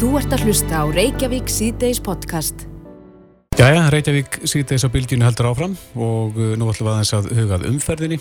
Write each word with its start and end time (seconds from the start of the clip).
Þú 0.00 0.14
ert 0.16 0.32
að 0.32 0.46
hlusta 0.46 0.78
á 0.80 0.84
Reykjavík 0.88 1.50
síðdeis 1.52 1.98
podcast. 2.00 2.62
Jæja, 3.58 3.82
Reykjavík 3.92 4.38
síðdeis 4.48 4.80
á 4.80 4.88
bylginu 4.88 5.26
heldur 5.26 5.50
áfram 5.50 5.74
og 5.92 6.38
uh, 6.40 6.54
nú 6.56 6.70
ætlum 6.72 6.86
við 6.88 6.94
aðeins 6.94 7.10
að 7.18 7.28
hugað 7.36 7.66
umferðinni. 7.68 8.16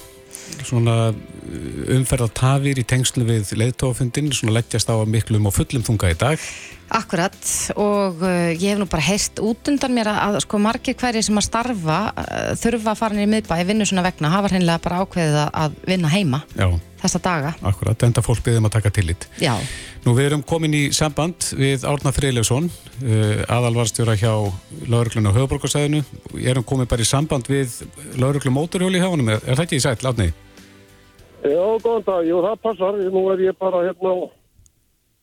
Svona 0.68 0.96
uh, 1.14 1.94
umferðartafir 1.96 2.82
í 2.82 2.84
tengslu 2.84 3.24
við 3.30 3.54
leiðtófundin, 3.62 4.28
svona 4.36 4.58
leggjast 4.58 4.92
á 4.92 5.00
miklum 5.08 5.48
og 5.48 5.56
fullum 5.56 5.86
þunga 5.88 6.12
í 6.12 6.20
dag. 6.20 6.50
Akkurat 6.90 7.36
og 7.78 8.22
uh, 8.24 8.50
ég 8.56 8.72
hef 8.74 8.80
nú 8.82 8.88
bara 8.90 9.06
heyrst 9.06 9.38
út 9.46 9.70
undan 9.70 9.94
mér 9.94 10.10
að, 10.10 10.20
að 10.26 10.38
sko 10.46 10.60
margir 10.64 10.96
hverjir 10.98 11.26
sem 11.28 11.38
að 11.38 11.46
starfa 11.46 11.98
uh, 12.10 12.52
þurfa 12.58 12.94
að 12.96 13.02
fara 13.04 13.22
í 13.22 13.28
miðbæ 13.30 13.60
vinnu 13.70 13.86
svona 13.86 14.06
vegna, 14.08 14.32
hafa 14.34 14.50
hreinlega 14.54 14.82
bara 14.88 15.04
ákveðið 15.04 15.38
að, 15.44 15.52
að 15.64 15.78
vinna 15.92 16.10
heima 16.14 16.40
Já, 16.58 16.68
þessa 17.04 17.22
daga. 17.28 17.54
akkurat, 17.70 18.08
enda 18.10 18.24
fólk 18.26 18.42
byggðum 18.48 18.70
að 18.72 18.76
taka 18.80 18.94
tillit. 18.98 19.30
Já, 19.44 19.54
Nú 20.06 20.14
við 20.16 20.30
erum 20.30 20.42
komin 20.48 20.74
í 20.74 20.82
samband 20.96 21.50
við 21.60 21.84
Árna 21.86 22.14
Friðleifsson, 22.16 22.70
uh, 23.04 23.46
aðalvarstjóra 23.52 24.16
hjá 24.18 24.32
lauruglun 24.90 25.28
á 25.28 25.36
höfuborgarsæðinu. 25.36 26.00
Ég 26.40 26.54
erum 26.54 26.64
komin 26.66 26.88
bara 26.90 27.04
í 27.04 27.10
samband 27.10 27.50
við 27.52 27.82
lauruglum 28.18 28.56
móturhjóli 28.56 28.98
í 28.98 29.04
hafanum, 29.04 29.34
er, 29.36 29.44
er 29.44 29.60
það 29.60 29.66
ekki 29.68 29.82
í 29.82 29.84
sætt, 29.84 30.06
Árni? 30.08 30.30
Já, 31.44 31.60
góðan 31.84 32.04
dag. 32.08 32.24
Jú, 32.28 32.40
það 32.44 32.56
passar. 32.64 32.98
Nú 33.12 33.26
er 33.36 33.44
ég 33.50 33.60
bara 33.60 33.84
hérna 33.86 34.16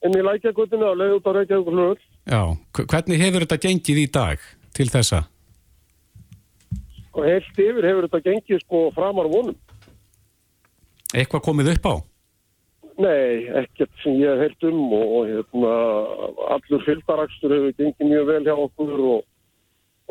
inn 0.05 0.19
í 0.19 0.25
lækjagutinu 0.27 0.91
að 0.91 0.99
leiða 1.01 1.17
út 1.21 1.31
á 1.31 1.33
Reykjavík 1.37 2.05
Já, 2.27 2.43
Hv- 2.77 2.87
hvernig 2.91 3.23
hefur 3.23 3.47
þetta 3.47 3.63
gengið 3.65 4.03
í 4.03 4.07
dag 4.13 4.39
til 4.77 4.89
þessa? 4.93 5.25
og 7.17 7.25
heilt 7.25 7.57
yfir 7.63 7.87
hefur 7.89 8.07
þetta 8.09 8.21
gengið 8.27 8.61
sko 8.61 8.81
framar 8.93 9.29
vonum. 9.33 9.55
Eitthvað 11.17 11.45
komið 11.47 11.71
upp 11.77 11.87
á? 11.89 11.95
Nei, 13.01 13.47
ekkert 13.61 13.93
sem 14.03 14.19
ég 14.21 14.29
hef 14.33 14.43
heyrt 14.45 14.67
um 14.69 14.83
og, 14.97 15.07
og 15.17 15.31
hérna, 15.31 15.73
allur 16.57 16.85
fylgdarakstur 16.85 17.55
hefur 17.57 17.75
gengið 17.81 18.11
mjög 18.11 18.29
vel 18.31 18.43
hjá 18.45 18.55
okkur 18.57 18.93
og, 19.15 19.25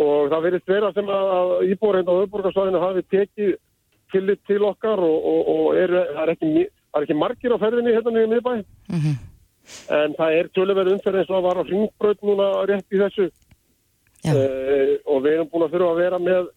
og 0.02 0.32
það 0.34 0.44
verið 0.48 0.66
vera 0.74 0.92
sem 0.98 1.10
að 1.14 1.54
íbúrinn 1.74 2.10
á 2.10 2.14
auðborgarsvæðinu 2.14 2.82
hafi 2.84 3.06
tekið 3.14 3.54
tillit 4.14 4.42
til 4.50 4.62
okkar 4.66 5.02
og, 5.02 5.16
og, 5.34 5.54
og 5.56 5.80
er, 5.82 5.94
það, 5.94 6.22
er 6.26 6.34
ekki, 6.36 6.52
er 6.70 7.08
ekki 7.08 7.18
margir 7.22 7.54
á 7.58 7.62
ferðinni 7.62 7.96
hérna 7.96 8.14
niður 8.18 8.34
miðbæ. 8.36 8.54
En 9.96 10.14
það 10.18 10.38
er 10.40 10.52
töluverð 10.56 10.94
umferð 10.96 11.22
eins 11.22 11.32
og 11.32 11.40
að 11.40 11.48
vara 11.48 11.64
á 11.66 11.68
hringbraut 11.70 12.22
núna 12.26 12.52
rétt 12.70 12.94
í 12.96 13.02
þessu. 13.02 13.32
uh, 14.26 14.94
og 15.06 15.26
við 15.26 15.34
erum 15.36 15.50
búin 15.52 15.66
að 15.66 15.74
þurfa 15.76 15.90
að 15.92 16.00
vera 16.02 16.20
með 16.22 16.48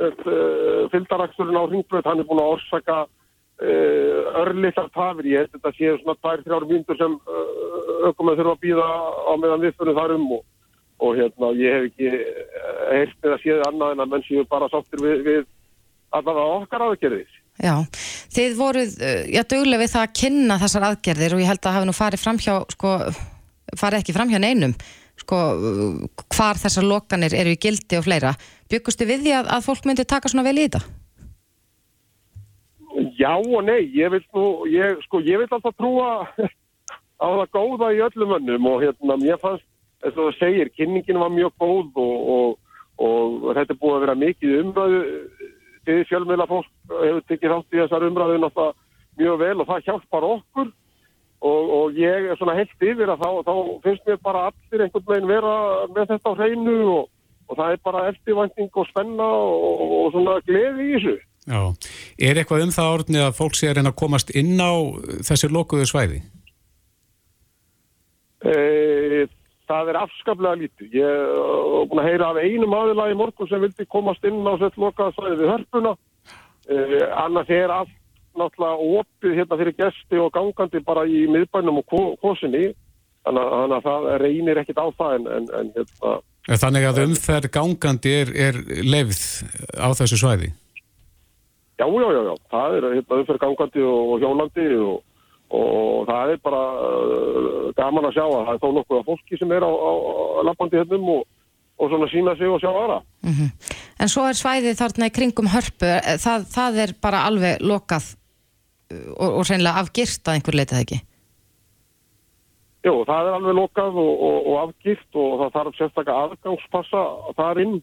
uh, 0.00 0.84
fylgdaraksturinn 0.92 1.58
á 1.60 1.64
hringbröð, 1.68 2.06
hann 2.08 2.22
er 2.22 2.28
búin 2.28 2.40
að 2.40 2.52
orsaka 2.54 2.96
uh, 3.04 4.20
örlittar 4.40 4.88
tafir, 4.94 5.28
ég 5.28 5.42
held 5.44 5.52
þetta 5.56 5.74
séu 5.76 5.98
svona 6.00 6.16
2-3 6.24 6.70
mínútur 6.70 7.00
sem 7.00 7.18
ökum 8.08 8.32
að 8.32 8.40
þurfa 8.40 8.54
að 8.56 8.64
býða 8.64 8.88
á 8.88 9.32
meðan 9.36 9.64
við 9.66 9.76
fyrir 9.76 10.00
þar 10.00 10.16
um 10.16 10.26
og, 10.38 10.46
og 11.00 11.20
hérna 11.20 11.52
ég 11.60 11.76
hef 11.76 11.90
ekki 11.90 12.08
uh, 12.14 12.80
heyrt 12.94 13.28
eða 13.28 13.40
séð 13.44 13.66
annað 13.68 13.94
en 13.96 14.04
að 14.06 14.14
menn 14.14 14.26
séu 14.28 14.46
bara 14.48 14.70
sáttir 14.72 15.04
við, 15.04 15.24
við 15.28 15.44
allavega 16.16 16.58
okkar 16.60 16.86
aðgerðis. 16.88 17.39
Já. 17.64 17.74
Þið 18.36 18.56
voruð, 18.58 18.94
uh, 19.00 19.20
já, 19.30 19.42
duglega 19.48 19.82
við 19.82 19.92
það 19.94 20.06
að 20.06 20.16
kynna 20.22 20.60
þessar 20.62 20.88
aðgerðir 20.90 21.36
og 21.36 21.42
ég 21.44 21.52
held 21.52 21.66
að 21.66 21.76
hafi 21.76 21.90
nú 21.90 21.96
farið 21.96 22.24
framhjá, 22.24 22.56
sko, 22.76 22.94
farið 23.80 24.00
ekki 24.00 24.16
framhjá 24.16 24.40
neinum, 24.42 24.76
sko, 25.20 25.42
hvar 26.36 26.60
þessar 26.60 26.88
lokanir 26.88 27.36
eru 27.36 27.52
í 27.54 27.60
gildi 27.60 28.00
og 28.00 28.06
fleira. 28.08 28.32
Byggustu 28.70 29.08
við 29.08 29.26
því 29.26 29.36
að, 29.40 29.52
að 29.56 29.68
fólk 29.68 29.86
myndi 29.88 30.08
taka 30.08 30.32
svona 30.32 30.46
vel 30.46 30.58
í 30.58 30.66
þetta? 30.68 30.82
Já 33.20 33.36
og 33.36 33.60
nei, 33.64 33.84
ég 33.94 34.10
vil 34.12 34.22
nú, 34.34 34.46
ég, 34.70 34.98
sko, 35.06 35.20
ég 35.22 35.40
vil 35.40 35.48
alltaf 35.50 35.76
trúa 35.78 36.24
á 37.20 37.26
það 37.28 37.52
góða 37.54 37.92
í 37.94 38.02
öllum 38.06 38.34
önnum 38.38 38.68
og 38.70 38.82
hérna, 38.82 39.16
mér 39.20 39.38
fannst, 39.42 39.66
eins 40.00 40.16
og 40.16 40.30
það 40.30 40.38
segir, 40.40 40.72
kynningin 40.74 41.20
var 41.20 41.32
mjög 41.34 41.52
góð 41.60 42.00
og, 42.00 42.16
og, 42.34 42.54
og 43.04 43.50
þetta 43.58 43.76
búið 43.82 43.96
að 43.96 44.04
vera 44.06 44.18
mikið 44.24 44.56
umræðu, 44.62 45.02
þið 45.86 46.02
fjölmiðla 46.08 46.48
fólk 46.50 46.70
hefur 46.90 47.24
tekið 47.28 47.54
þátt 47.54 47.76
í 47.76 47.80
þessar 47.82 48.06
umræðu 48.08 48.42
náttúrulega 48.42 48.88
mjög 49.20 49.40
vel 49.40 49.56
og 49.60 49.68
það 49.68 49.86
hjálpar 49.88 50.26
okkur 50.26 50.68
og, 51.40 51.72
og 51.78 51.98
ég 51.98 52.28
er 52.30 52.38
svona 52.38 52.56
heilt 52.58 52.84
yfir 52.84 53.12
að 53.12 53.24
þá, 53.24 53.30
þá 53.48 53.54
finnst 53.86 54.06
mér 54.08 54.20
bara 54.24 54.44
allir 54.50 54.84
einhvern 54.84 55.08
veginn 55.08 55.30
vera 55.30 55.54
með 55.94 56.12
þetta 56.14 56.34
á 56.34 56.38
hreinu 56.38 56.76
og, 56.98 57.08
og 57.48 57.58
það 57.60 57.74
er 57.74 57.82
bara 57.88 58.06
eftirvænting 58.12 58.70
og 58.82 58.88
spenna 58.90 59.28
og, 59.40 59.84
og 60.00 60.14
svona 60.14 60.38
gleði 60.46 60.86
í 60.86 60.94
þessu. 60.96 61.16
Já. 61.48 61.60
Er 62.20 62.38
eitthvað 62.38 62.66
um 62.66 62.74
það 62.74 62.92
orðni 62.98 63.22
að 63.24 63.38
fólk 63.38 63.56
sé 63.56 63.70
að 63.70 63.78
reyna 63.78 63.94
að 63.94 64.00
komast 64.02 64.34
inn 64.36 64.60
á 64.60 64.72
þessi 65.26 65.48
lokuðu 65.50 65.88
svæði? 65.88 66.20
E, 68.40 69.24
það 69.68 69.90
er 69.92 69.98
afskaplega 70.02 70.60
lítið. 70.60 70.92
Ég 71.00 71.08
er 71.08 71.88
búin 71.88 72.02
að 72.02 72.08
heyra 72.10 72.30
af 72.30 72.40
einum 72.44 72.76
aðila 72.76 73.08
í 73.10 73.16
morgun 73.18 73.48
sem 73.50 73.64
vildi 73.64 73.88
komast 73.88 74.24
inn 74.28 74.40
á 74.44 74.54
sett 74.60 74.78
lokaða 74.80 75.16
svæði 75.16 75.40
við 75.40 75.52
hörpuna. 75.54 75.96
E, 76.70 76.78
annars 77.24 77.50
er 77.50 77.72
allt 77.74 77.90
náttúrulega 78.38 79.00
opið 79.00 79.32
hérna 79.40 79.56
fyrir 79.58 79.74
gesti 79.80 80.20
og 80.22 80.30
gangandi 80.36 80.80
bara 80.86 81.02
í 81.10 81.24
miðbænum 81.26 81.80
og 81.82 81.86
ko- 81.90 82.14
kosinni. 82.22 82.70
Þannig, 83.26 83.48
þannig 83.52 83.76
að 83.76 83.86
það 83.88 84.06
reynir 84.22 84.58
ekkit 84.62 84.78
á 84.80 84.86
það 84.96 85.14
en, 85.18 85.26
en, 85.36 85.48
en 85.58 85.72
hérna, 85.76 86.12
Þannig 86.62 86.86
að 86.88 87.00
umferð 87.04 87.50
gangandi 87.52 88.12
er, 88.22 88.30
er 88.48 88.56
lefð 88.86 89.20
á 89.76 89.88
þessu 89.98 90.16
svæði? 90.22 90.48
já, 91.80 91.86
já, 91.88 92.08
já, 92.12 92.22
já, 92.28 92.34
það 92.52 92.74
er 92.78 92.86
hérna 92.94 93.18
umferð 93.20 93.42
gangandi 93.44 93.82
og, 93.88 94.00
og 94.14 94.22
hjólandi 94.24 94.64
og, 94.84 94.96
og 95.58 96.08
það 96.08 96.32
er 96.34 96.40
bara 96.44 96.62
uh, 96.86 97.68
gaman 97.76 98.08
að 98.08 98.16
sjá 98.16 98.24
að 98.24 98.34
það 98.46 98.54
er 98.54 98.62
þó 98.64 98.68
nokkuð 98.78 98.98
af 99.02 99.06
fólki 99.10 99.38
sem 99.40 99.52
er 99.56 99.64
á, 99.68 99.70
á, 99.72 99.90
á 100.38 100.40
lappandi 100.48 100.80
hennum 100.80 101.06
og, 101.18 101.22
og 101.80 101.88
svona 101.88 102.08
sína 102.12 102.36
sig 102.36 102.48
og 102.48 102.60
sjá 102.60 102.70
aðra. 102.70 102.98
En 104.00 104.10
svo 104.12 104.24
er 104.28 104.36
svæðið 104.36 104.80
þarna 104.80 105.08
í 105.08 105.14
kringum 105.16 105.48
hörpu, 105.52 105.86
eh, 105.88 106.18
það, 106.20 106.48
það 106.52 106.80
er 106.84 106.92
bara 107.00 107.22
alveg 107.28 107.62
lokað 107.64 108.10
uh, 108.12 109.12
og, 109.16 109.30
og 109.40 109.46
reynilega 109.48 109.80
afgirt 109.80 110.28
að 110.28 110.36
einhver 110.36 110.58
leitað 110.60 110.84
ekki. 110.84 111.00
Jú, 112.84 112.94
það 113.04 113.28
er 113.28 113.34
alveg 113.36 113.56
lokað 113.58 113.98
og, 114.00 114.12
og, 114.28 114.36
og 114.50 114.58
afgift 114.66 115.18
og 115.20 115.32
það 115.40 115.56
þarf 115.56 115.78
sérstaklega 115.78 116.20
aðgangspassa 116.26 117.02
þar 117.36 117.64
inn. 117.64 117.74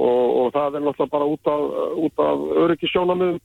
Og, 0.00 0.26
og 0.40 0.52
það 0.54 0.76
er 0.76 0.84
náttúrulega 0.84 1.12
bara 1.12 1.28
út 1.28 1.48
af, 1.50 1.62
út 2.04 2.20
af 2.24 2.44
öryggisjónamöðum 2.64 3.40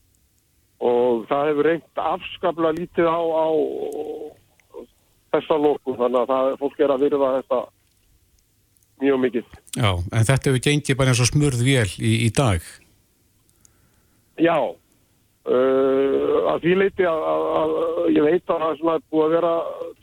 og 0.86 1.24
það 1.30 1.48
hefur 1.50 1.68
reynt 1.68 2.02
afskaplega 2.12 2.76
lítið 2.78 3.08
á, 3.08 3.20
á 3.20 3.48
þessa 5.36 5.58
lokun. 5.60 5.98
Þannig 6.00 6.22
að 6.22 6.32
það, 6.32 6.52
fólk 6.62 6.84
er 6.84 6.94
að 6.94 7.08
virða 7.08 7.32
þetta 7.40 7.60
mjög 9.04 9.22
mikið. 9.26 9.46
Já, 9.76 9.92
en 9.92 10.28
þetta 10.28 10.50
hefur 10.50 10.64
gengið 10.64 10.98
bara 11.00 11.14
eins 11.14 11.22
og 11.24 11.30
smurð 11.30 11.64
vél 11.66 11.88
í, 12.00 12.14
í 12.28 12.30
dag. 12.36 12.64
Já, 14.42 14.58
uh, 14.60 16.38
að 16.52 16.64
því 16.64 16.78
leiti 16.82 17.08
að, 17.08 17.26
að, 17.32 17.44
að 17.60 17.76
ég 18.16 18.28
veit 18.28 18.54
að 18.56 18.64
það 18.64 18.94
er 18.94 19.04
búið 19.12 19.26
að 19.26 19.36
vera 19.36 19.54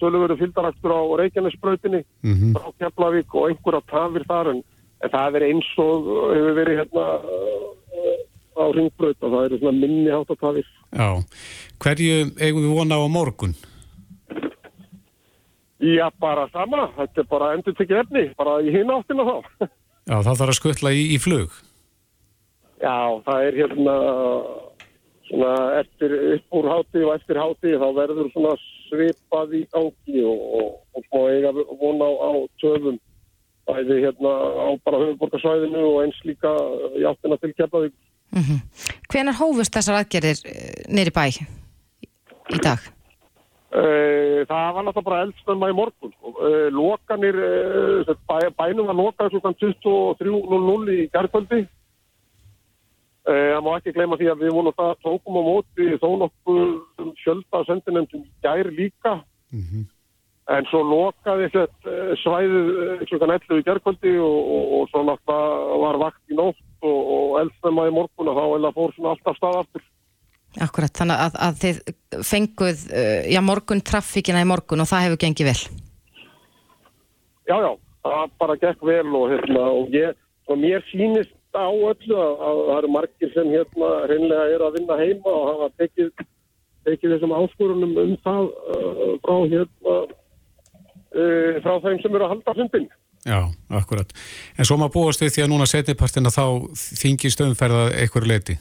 tölurveru 0.02 0.38
fylgdaræktur 0.40 0.96
á 0.96 1.00
Reykjanesbrautinni 1.22 2.04
Mm 2.22 2.54
frá 2.56 2.68
Keflavík 2.80 3.34
og 3.34 3.48
einhverja 3.50 3.82
tafir 3.90 4.24
þar 4.28 4.52
en, 4.54 4.62
en 5.02 5.12
það 5.12 5.36
er 5.38 5.48
eins 5.48 5.72
og 5.82 6.08
hefur 6.34 6.56
verið 6.60 6.80
hérna 6.82 7.08
uh, 7.24 8.16
á 8.52 8.64
ringbraut 8.76 9.18
og 9.24 9.34
það 9.34 9.44
eru 9.48 9.60
svona 9.60 9.78
minni 9.80 10.10
háttatafir. 10.12 10.72
Já. 10.92 11.08
Hverju 11.82 12.16
eigum 12.38 12.64
við 12.66 12.74
vona 12.76 13.00
á 13.00 13.06
morgun? 13.08 13.54
Já, 15.82 16.06
bara 16.22 16.46
sama, 16.52 16.86
þetta 16.94 17.22
er 17.24 17.28
bara 17.30 17.52
endur 17.56 17.74
tekið 17.74 18.00
efni, 18.04 18.24
bara 18.38 18.60
í 18.62 18.70
hinn 18.70 18.90
áttina 18.94 19.26
þá. 19.26 19.68
Já, 20.06 20.16
það 20.22 20.36
þarf 20.38 20.52
að 20.52 20.58
skuttla 20.58 20.92
í, 20.94 21.02
í 21.14 21.18
flug. 21.22 21.56
Já, 22.82 22.98
það 23.26 23.46
er 23.48 23.58
hérna 23.58 23.96
svona 25.28 25.52
eftir 25.80 26.14
upp 26.36 26.58
úr 26.58 26.68
háti 26.70 27.02
og 27.06 27.14
eftir 27.16 27.40
háti 27.40 27.74
þá 27.78 27.88
verður 27.98 28.30
svona 28.34 28.54
svipað 28.62 29.56
í 29.58 29.62
gangi 29.74 30.24
og, 30.28 30.46
og, 30.58 30.70
og 30.94 31.06
smá 31.08 31.20
eiga 31.32 31.52
vona 31.80 32.10
á, 32.10 32.12
á 32.14 32.30
töfum 32.62 32.98
bæði 33.66 34.00
hérna 34.02 34.32
á 34.58 34.68
bara 34.84 35.02
höfuborgarsvæðinu 35.04 35.84
og 35.88 36.00
eins 36.02 36.18
líka 36.26 36.50
í 36.98 37.06
áttina 37.08 37.38
til 37.42 37.54
Keflavík. 37.58 37.94
Mm 38.34 38.62
Hvenær 39.12 39.36
hófust 39.36 39.74
þessar 39.74 39.98
aðgerðir 40.00 40.38
uh, 40.48 40.82
nýri 40.88 41.12
bæ 41.12 41.24
í 42.52 42.60
dag? 42.62 42.80
Uh, 43.72 44.42
það 44.44 44.74
var 44.76 44.84
náttúrulega 44.84 45.06
bara 45.06 45.20
eldstöma 45.26 45.70
í 45.72 45.76
morgun. 45.76 46.12
Uh, 46.28 46.66
lokanir, 46.74 47.38
bæ, 48.28 48.36
bænum 48.58 48.90
var 48.90 48.98
lokað 48.98 49.32
svona 49.32 49.54
23.00 49.62 50.98
í 50.98 51.06
gerðkvöldi. 51.14 51.62
Það 53.22 53.60
má 53.62 53.68
ekki 53.76 53.92
gleyma 53.94 54.16
því 54.18 54.28
að 54.32 54.40
við 54.42 54.54
vonum 54.56 54.74
það 54.74 54.96
tókum 55.04 55.36
á 55.38 55.42
móti 55.46 55.84
þó 56.02 56.08
nokkuð 56.24 57.12
fjölda 57.22 57.60
sendinendum 57.68 58.24
gær 58.42 58.66
líka. 58.74 59.12
En 60.50 60.66
svo 60.66 60.80
lokaði 60.82 61.46
svæðið 62.18 62.70
eh, 62.82 63.02
klukkan 63.06 63.30
11 63.36 63.60
í 63.60 63.66
gerðkvöldi 63.68 64.14
og, 64.18 64.38
og, 64.56 64.64
og 64.78 64.88
svo 64.90 65.04
náttúrulega 65.06 65.76
var 65.84 65.98
vakt 66.02 66.32
í 66.32 66.38
nótt 66.38 66.58
og, 66.82 66.98
og 67.14 67.36
eldstöma 67.44 67.86
í 67.86 67.94
morgun 67.94 68.32
og 68.32 68.40
þá 68.40 68.72
fór 68.74 68.94
svona 68.96 69.12
alltaf 69.14 69.38
stað 69.38 69.58
aftur. 69.60 69.84
Akkurat, 70.60 70.92
þannig 70.92 71.20
að, 71.24 71.36
að 71.46 71.60
þið 71.62 71.78
fenguð 72.28 72.82
uh, 72.92 73.20
já, 73.32 73.40
morgun 73.40 73.80
traffíkina 73.80 74.42
í 74.44 74.48
morgun 74.48 74.84
og 74.84 74.90
það 74.90 75.06
hefur 75.06 75.22
gengið 75.22 75.48
vel. 75.48 75.60
já, 77.48 77.56
já, 77.56 77.70
það 78.04 78.34
bara 78.42 78.58
gekk 78.60 78.84
vel 78.84 79.06
og 79.16 79.30
hérna, 79.32 79.62
og 79.72 79.96
ég, 79.96 80.18
og 80.52 80.60
mér 80.60 80.84
sýnist 80.90 81.32
á 81.56 81.68
öllu 81.68 82.16
að, 82.16 82.34
að 82.48 82.60
það 82.68 82.76
eru 82.78 82.90
margir 82.92 83.32
sem 83.32 83.52
hérna 83.52 83.92
reynlega 84.10 84.48
eru 84.56 84.66
að 84.68 84.76
vinna 84.78 84.98
heima 85.00 85.32
og 85.32 85.48
hafa 85.50 85.68
tekið, 85.80 86.10
tekið 86.88 87.14
þessum 87.14 87.36
áskorunum 87.36 87.94
um 88.04 88.16
það 88.24 88.50
uh, 88.52 89.14
frá 89.24 89.36
hérna 89.54 89.96
uh, 91.16 91.62
frá 91.64 91.78
þeim 91.86 92.02
sem 92.02 92.12
eru 92.12 92.26
að 92.26 92.34
halda 92.36 92.56
fundin. 92.60 92.90
Já, 93.22 93.38
akkurat. 93.78 94.10
En 94.58 94.66
svo 94.66 94.76
maður 94.80 94.96
búast 94.96 95.22
við 95.22 95.36
því 95.36 95.44
að 95.44 95.50
núna 95.52 95.68
setnipartina 95.70 96.32
þá 96.34 96.44
þingist 96.74 97.42
umferða 97.44 97.84
einhverju 98.02 98.28
leiti? 98.28 98.58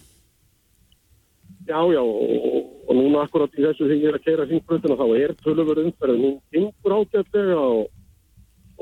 Já, 1.72 1.80
já, 1.94 2.02
og, 2.04 2.64
og 2.90 2.98
núna 2.98 3.24
akkurat 3.24 3.54
í 3.56 3.64
þessu 3.64 3.88
því 3.88 3.98
ég 4.02 4.10
er 4.10 4.18
að 4.18 4.26
kera 4.26 4.48
hringbröðuna 4.50 4.98
þá 5.00 5.06
er 5.22 5.34
tölurverð 5.40 5.86
umferð, 5.88 6.18
hún 6.20 6.34
hingur 6.52 6.96
ágætlega 6.98 7.60
og, 7.64 7.86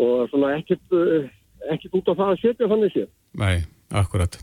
og 0.02 0.24
svona 0.32 0.56
ekkert, 0.58 0.86
uh, 0.98 1.28
ekkert 1.70 2.00
út 2.00 2.10
af 2.10 2.18
það 2.22 2.34
að 2.34 2.42
setja 2.42 2.70
þannig 2.72 2.96
sér. 2.96 3.08
Nei, 3.38 3.56
akkurat. 4.02 4.40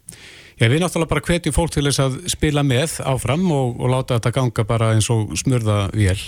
Já, 0.61 0.69
við 0.71 0.85
náttúrulega 0.85 1.11
bara 1.17 1.27
hvetjum 1.27 1.57
fólk 1.59 1.75
til 1.75 1.87
þess 1.89 2.05
að 2.07 2.19
spila 2.37 2.63
með 2.67 3.01
áfram 3.11 3.51
og, 3.51 3.81
og 3.81 3.95
láta 3.97 4.21
þetta 4.21 4.37
ganga 4.39 4.69
bara 4.71 4.95
eins 4.95 5.11
og 5.11 5.35
smurða 5.43 5.83
vél. 5.97 6.23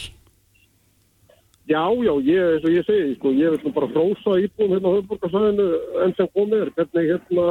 Já, 1.68 1.84
já, 2.02 2.14
ég, 2.24 2.44
eins 2.56 2.66
og 2.66 2.74
ég 2.74 2.88
segi, 2.88 3.14
sko, 3.20 3.36
ég 3.36 3.54
vil 3.54 3.76
bara 3.76 3.92
frósa 3.94 4.40
íbúin 4.42 4.74
hérna 4.74 4.90
á 4.90 4.94
höfðborgarsæðinu 4.96 5.66
enn 6.02 6.18
sem 6.18 6.30
komið 6.34 6.64
er, 6.64 6.74
hvernig 6.80 7.10
hérna 7.12 7.48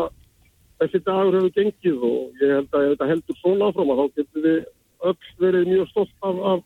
þessi 0.82 1.02
dagur 1.06 1.38
hefur 1.38 1.54
gengið 1.56 2.08
og 2.08 2.42
ég 2.42 2.56
held 2.56 2.72
að 2.78 2.86
ef 2.86 2.94
þetta 2.94 3.10
heldur 3.12 3.40
svona 3.42 3.70
áfram 3.70 3.94
að 3.94 4.02
þá 4.02 4.20
getur 4.22 4.48
við 4.48 4.58
öll 5.10 5.18
verið 5.44 5.70
mjög 5.72 5.92
stolt 5.92 6.28
af, 6.30 6.42
af, 6.52 6.64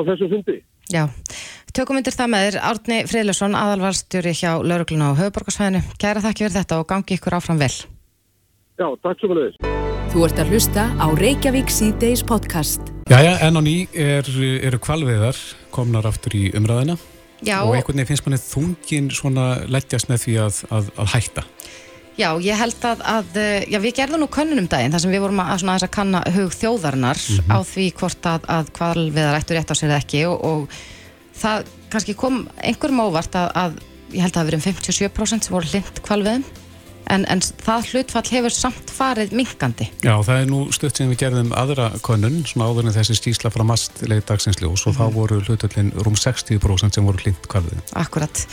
af 0.00 0.10
þessu 0.10 0.30
fundi. 0.32 0.58
Já, 0.90 1.04
tökum 1.76 2.00
undir 2.00 2.16
það 2.16 2.32
með 2.32 2.46
þér 2.46 2.58
Árni 2.70 3.00
Freilusson, 3.10 3.56
aðalvarstjóri 3.58 4.34
hjá 4.34 4.52
laurugluna 4.58 5.12
á 5.14 5.18
höfuborgarsvæðinu. 5.20 5.84
Kæra 6.00 6.24
þakki 6.24 6.46
fyrir 6.46 6.56
þetta 6.58 6.80
og 6.82 6.88
gangi 6.90 7.18
ykkur 7.18 7.38
áfram 7.38 7.60
vel. 7.60 7.72
Já, 8.80 8.88
takk 9.04 9.20
svo 9.20 9.30
fyrir 9.30 9.50
þess. 9.50 9.78
Þú 10.10 10.24
ert 10.26 10.40
að 10.42 10.48
hlusta 10.50 10.88
á 10.98 11.06
Reykjavík 11.14 11.70
C-Days 11.70 12.24
podcast. 12.26 12.82
Jæja, 13.10 13.36
enn 13.46 13.54
á 13.54 13.62
ný 13.62 13.76
er, 13.94 14.26
eru 14.66 14.80
kvalviðar 14.82 15.38
komnar 15.70 16.08
aftur 16.10 16.34
í 16.34 16.48
umræðina 16.58 16.96
Já, 17.46 17.62
og 17.62 17.76
einhvern 17.76 18.00
veginn 18.00 18.08
finnst 18.08 18.26
manni 18.26 18.40
þungin 18.42 19.12
svona 19.14 19.44
leggjast 19.70 20.10
með 20.10 20.24
því 20.24 20.34
að, 20.44 20.58
að, 20.76 20.90
að 21.00 21.12
hætta. 21.14 21.44
Já, 22.20 22.28
ég 22.44 22.58
held 22.60 22.84
að, 22.84 23.02
að 23.08 23.36
eh, 23.40 23.66
já, 23.72 23.78
við 23.80 23.96
gerðum 23.96 24.20
nú 24.20 24.30
könnunum 24.32 24.68
daginn 24.68 24.92
þar 24.92 25.04
sem 25.04 25.12
við 25.14 25.22
vorum 25.24 25.40
að, 25.40 25.52
svona, 25.62 25.76
að 25.80 25.92
kanna 25.94 26.20
hug 26.34 26.52
þjóðarinnar 26.52 27.20
á 27.48 27.58
því 27.64 27.86
hvort 27.96 28.28
að, 28.28 28.48
að 28.58 28.72
hvalviðar 28.76 29.38
ættu 29.38 29.56
rétt 29.56 29.72
á 29.72 29.78
sér 29.78 29.92
eða 29.94 30.00
ekki 30.02 30.24
og, 30.28 30.42
og 30.44 30.80
það 31.40 31.70
kannski 31.92 32.16
kom 32.18 32.42
einhverjum 32.60 33.04
óvart 33.06 33.38
að, 33.40 33.48
að 33.56 33.78
ég 34.12 34.26
held 34.26 34.34
að 34.34 34.36
það 34.36 34.42
hafi 34.42 34.50
verið 34.50 34.60
um 34.60 34.66
57% 34.66 35.48
sem 35.48 35.56
voru 35.56 35.72
hlind 35.72 36.02
hvalviðum 36.06 36.44
en, 37.10 37.24
en 37.32 37.42
það 37.42 37.88
hlutfall 37.94 38.24
hefur 38.30 38.54
samt 38.54 38.92
farið 38.94 39.34
minkandi. 39.36 39.88
Já, 40.04 40.12
það 40.26 40.36
er 40.36 40.48
nú 40.50 40.60
stutt 40.74 41.00
sem 41.00 41.10
við 41.10 41.22
gerðum 41.24 41.54
aðra 41.58 41.90
könnun, 42.06 42.42
svona 42.48 42.70
áður 42.70 42.90
en 42.90 42.96
þessi 42.96 43.16
stísla 43.18 43.52
frá 43.54 43.64
mast 43.66 44.02
leið 44.04 44.22
dagsins 44.30 44.60
ljós 44.62 44.86
og 44.90 44.96
þá 44.98 45.04
voru 45.14 45.40
hlutullin 45.42 45.92
rúm 46.04 46.18
60% 46.18 46.98
sem 46.98 47.08
voru 47.08 47.24
hlindt 47.24 47.50
kvalviðum. 47.50 47.82
Akkurat. 47.98 48.44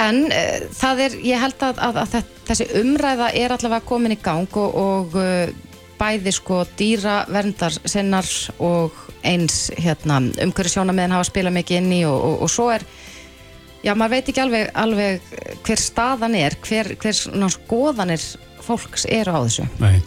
En 0.00 0.22
uh, 0.28 0.64
það 0.78 1.02
er, 1.06 1.16
ég 1.26 1.42
held 1.42 1.62
að, 1.68 1.82
að, 1.88 2.00
að 2.02 2.14
þe- 2.14 2.40
þessi 2.48 2.66
umræða 2.80 3.28
er 3.38 3.54
allavega 3.56 3.86
komin 3.88 4.14
í 4.16 4.20
gang 4.22 4.56
og, 4.60 4.74
og 4.82 5.16
uh, 5.20 5.52
bæði 6.00 6.32
sko 6.34 6.62
dýraverndar 6.78 7.76
sinnar 7.86 8.26
og 8.58 8.96
eins 9.22 9.68
hérna, 9.78 10.16
umhverju 10.42 10.72
sjónameðin 10.74 11.14
hafa 11.14 11.28
spilað 11.28 11.54
mikið 11.60 11.78
inn 11.78 11.92
í 11.94 12.04
og, 12.08 12.16
og, 12.18 12.40
og 12.42 12.50
svo 12.50 12.70
er, 12.74 12.82
já 13.84 13.92
maður 13.94 14.16
veit 14.16 14.32
ekki 14.32 14.42
alveg, 14.42 14.72
alveg 14.82 15.28
hver 15.62 15.82
staðan 15.84 16.34
er, 16.40 16.56
hver, 16.66 16.90
hver 16.98 17.20
skoðanir 17.54 18.24
fólks 18.62 19.06
eru 19.10 19.36
á 19.36 19.40
þessu. 19.46 19.68
Nei. 19.82 20.00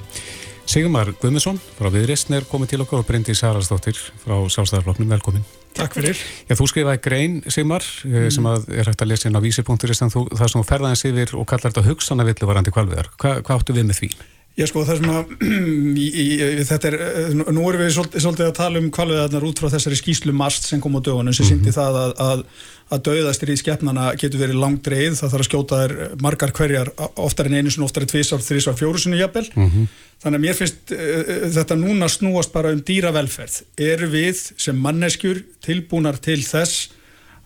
Sigmar 0.65 1.13
Guðmundsson 1.21 1.61
frá 1.77 1.87
Viðristn 1.93 2.35
er 2.35 2.47
komið 2.49 2.73
til 2.73 2.81
okkar 2.83 3.03
og 3.03 3.07
Bryndi 3.07 3.35
Sarasdóttir 3.37 3.95
frá 4.25 4.35
Sjálfstæðarflokknum, 4.49 5.11
velkomin. 5.13 5.45
Takk 5.75 5.97
fyrir. 5.97 6.21
Já, 6.49 6.55
þú 6.55 6.69
skrifaði 6.71 7.01
grein, 7.03 7.41
Sigmar, 7.51 7.83
mm. 8.07 8.29
sem 8.33 8.47
að 8.47 8.69
er 8.71 8.87
hægt 8.89 9.03
að 9.03 9.11
lesa 9.11 9.29
inn 9.29 9.35
á 9.35 9.43
vísi.is 9.43 10.01
en 10.05 10.13
þú, 10.13 10.27
það 10.31 10.51
sem 10.51 10.61
þú 10.61 10.67
ferðaðins 10.69 11.05
yfir 11.11 11.35
og 11.35 11.49
kallar 11.51 11.73
þetta 11.73 11.87
hugsanavillu 11.89 12.49
varandi 12.49 12.73
kvalviðar. 12.75 13.11
Hva, 13.19 13.37
hvað 13.41 13.59
áttu 13.59 13.75
við 13.75 13.89
með 13.89 14.01
því? 14.01 14.11
Já 14.55 14.69
sko 14.69 14.85
það 14.87 15.01
sem 15.01 15.09
að 15.11 15.31
í, 15.99 16.05
í, 16.05 16.25
í, 16.31 16.63
þetta 16.63 16.87
er, 16.87 16.95
eh, 17.03 17.33
nú 17.35 17.65
erum 17.67 17.81
við 17.81 17.91
svolítið, 17.97 18.45
að 18.45 18.53
tala 18.55 18.79
um 18.79 18.87
kvalviðarnar 18.95 19.47
út 19.49 19.59
frá 19.59 19.67
þessari 19.73 19.99
skýslu 19.99 20.35
mast 20.35 20.69
sem 20.69 20.79
kom 20.83 20.95
á 20.95 21.03
dögunum 21.03 21.35
sem 21.35 21.49
mm 21.49 21.65
-hmm. 21.65 21.75
það 21.75 21.99
að, 22.03 22.13
að, 22.23 22.45
að 22.93 23.01
dauðastir 23.07 23.49
í 23.49 23.57
skeppnana 23.57 24.11
getur 24.19 24.43
verið 24.43 24.59
langt 24.61 24.87
reið, 24.91 25.15
það 25.17 25.31
þarf 25.31 25.43
að 25.43 25.47
skjóta 25.47 25.79
þær 25.81 25.93
margar 26.21 26.51
hverjar, 26.53 26.91
oftar 27.17 27.49
en 27.49 27.57
einu 27.57 27.71
sinni, 27.73 27.85
oftar 27.87 28.05
en 28.05 28.11
tvísar, 28.11 28.43
þrísar, 28.45 28.75
fjóru 28.77 29.01
sinni 29.01 29.21
jafnvel. 29.21 29.47
Mm 29.55 29.71
-hmm. 29.71 29.87
þannig 30.21 30.39
að 30.39 30.45
mér 30.45 30.59
finnst 30.59 30.93
uh, 30.93 31.31
þetta 31.57 31.79
núna 31.81 32.09
snúast 32.09 32.53
bara 32.53 32.73
um 32.75 32.83
dýravelferð. 32.85 33.63
Eru 33.77 34.11
við 34.13 34.43
sem 34.57 34.77
manneskjur 34.77 35.41
tilbúnar 35.65 36.21
til 36.21 36.41
þess 36.45 36.91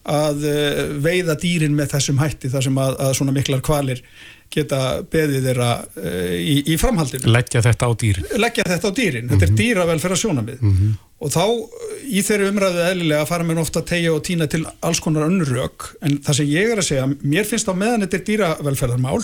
að 0.03 0.43
uh, 0.43 0.83
veiða 0.99 1.37
dýrin 1.39 1.75
með 1.75 1.95
þessum 1.95 2.19
hætti 2.19 2.51
þar 2.51 2.67
sem 2.67 2.77
að, 2.77 2.99
að 2.99 3.15
svona 3.15 3.35
miklar 3.35 3.63
kvalir 3.63 4.03
geta 4.53 4.79
beðið 5.11 5.45
þeirra 5.49 5.69
uh, 5.83 6.33
í, 6.37 6.55
í 6.73 6.77
framhaldinu. 6.81 7.29
Leggja 7.29 7.61
þetta 7.65 7.89
á 7.89 7.91
dýrin. 8.01 8.27
Leggja 8.41 8.65
þetta 8.69 8.89
á 8.89 8.93
dýrin. 8.97 9.29
Þetta 9.29 9.47
er 9.47 9.55
dýravelferð 9.61 10.17
að 10.17 10.21
sjónamið. 10.23 10.59
Mm 10.63 10.75
-hmm. 10.77 10.97
Og 11.19 11.33
þá 11.33 11.43
í 12.07 12.21
þeirri 12.23 12.49
umræðu 12.49 12.83
eðlilega 12.87 13.27
fara 13.27 13.43
mér 13.43 13.59
ofta 13.59 13.81
að 13.81 13.89
tegja 13.91 14.13
og 14.15 14.23
týna 14.23 14.47
til 14.47 14.63
alls 14.79 15.01
konar 15.03 15.27
önnur 15.27 15.51
rauk 15.51 15.89
en 16.01 16.17
það 16.23 16.37
sem 16.37 16.47
ég 16.47 16.71
er 16.71 16.79
að 16.79 16.87
segja, 16.87 17.09
mér 17.21 17.49
finnst 17.49 17.67
á 17.67 17.75
meðan 17.75 18.05
þetta 18.05 18.17
er 18.17 18.27
dýravelferðarmál 18.29 19.19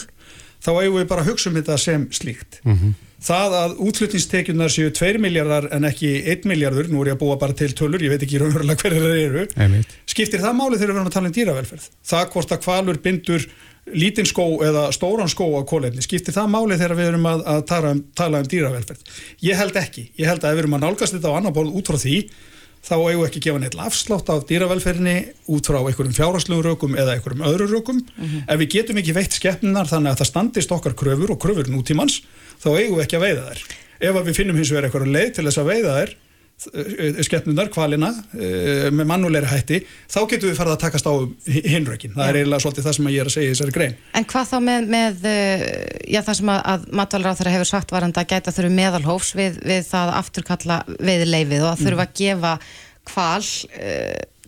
þá 0.65 0.71
eigum 0.81 0.99
við 0.99 1.09
bara 1.09 1.23
að 1.23 1.31
hugsa 1.31 1.49
um 1.49 1.59
þetta 1.59 1.77
sem 1.81 2.07
slíkt. 2.11 2.59
Mm 2.65 2.77
-hmm. 2.77 2.93
Það 3.25 3.53
að 3.57 3.71
útflutningstekjunar 3.87 4.69
séu 4.69 4.91
2 4.93 5.21
miljardar 5.23 5.69
en 5.73 5.87
ekki 5.87 6.09
1 6.33 6.43
miljardur, 6.45 6.89
nú 6.91 7.01
er 7.01 7.09
ég 7.09 7.15
að 7.15 7.23
búa 7.23 7.37
bara 7.41 7.53
til 7.57 7.71
tölur, 7.73 8.03
ég 8.03 8.11
veit 8.11 8.21
ekki 8.21 8.41
raunverulega 8.41 8.81
hverju 8.81 9.01
það 9.01 9.21
eru, 9.21 9.45
Einmitt. 9.55 9.95
skiptir 10.05 10.43
það 10.43 10.57
máli 10.59 10.77
þegar 10.77 10.91
við 10.91 10.97
erum 10.99 11.07
að 11.09 11.15
tala 11.15 11.31
um 11.31 11.33
dýravelferð. 11.37 11.87
Það 12.05 12.29
hvort 12.35 12.51
að 12.51 12.61
kvalur 12.65 12.99
bindur 13.01 13.47
lítinn 13.93 14.25
skó 14.25 14.47
eða 14.65 14.87
stóran 14.95 15.29
skó 15.29 15.45
á 15.53 15.61
kólefni, 15.67 16.01
skiptir 16.01 16.33
það 16.33 16.51
máli 16.55 16.77
þegar 16.79 16.97
við 16.97 17.11
erum 17.11 17.29
að, 17.29 17.45
að 17.53 17.61
tala, 17.69 17.93
um, 17.93 18.01
tala 18.17 18.41
um 18.41 18.49
dýravelferð? 18.49 19.13
Ég 19.45 19.59
held 19.59 19.77
ekki. 19.79 20.09
Ég 20.17 20.29
held 20.29 20.41
að 20.43 20.51
ef 20.51 20.57
við 20.57 20.63
erum 20.63 20.77
að 20.79 20.85
nálgast 20.87 21.17
þetta 21.17 21.33
á 21.33 21.37
annar 21.37 21.55
ból 21.55 21.67
út 21.69 21.91
frá 21.91 21.99
því, 22.01 22.17
þá 22.85 22.95
eigum 22.95 23.21
við 23.21 23.27
ekki 23.29 23.41
að 23.41 23.45
gefa 23.45 23.61
neitt 23.61 23.77
afslátt 23.85 24.31
af 24.33 24.43
dýravelferðinni 24.49 25.15
út 25.53 25.69
frá 25.69 25.79
einhverjum 25.81 26.17
fjárhastlegu 26.17 26.65
rökum 26.65 26.97
eða 26.97 27.15
einhverjum 27.15 27.45
öðru 27.49 27.69
rökum. 27.71 28.01
Mm 28.01 28.25
-hmm. 28.25 28.43
Ef 28.49 28.59
við 28.61 28.73
getum 28.75 29.01
ekki 29.01 29.17
veitt 29.17 29.37
skeppninar 29.37 29.89
þannig 29.89 30.13
að 30.13 30.19
það 30.21 30.31
standist 30.31 30.75
okkar 30.75 30.97
kröfur 30.97 31.33
og 31.33 31.41
kröfur 31.41 31.69
nútímans, 31.69 32.21
þá 32.61 32.69
eigum 32.77 32.97
við 32.97 33.05
ekki 33.05 33.17
að 33.17 33.25
veiða 33.25 33.47
þær. 33.49 33.65
Ef 34.05 34.21
við 34.25 34.37
finnum 34.37 34.57
hins 34.57 34.71
vegar 34.71 34.85
einhverju 34.85 35.11
leið 35.11 35.31
til 35.33 35.45
þess 35.45 35.61
að 35.61 35.69
veiða 35.71 35.97
þær, 35.97 36.15
skeppnunar, 37.25 37.67
kvalina 37.69 38.09
með 38.33 39.07
mannulegri 39.09 39.49
hætti, 39.51 39.79
þá 40.09 40.19
getum 40.31 40.49
við 40.49 40.57
farið 40.57 40.73
að 40.73 40.83
takast 40.85 41.09
á 41.09 41.13
hinrökin. 41.51 42.13
Það 42.15 42.29
er 42.29 42.39
eiginlega 42.39 42.63
svolítið 42.63 42.87
það 42.87 42.95
sem 42.97 43.09
ég 43.11 43.19
er 43.21 43.29
að 43.29 43.35
segja 43.35 43.49
í 43.49 43.53
þessari 43.53 43.75
grein. 43.75 43.97
En 44.15 44.27
hvað 44.31 44.47
þá 44.53 44.55
með, 44.69 44.87
með 44.95 45.27
já, 46.07 46.21
það 46.21 46.39
sem 46.39 46.53
að, 46.55 46.61
að 46.73 46.87
matvalur 47.01 47.35
á 47.35 47.37
þeirra 47.37 47.55
hefur 47.57 47.69
sagt 47.69 47.93
varandi 47.93 48.23
að 48.23 48.31
gæta 48.31 48.55
þurfu 48.55 48.77
meðalhófs 48.79 49.33
við, 49.37 49.59
við 49.67 49.83
það 49.89 50.13
að 50.13 50.21
afturkalla 50.21 50.79
við 50.95 51.25
leifið 51.27 51.65
og 51.65 51.73
að 51.73 51.83
þurfa 51.83 52.07
að 52.07 52.15
gefa 52.23 52.53
kval 53.11 53.43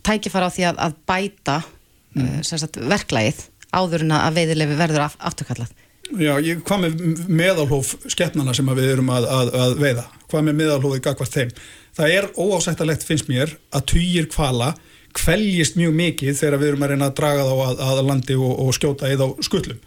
tækifara 0.08 0.48
á 0.48 0.54
því 0.54 0.66
að, 0.70 0.80
að 0.86 0.96
bæta 1.08 1.58
uh, 1.62 2.38
sagt, 2.46 2.80
verklægið 2.80 3.44
áður 3.74 4.06
en 4.06 4.16
að 4.16 4.40
veiðileifi 4.40 4.78
verður 4.78 5.06
af, 5.08 5.18
afturkallað. 5.30 5.74
Já, 6.16 6.38
ég, 6.40 6.62
hvað 6.64 6.86
með 6.86 7.24
meðalhóf 7.28 7.90
skeppnana 8.08 8.54
sem 8.56 8.68
við 8.78 8.94
erum 8.94 9.10
að, 9.12 9.26
að, 9.28 9.50
að 9.60 9.74
veiða? 9.82 10.04
Hvað 10.30 10.46
með 10.46 10.56
meðalhófið 10.62 11.02
gagvart 11.04 11.34
þeim? 11.34 11.50
Það 11.98 12.14
er 12.14 12.28
óásættalegt 12.38 13.02
finnst 13.02 13.26
mér 13.26 13.56
að 13.74 13.86
týjir 13.90 14.28
kvala 14.30 14.74
kvæljist 15.18 15.74
mjög 15.78 15.96
mikið 15.98 16.36
þegar 16.38 16.60
við 16.60 16.70
erum 16.70 16.84
að 16.86 16.92
reyna 16.92 17.08
að 17.08 17.16
draga 17.18 17.46
þá 17.48 17.54
að, 17.64 17.80
að 17.88 18.02
landi 18.06 18.36
og, 18.38 18.52
og 18.62 18.76
skjóta 18.76 19.10
í 19.10 19.16
þá 19.18 19.26
skullum. 19.42 19.80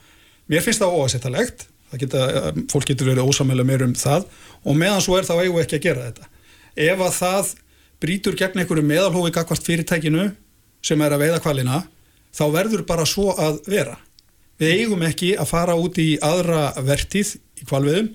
Mér 0.52 0.66
finnst 0.66 0.84
það 0.84 0.98
óásættalegt, 0.98 1.66
geta, 2.02 2.26
fólk 2.74 2.90
getur 2.90 3.12
verið 3.14 3.32
ósamlega 3.32 3.68
meir 3.70 3.86
um 3.86 3.96
það 3.96 4.28
og 4.66 4.78
meðan 4.82 5.04
svo 5.06 5.16
er 5.16 5.28
þá 5.30 5.36
eigum 5.38 5.56
við 5.56 5.64
ekki 5.64 5.80
að 5.80 5.86
gera 5.86 6.08
þetta. 6.10 6.30
Ef 6.90 7.04
að 7.08 7.16
það 7.22 7.54
brítur 8.04 8.40
gegn 8.42 8.64
einhverju 8.64 8.88
meðalhófið 8.90 9.36
gagvart 9.38 9.68
fyrirtækinu 9.70 10.28
sem 10.84 11.06
er 11.06 11.16
að 11.16 11.24
veiða 11.24 11.42
kvalina, 11.46 11.84
þá 12.36 12.46
verður 12.58 12.84
bara 12.90 13.08
svo 13.08 13.32
að 13.40 13.62
vera. 13.70 13.96
Við 14.60 14.82
eigum 14.82 15.08
ekki 15.08 15.36
að 15.40 15.52
fara 15.54 15.78
út 15.80 15.96
í 16.02 16.16
aðra 16.26 16.72
vertíð 16.84 17.38
í 17.62 17.68
kvalviðum 17.70 18.12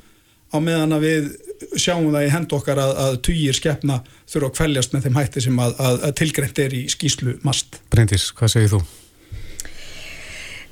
á 0.52 0.56
meðan 0.62 0.96
að 0.96 1.06
við 1.06 1.32
sjáum 1.80 2.12
það 2.12 2.26
í 2.26 2.34
hend 2.34 2.54
okkar 2.58 2.82
að, 2.82 2.92
að 3.06 3.16
týjir 3.26 3.56
skeppna 3.56 4.02
þurfa 4.28 4.50
að 4.50 4.54
kvæljast 4.60 4.94
með 4.94 5.08
þeim 5.08 5.18
hætti 5.20 5.46
sem 5.46 5.64
að, 5.64 5.74
að, 5.88 5.98
að 6.08 6.14
tilgreint 6.20 6.62
er 6.66 6.76
í 6.76 6.84
skýslu 6.92 7.40
mast. 7.46 7.80
Bryndís, 7.92 8.30
hvað 8.36 8.54
segir 8.54 8.72
þú? 8.76 8.84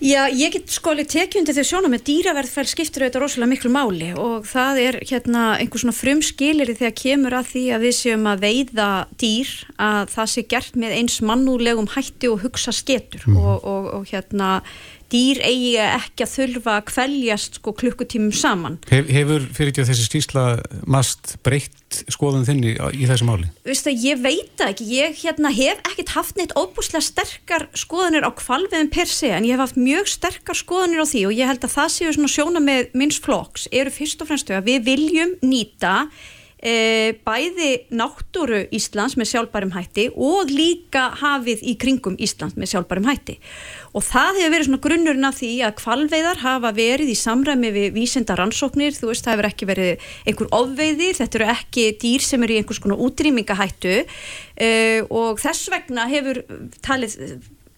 Já, 0.04 0.26
ég 0.28 0.52
get 0.52 0.72
sko 0.74 0.90
alveg 0.92 1.06
tekjundi 1.08 1.52
þegar 1.54 1.66
sjóna 1.68 1.88
með 1.88 2.02
dýraverðferð 2.08 2.68
skiptir 2.68 3.04
auðvitað 3.04 3.22
rosalega 3.22 3.50
miklu 3.54 3.70
máli 3.72 4.08
og 4.18 4.44
það 4.50 4.80
er 4.82 4.98
hérna 5.06 5.44
einhver 5.54 5.80
svona 5.80 5.94
frumskilir 5.96 6.72
þegar 6.74 6.96
kemur 6.98 7.36
að 7.38 7.52
því 7.52 7.62
að 7.72 7.86
við 7.86 7.94
séum 8.00 8.26
að 8.28 8.42
veiða 8.42 8.88
dýr 9.22 9.52
að 9.86 10.12
það 10.16 10.28
sé 10.34 10.44
gert 10.50 10.76
með 10.82 10.96
eins 10.98 11.16
mannúlegum 11.24 11.88
hætti 11.94 12.28
og 12.28 12.42
hugsa 12.42 12.74
sketur 12.76 13.24
mm. 13.30 13.38
og, 13.38 13.64
og, 13.70 13.88
og 14.00 14.10
hérna 14.10 14.50
dýr 15.12 15.40
eigi 15.44 15.74
ekki 15.82 16.24
að 16.24 16.32
þurfa 16.34 16.76
að 16.78 16.86
kvæljast 16.90 17.58
sko 17.60 17.74
klukkutímum 17.76 18.34
saman. 18.34 18.78
Hef, 18.90 19.08
hefur 19.12 19.46
fyrir 19.56 19.72
ekki 19.72 19.86
þessi 19.88 20.06
skýrsla 20.08 20.44
mast 20.90 21.36
breytt 21.46 22.02
skoðun 22.12 22.46
þinni 22.48 22.74
í 22.74 23.08
þessu 23.08 23.28
máli? 23.28 23.48
Vistu, 23.66 23.92
ég 23.94 24.20
veit 24.24 24.64
ekki, 24.64 24.86
ég 24.96 25.18
hérna, 25.22 25.52
hef 25.54 25.82
ekkert 25.90 26.14
haft 26.16 26.38
neitt 26.40 26.54
óbúslega 26.58 27.04
sterkar 27.04 27.68
skoðunir 27.78 28.26
á 28.26 28.30
kvalviðin 28.34 28.92
per 28.94 29.10
se 29.10 29.30
en 29.34 29.46
ég 29.46 29.56
hef 29.56 29.66
haft 29.66 29.80
mjög 29.80 30.10
sterkar 30.10 30.58
skoðunir 30.58 31.04
á 31.04 31.06
því 31.06 31.26
og 31.28 31.36
ég 31.36 31.50
held 31.52 31.66
að 31.66 31.76
það 31.76 31.92
séu 31.96 32.14
svona 32.16 32.32
sjóna 32.34 32.64
með 32.64 32.94
minns 32.98 33.20
flokks 33.22 33.68
eru 33.72 33.92
fyrst 33.94 34.24
og 34.24 34.30
fremst 34.30 34.50
að 34.54 34.70
við 34.72 34.88
viljum 34.88 35.36
nýta 35.44 35.94
e, 36.64 37.12
bæði 37.26 37.70
náttúru 37.94 38.64
Íslands 38.74 39.18
með 39.20 39.30
sjálfbærum 39.30 39.74
hætti 39.74 40.08
og 40.16 40.50
líka 40.52 41.10
hafið 41.20 41.64
í 41.68 41.76
kringum 41.80 42.16
Íslands 42.16 42.56
með 42.58 42.72
sjálfbærum 42.72 43.08
hætti. 43.10 43.36
Og 43.94 44.02
það 44.02 44.40
hefur 44.40 44.54
verið 44.54 44.68
svona 44.68 44.84
grunnurinn 44.86 45.28
af 45.28 45.38
því 45.38 45.50
að 45.68 45.76
kvalveiðar 45.82 46.42
hafa 46.42 46.72
verið 46.74 47.12
í 47.12 47.18
samræmi 47.18 47.72
við 47.74 47.88
vísenda 47.98 48.38
rannsóknir, 48.40 48.96
þú 48.96 49.12
veist 49.12 49.26
það 49.26 49.36
hefur 49.36 49.50
ekki 49.50 49.68
verið 49.70 50.08
einhver 50.24 50.50
ofveiði, 50.58 51.10
þetta 51.20 51.40
eru 51.40 51.50
ekki 51.54 51.88
dýr 52.02 52.24
sem 52.24 52.46
eru 52.46 52.56
í 52.56 52.62
einhvers 52.62 52.82
konar 52.82 53.04
útrýmingahættu 53.04 53.98
uh, 54.02 55.00
og 55.14 55.42
þess 55.42 55.70
vegna 55.74 56.08
hefur 56.10 56.42
talið 56.82 57.18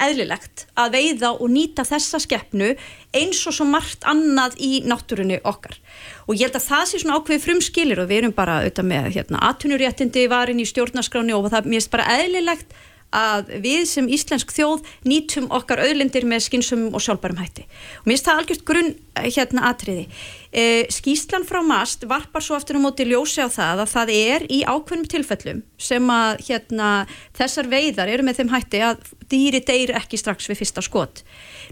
eðlilegt 0.02 0.66
að 0.76 0.96
veiða 0.96 1.30
og 1.40 1.50
nýta 1.52 1.84
þessa 1.88 2.20
skeppnu 2.22 2.72
eins 3.16 3.40
og 3.48 3.56
svo 3.56 3.66
margt 3.68 4.04
annað 4.08 4.58
í 4.60 4.82
náttúrunni 4.86 5.38
okkar. 5.46 5.78
Og 6.26 6.36
ég 6.36 6.48
held 6.48 6.58
að 6.58 6.68
það 6.68 6.84
sé 6.90 7.00
svona 7.02 7.20
ákveði 7.20 7.44
frumskilir 7.44 8.02
og 8.02 8.10
við 8.10 8.22
erum 8.22 8.36
bara 8.36 8.60
auðvitað 8.60 8.90
með 8.90 9.08
hérna, 9.16 9.42
aðtunuréttindi 9.48 10.26
varin 10.32 10.60
í 10.60 10.68
stjórnaskráni 10.68 11.36
og 11.36 11.48
það 11.52 11.70
mér 11.70 11.80
finnst 11.80 11.94
bara 11.94 12.10
eðlilegt 12.18 12.76
að 13.16 13.52
við 13.64 13.84
sem 13.90 14.08
íslensk 14.12 14.52
þjóð 14.52 14.84
nýtum 15.08 15.48
okkar 15.54 15.82
auðlindir 15.86 16.26
með 16.28 16.46
skinsum 16.46 16.88
og 16.92 17.04
sjálfbærum 17.04 17.40
hætti. 17.40 17.66
Og 18.02 18.08
mér 18.08 18.16
finnst 18.16 18.28
það 18.28 18.42
algjört 18.42 18.66
grunn 18.68 18.92
eh, 18.92 19.28
hérna 19.36 19.64
atriði. 19.70 20.04
E, 20.56 20.64
skýslan 20.92 21.44
frá 21.48 21.60
MAST 21.64 22.06
varpar 22.08 22.44
svo 22.44 22.56
aftur 22.56 22.78
á 22.78 22.84
móti 22.84 23.04
ljósi 23.08 23.44
á 23.44 23.48
það 23.52 23.82
að 23.84 23.92
það 23.92 24.12
er 24.16 24.46
í 24.48 24.62
ákveðnum 24.64 25.08
tilfellum 25.12 25.62
sem 25.76 26.12
að 26.12 26.44
hérna, 26.46 26.90
þessar 27.36 27.68
veiðar 27.72 28.12
eru 28.12 28.24
með 28.24 28.40
þeim 28.40 28.52
hætti 28.54 28.82
að 28.86 29.10
dýri 29.28 29.60
deyr 29.66 29.92
ekki 29.98 30.20
strax 30.20 30.48
við 30.48 30.62
fyrsta 30.62 30.84
skot. 30.84 31.24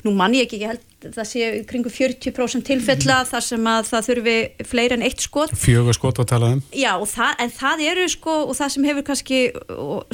Nú 0.04 0.12
mann 0.16 0.34
ég 0.36 0.48
ekki, 0.48 0.60
ég 0.64 0.74
held 0.74 1.14
það 1.14 1.28
sé 1.28 1.50
kringu 1.68 1.92
40% 1.92 2.64
tilfella 2.66 3.20
mm. 3.22 3.30
þar 3.32 3.46
sem 3.48 3.68
að 3.68 3.90
það 3.90 4.08
þurfi 4.08 4.36
fleira 4.68 4.98
en 4.98 5.04
eitt 5.06 5.24
skot. 5.24 5.52
Fjögur 5.58 5.96
skot 5.96 6.22
að 6.22 6.30
tala 6.32 6.54
um. 6.56 6.64
Já, 6.72 6.92
það, 7.08 7.36
en 7.44 7.54
það 7.58 7.84
eru 7.90 8.08
sko, 8.12 8.40
og 8.48 8.58
það 8.58 8.74
sem 8.74 8.88
hefur 8.90 9.06
kannski 9.10 9.40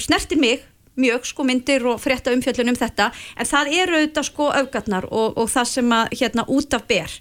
snertir 0.00 0.42
mig 0.42 0.66
mjög 1.00 1.28
sko 1.30 1.46
myndir 1.48 1.86
og 1.88 2.00
frétta 2.02 2.34
umfjöldun 2.34 2.72
um 2.72 2.78
þetta. 2.78 3.10
En 3.36 3.48
það 3.48 3.74
eru 3.82 3.98
auðvitað 4.00 4.28
sko 4.30 4.50
augatnar 4.60 5.08
og, 5.10 5.38
og 5.40 5.50
það 5.50 5.70
sem 5.74 5.94
að 5.96 6.16
hérna 6.20 6.46
út 6.48 6.76
af 6.76 6.86
ber 6.90 7.20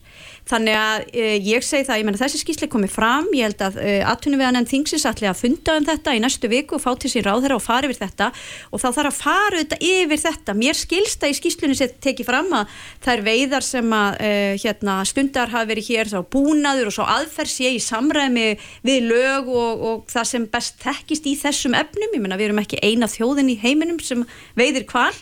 þannig 0.49 0.77
að 0.79 1.05
e, 1.13 1.25
ég 1.45 1.65
segi 1.65 1.87
það, 1.87 1.99
ég 2.01 2.07
menna 2.07 2.21
þessi 2.21 2.41
skýsli 2.41 2.69
komið 2.71 2.93
fram, 2.93 3.27
ég 3.37 3.49
held 3.49 3.63
að 3.67 3.79
e, 3.83 3.95
aðtunum 4.07 4.41
við 4.41 4.49
hann 4.49 4.59
en 4.59 4.69
þingsins 4.69 5.05
ætli 5.09 5.29
að 5.29 5.41
funda 5.43 5.75
um 5.79 5.87
þetta 5.89 6.15
í 6.15 6.21
næstu 6.23 6.49
viku 6.51 6.77
og 6.77 6.83
fá 6.83 6.89
til 6.99 7.11
sín 7.13 7.25
ráð 7.27 7.45
þeirra 7.45 7.59
og 7.59 7.65
fara 7.65 7.89
yfir 7.89 7.99
þetta. 7.99 8.29
Og 8.73 8.81
þá 8.81 8.87
þarf 8.87 9.11
að 9.11 9.19
fara 9.19 9.59
auðvitað 9.59 9.85
yfir 9.89 10.23
þetta. 10.23 10.55
Mér 10.59 10.79
skilsta 10.79 11.29
í 11.29 11.35
skýslunni 11.37 11.77
sem 11.77 11.93
tekið 12.01 12.29
fram 12.29 12.53
að 12.59 12.77
er 13.09 13.25
veiðar 13.25 13.65
sem 13.65 13.93
að 13.95 14.19
e, 14.23 14.31
hérna, 14.63 14.99
stundar 15.09 15.53
hafi 15.53 15.71
verið 15.73 15.89
hér 15.89 16.11
þá 16.11 16.19
búnaður 16.33 16.91
og 16.91 16.97
svo 16.97 17.07
aðferð 17.09 17.53
sé 17.53 17.73
í 17.73 17.81
samræmi 17.83 18.47
við 18.85 19.09
lög 19.09 19.49
og, 19.49 19.85
og 19.89 20.09
það 20.11 20.31
sem 20.33 20.49
best 20.53 20.81
þekkist 20.83 21.29
í 21.29 21.35
þessum 21.39 21.77
efnum, 21.77 22.13
ég 22.13 22.23
menna 22.23 22.39
við 22.39 22.49
erum 22.49 22.63
ekki 22.63 22.81
eina 22.85 23.09
þjóðin 23.09 23.53
í 23.53 23.59
heiminum 23.61 24.01
sem 24.03 24.25
veiðir 24.59 24.87
kval 24.89 25.13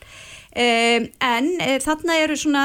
Um, 0.57 1.03
en 1.21 1.47
e, 1.61 1.75
þarna 1.83 2.15
eru 2.17 2.33
svona 2.33 2.61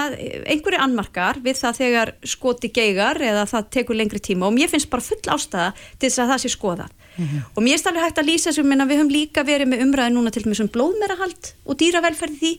einhverju 0.49 0.79
annmarkar 0.81 1.43
við 1.45 1.59
það 1.59 1.75
þegar 1.77 2.13
skoti 2.25 2.71
geigar 2.73 3.21
eða 3.21 3.43
það 3.51 3.67
tekur 3.77 3.99
lengri 3.99 4.21
tíma 4.25 4.47
og 4.49 4.55
mér 4.57 4.71
finnst 4.73 4.89
bara 4.89 5.05
full 5.05 5.21
ástæða 5.35 5.67
til 6.01 6.09
þess 6.09 6.23
að 6.23 6.31
það 6.31 6.41
sé 6.41 6.51
skoða 6.55 6.87
mm 6.89 7.27
-hmm. 7.27 7.43
og 7.53 7.61
mér 7.63 7.75
er 7.77 7.83
staflega 7.83 8.07
hægt 8.07 8.23
að 8.23 8.31
lýsa 8.31 8.49
þessum 8.49 8.73
við 8.73 8.97
höfum 8.97 9.13
líka 9.13 9.45
verið 9.45 9.69
með 9.69 9.83
umræði 9.85 10.15
núna 10.15 10.33
til 10.33 10.43
þessum 10.43 10.73
blóðmerahald 10.73 11.53
og 11.67 11.77
dýravelferði 11.77 12.39
því 12.41 12.53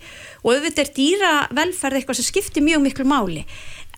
og 0.44 0.54
auðvitað 0.54 0.84
er 0.86 0.94
dýravelferði 1.00 1.98
eitthvað 1.98 2.20
sem 2.22 2.30
skiptir 2.30 2.64
mjög 2.64 2.82
miklu 2.86 3.06
máli 3.06 3.46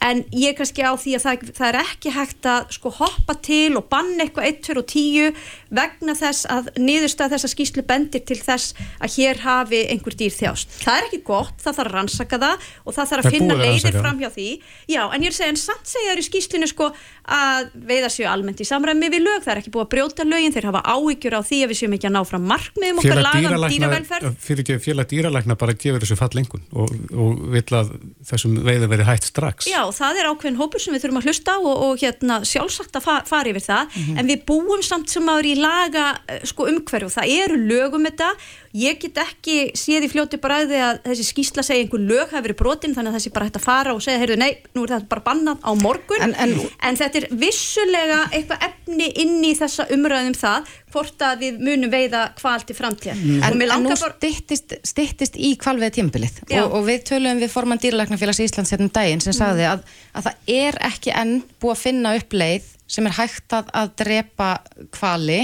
en 0.04 0.22
ég 0.36 0.52
er 0.52 0.58
kannski 0.58 0.84
á 0.84 0.94
því 1.00 1.16
að 1.18 1.24
það, 1.26 1.46
það 1.58 1.68
er 1.70 1.78
ekki 1.82 2.14
hægt 2.14 2.48
að 2.50 2.74
sko 2.76 2.92
hoppa 3.00 3.36
til 3.46 3.78
og 3.80 3.88
banna 3.92 4.26
eitthvað 4.26 4.50
1, 4.52 4.60
2 4.68 4.76
og 4.82 4.88
10 4.92 5.32
vegna 5.76 6.16
þess 6.18 6.48
að 6.52 6.70
niðurstað 6.80 7.36
þess 7.36 7.48
að 7.48 7.54
skýslu 7.54 7.86
bendir 7.88 8.24
til 8.28 8.38
þess 8.42 8.76
að 9.00 9.16
hér 9.16 9.42
hafi 9.46 9.82
einhver 9.92 10.18
dýr 10.18 10.34
þjást. 10.36 10.78
Það 10.84 11.00
er 11.00 11.08
ekki 11.10 11.22
gott, 11.28 11.56
það 11.64 11.80
þarf 11.80 11.92
að 11.92 11.98
rannsaka 11.98 12.42
það 12.44 12.68
og 12.84 12.98
það 12.98 13.12
þarf 13.12 13.30
að 13.30 13.38
finna 13.38 13.58
leiðir 13.60 14.00
fram 14.00 14.22
hjá 14.22 14.30
því. 14.36 14.50
Já, 14.92 15.02
en 15.06 15.26
ég 15.26 15.32
er 15.32 15.36
að 15.36 15.40
segja, 15.40 15.54
en 15.56 15.62
samt 15.62 15.92
segja 15.92 16.12
þér 16.12 16.22
í 16.22 16.28
skýslinu 16.30 16.70
sko 16.70 16.92
að 17.26 17.72
veiða 17.90 18.12
séu 18.14 18.28
almennt 18.30 18.62
í 18.62 18.68
samræmi 18.68 19.10
við 19.10 19.26
lög, 19.26 19.42
það 19.46 19.54
er 19.56 19.62
ekki 19.64 19.74
búið 19.74 19.86
að 19.88 19.92
brjóta 19.96 20.28
lögin, 20.28 20.54
þeir 20.54 20.70
hafa 20.70 20.84
áhyggjur 20.86 21.38
á 21.38 21.42
því 21.42 21.62
að 21.66 21.72
við 21.72 21.80
séum 21.80 21.96
ekki 21.98 22.10
að 22.10 22.16
ná 22.16 22.22
fram 22.30 22.46
markmiðum 22.52 23.02
okkar 23.02 23.22
lagan 23.26 23.58
um 23.58 23.66
dýravelferð. 23.74 24.38
Félag 24.86 25.10
dýralækna 25.10 25.58
bara 25.58 25.74
gefur 25.74 26.04
þessu 26.04 26.18
fall 26.20 26.30
lengun 26.38 26.62
og, 26.76 26.94
og 27.16 27.42
vill 27.56 27.80
að 27.80 27.96
þessum 28.30 28.60
veiða 28.66 28.92
veri 28.92 29.08
hægt 29.10 29.30
strax. 29.32 29.70
Já, 29.72 29.82
það 29.94 30.20
er 30.20 30.30
ákveðin 30.32 30.60
hópur 30.60 30.82
sem 30.82 30.96
við 30.96 31.06
þurfum 31.06 31.22
að 31.22 31.28
hlusta 31.30 31.58
og, 31.60 31.76
og 31.86 32.02
hérna, 32.02 32.40
sjálfsagt 32.48 32.96
að 32.98 33.06
fara, 33.08 33.26
fara 33.30 33.52
yfir 33.52 33.66
það 33.66 33.84
mm 33.86 34.02
-hmm. 34.02 34.20
en 34.20 34.30
við 34.32 34.46
búum 34.50 34.84
samt 34.84 35.10
sem 35.10 35.30
aður 35.30 35.52
í 35.52 35.56
laga 35.60 36.06
eh, 36.28 36.42
sko, 36.44 36.68
umhverju 36.72 37.10
og 37.10 37.16
það 37.18 37.34
eru 37.44 37.58
lögum 37.58 38.06
þetta 38.10 38.30
ég 38.76 39.00
get 39.00 39.20
ekki 39.24 39.58
séð 39.78 40.08
í 40.08 40.12
fljóti 40.12 40.40
bræði 40.42 40.80
að 40.84 41.02
þessi 41.06 41.28
skýsla 41.30 41.64
segja 41.66 41.86
einhver 41.86 42.04
lög 42.04 42.34
hafi 42.34 42.48
verið 42.50 42.60
brotin 42.60 42.96
þannig 42.96 43.14
að 43.14 43.18
þessi 43.20 43.34
bara 43.36 43.48
hægt 43.48 43.60
að 43.60 43.66
fara 43.66 43.94
og 43.96 44.02
segja 44.04 44.22
heyrðu 44.22 44.38
nei, 44.42 44.50
nú 44.76 44.84
er 44.84 44.96
þetta 44.96 45.12
bara 45.14 45.26
bannað 45.30 45.64
á 45.64 45.72
morgun. 45.80 46.26
En, 46.26 46.36
en, 46.44 46.56
en 46.90 47.00
þetta 47.00 47.22
er 47.22 47.28
vissulega 47.40 48.20
eitthvað 48.32 48.66
efni 48.70 49.10
inn 49.24 49.38
í 49.48 49.54
þessa 49.58 49.88
umræðum 49.96 50.36
það 50.40 50.74
hvort 50.96 51.26
að 51.28 51.44
við 51.44 51.62
munum 51.64 51.92
veiða 51.92 52.24
kval 52.38 52.60
til 52.68 52.76
framtíða 52.78 53.16
mm. 53.18 53.44
En, 53.46 53.64
en 53.66 53.86
nú 53.86 53.96
stittist, 54.00 54.76
stittist 54.88 55.36
í 55.36 55.54
kvalveið 55.60 55.98
tímbilið 56.00 56.40
og, 56.62 56.78
og 56.80 56.88
við 56.88 57.06
töluðum 57.10 57.44
við 57.44 57.54
forman 57.54 57.82
dýralagnafélags 57.84 58.42
Íslands 58.46 58.74
hérna 58.74 58.88
um 58.88 58.96
daginn 58.96 59.24
sem 59.24 59.34
mm. 59.34 59.40
sagði 59.40 59.68
að, 59.72 59.86
að 60.16 60.30
það 60.30 60.56
er 60.56 60.80
ekki 60.90 61.16
enn 61.16 61.38
búið 61.60 61.76
að 61.76 61.84
finna 61.84 62.16
upp 62.20 62.36
leið 62.36 62.74
sem 62.96 63.08
er 63.10 63.18
hægt 63.18 63.56
að, 63.58 63.72
að 63.76 63.96
drepa 64.04 64.50
kvali 64.96 65.42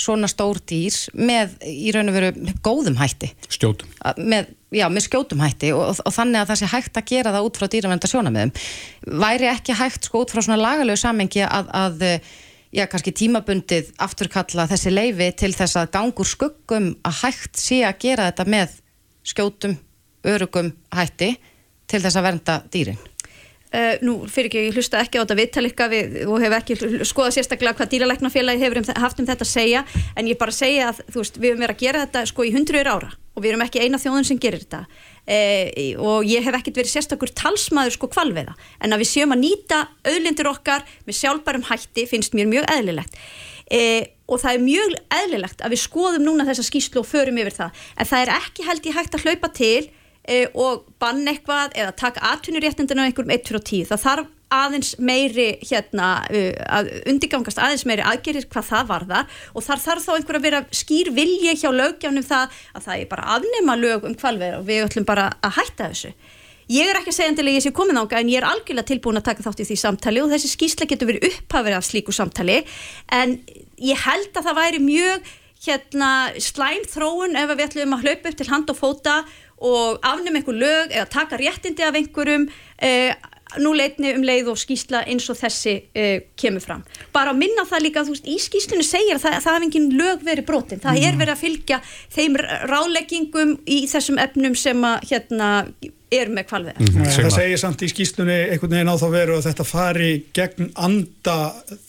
svona 0.00 0.28
stór 0.30 0.60
dýr 0.64 0.96
með 1.18 1.56
í 1.68 1.92
raun 1.94 2.10
og 2.10 2.16
veru 2.16 2.54
góðum 2.64 2.98
hætti. 3.00 3.30
Skjótum. 3.52 3.90
Með, 4.16 4.52
já, 4.74 4.86
með 4.92 5.06
skjótum 5.08 5.42
hætti 5.44 5.72
og, 5.76 5.82
og, 5.92 6.04
og 6.08 6.14
þannig 6.16 6.42
að 6.42 6.52
það 6.52 6.60
sé 6.62 6.70
hægt 6.74 7.00
að 7.00 7.10
gera 7.12 7.34
það 7.34 7.48
út 7.48 7.60
frá 7.60 7.70
dýravenda 7.74 8.10
sjónamöðum 8.10 8.54
væri 9.24 9.50
ekki 9.50 9.76
hægt 9.78 10.08
sko 10.08 10.24
út 10.24 10.32
frá 10.32 10.42
svona 10.44 10.60
lagalögu 10.60 11.02
samengi 11.02 11.44
að, 11.46 11.70
að 11.76 12.06
já, 12.72 12.86
kannski 12.86 13.14
tímabundið 13.16 13.92
afturkalla 14.02 14.68
þessi 14.70 14.94
leifi 14.94 15.30
til 15.42 15.52
þess 15.56 15.80
að 15.80 15.92
gangur 15.98 16.28
skuggum 16.28 16.92
að 17.06 17.22
hægt 17.24 17.60
sé 17.60 17.82
að 17.86 18.00
gera 18.06 18.30
þetta 18.30 18.48
með 18.56 18.80
skjótum, 19.30 19.78
örugum 20.26 20.74
hætti 20.94 21.34
til 21.90 22.02
þess 22.02 22.20
að 22.20 22.28
vernda 22.30 22.60
dýrin 22.72 23.09
Uh, 23.70 23.92
nú 24.02 24.16
fyrir 24.26 24.48
ekki, 24.48 24.62
ég 24.66 24.74
hlusta 24.74 24.98
ekki 24.98 25.20
á 25.20 25.22
þetta 25.22 25.34
viðtalikka 25.38 25.86
við, 25.92 26.14
og 26.26 26.42
hef 26.42 26.54
ekki 26.56 26.74
skoðað 27.06 27.36
sérstaklega 27.36 27.76
hvað 27.78 27.92
dýralæknafélagi 27.92 28.64
hefur 28.64 28.80
um, 28.80 28.88
haft 28.98 29.20
um 29.22 29.28
þetta 29.28 29.46
að 29.46 29.50
segja 29.52 29.82
en 30.18 30.26
ég 30.26 30.40
bara 30.40 30.54
segja 30.54 30.88
að 30.90 31.04
veist, 31.14 31.38
við 31.38 31.52
höfum 31.52 31.62
verið 31.62 31.76
að 31.76 31.84
gera 31.84 32.00
þetta 32.02 32.22
sko 32.26 32.46
í 32.48 32.50
hundruður 32.56 32.90
ára 32.90 33.12
og 33.14 33.44
við 33.44 33.52
erum 33.52 33.62
ekki 33.62 33.84
eina 33.84 34.00
þjóðun 34.02 34.26
sem 34.26 34.40
gerir 34.42 34.64
þetta. 34.64 34.80
Uh, 35.22 36.02
og 36.02 36.26
ég 36.26 36.42
hef 36.42 36.58
ekkert 36.58 36.80
verið 36.82 36.94
sérstakur 36.96 37.30
talsmaður 37.38 37.94
sko 37.94 38.10
kvalveða 38.10 38.56
en 38.82 38.96
að 38.96 39.04
við 39.04 39.10
séum 39.12 39.36
að 39.36 39.42
nýta 39.44 39.80
auðlindir 40.02 40.50
okkar 40.50 40.82
með 41.06 41.20
sjálfbærum 41.20 41.68
hætti 41.70 42.08
finnst 42.10 42.34
mér 42.34 42.50
mjög 42.50 42.66
eðlilegt. 42.74 43.22
Uh, 43.70 44.02
og 44.26 44.42
það 44.42 44.56
er 44.56 44.66
mjög 44.66 44.98
eðlilegt 45.14 45.62
að 45.62 45.76
við 45.76 45.84
skoðum 45.84 46.26
núna 46.26 46.50
þessa 46.50 46.66
skýslu 46.66 47.04
og 47.04 47.06
förum 47.06 47.38
yfir 47.38 47.54
það. 47.54 47.86
En 47.94 48.10
það 48.10 48.26
er 48.26 48.34
ekki 48.40 48.66
held 48.66 48.90
ég 48.90 48.98
hægt 48.98 49.14
að 49.14 49.28
hlaupa 49.28 49.54
til 49.54 49.90
e, 50.30 50.44
og 50.54 50.86
bann 51.02 51.26
eitthvað 51.28 51.74
eða 51.74 51.96
taka 51.98 52.22
aðtunuréttindinu 52.32 53.02
á 53.02 53.06
einhverjum 53.08 53.34
1 53.34 53.50
fyrir 53.50 53.66
10 53.72 53.90
það 53.90 54.04
þarf 54.06 54.36
aðeins 54.50 54.96
meiri 54.98 55.52
hérna, 55.62 56.08
uh, 56.26 56.50
að 56.78 56.90
undirgangast 57.10 57.60
aðeins 57.62 57.86
meiri 57.86 58.02
aðgerir 58.06 58.48
hvað 58.50 58.66
það 58.72 58.90
varðar 58.90 59.38
og 59.54 59.64
þar 59.66 59.84
þarf 59.84 60.06
þá 60.06 60.12
einhver 60.16 60.38
að 60.40 60.46
vera 60.48 60.62
skýr 60.74 61.12
vilji 61.14 61.54
hjá 61.60 61.70
lögjafnum 61.70 62.26
það 62.26 62.60
að 62.74 62.86
það 62.88 62.96
er 62.96 63.08
bara 63.12 63.28
afnema 63.36 63.78
lög 63.78 64.06
um 64.10 64.16
kvalveð 64.18 64.58
og 64.58 64.68
við 64.68 64.84
ætlum 64.88 65.06
bara 65.06 65.30
að 65.38 65.56
hætta 65.60 65.90
þessu. 65.92 66.12
Ég 66.70 66.86
er 66.86 67.00
ekki 67.00 67.10
að 67.10 67.16
segja 67.16 67.30
endilega 67.32 67.58
ég 67.58 67.64
sé 67.64 67.72
komin 67.74 67.98
ánga 67.98 68.20
en 68.20 68.28
ég 68.30 68.38
er 68.38 68.46
algjörlega 68.46 68.86
tilbúin 68.86 69.18
að 69.18 69.26
taka 69.26 69.42
þátt 69.42 69.62
í 69.62 69.66
því 69.70 69.76
samtali 69.80 70.22
og 70.22 70.30
þessi 70.30 70.50
skýsla 70.52 70.86
getur 70.90 71.10
verið 71.10 71.26
upphafið 71.30 71.76
af 71.78 71.86
slíku 71.86 72.14
samtali. 72.14 72.60
En 73.10 73.40
ég 73.82 74.04
held 74.04 74.30
að 74.38 74.46
það 74.46 74.60
væri 74.60 74.82
mjög 74.84 75.30
hérna, 75.66 76.10
slæm 76.40 76.86
þróun 76.88 77.34
ef 77.36 77.50
við 77.50 77.64
ætlum 77.66 77.96
að 77.96 78.06
hlaupa 78.06 78.30
upp 78.30 78.38
til 78.38 78.48
hand 78.52 78.70
og 78.70 78.78
fóta 78.78 79.16
og 79.60 80.00
afnum 80.06 80.38
einhver 80.38 80.56
lög 80.56 80.94
eða 80.94 81.08
taka 81.12 81.38
réttindi 81.40 81.84
af 81.84 81.98
einhverjum 81.98 82.48
eh, 82.80 83.12
nú 83.58 83.72
leitni 83.74 84.12
um 84.14 84.24
leið 84.24 84.50
og 84.52 84.58
skýsla 84.60 85.02
eins 85.10 85.26
og 85.32 85.38
þessi 85.40 85.74
eh, 85.94 86.26
kemur 86.38 86.62
fram. 86.62 86.84
Bara 87.14 87.34
að 87.34 87.40
minna 87.42 87.64
það 87.68 87.84
líka, 87.86 88.04
þú 88.06 88.14
veist, 88.14 88.28
í 88.30 88.36
skýslunni 88.38 88.86
segir 88.86 89.16
að 89.16 89.24
það, 89.24 89.38
það 89.46 89.56
hef 89.56 89.66
engin 89.66 89.88
lög 89.98 90.26
verið 90.26 90.46
brotin. 90.50 90.82
Það 90.82 91.00
er 91.06 91.18
verið 91.18 91.34
að 91.34 91.42
fylgja 91.42 91.80
þeim 92.14 92.38
ráleggingum 92.70 93.56
í 93.66 93.80
þessum 93.90 94.20
efnum 94.22 94.58
sem 94.58 94.86
að 94.86 95.10
hérna 95.10 95.50
eru 96.10 96.32
með 96.34 96.46
kvalviðar. 96.50 96.78
Mm. 96.80 96.88
Sigmar. 96.90 97.26
Það 97.26 97.34
segir 97.36 97.60
samt 97.62 97.82
í 97.86 97.88
skýslunni 97.92 98.36
einhvern 98.50 98.72
veginn 98.74 98.90
á 98.90 98.96
þá 98.98 99.06
veru 99.14 99.36
að 99.38 99.44
þetta 99.46 99.66
fari 99.68 100.08
gegn 100.34 100.70
anda 100.74 101.36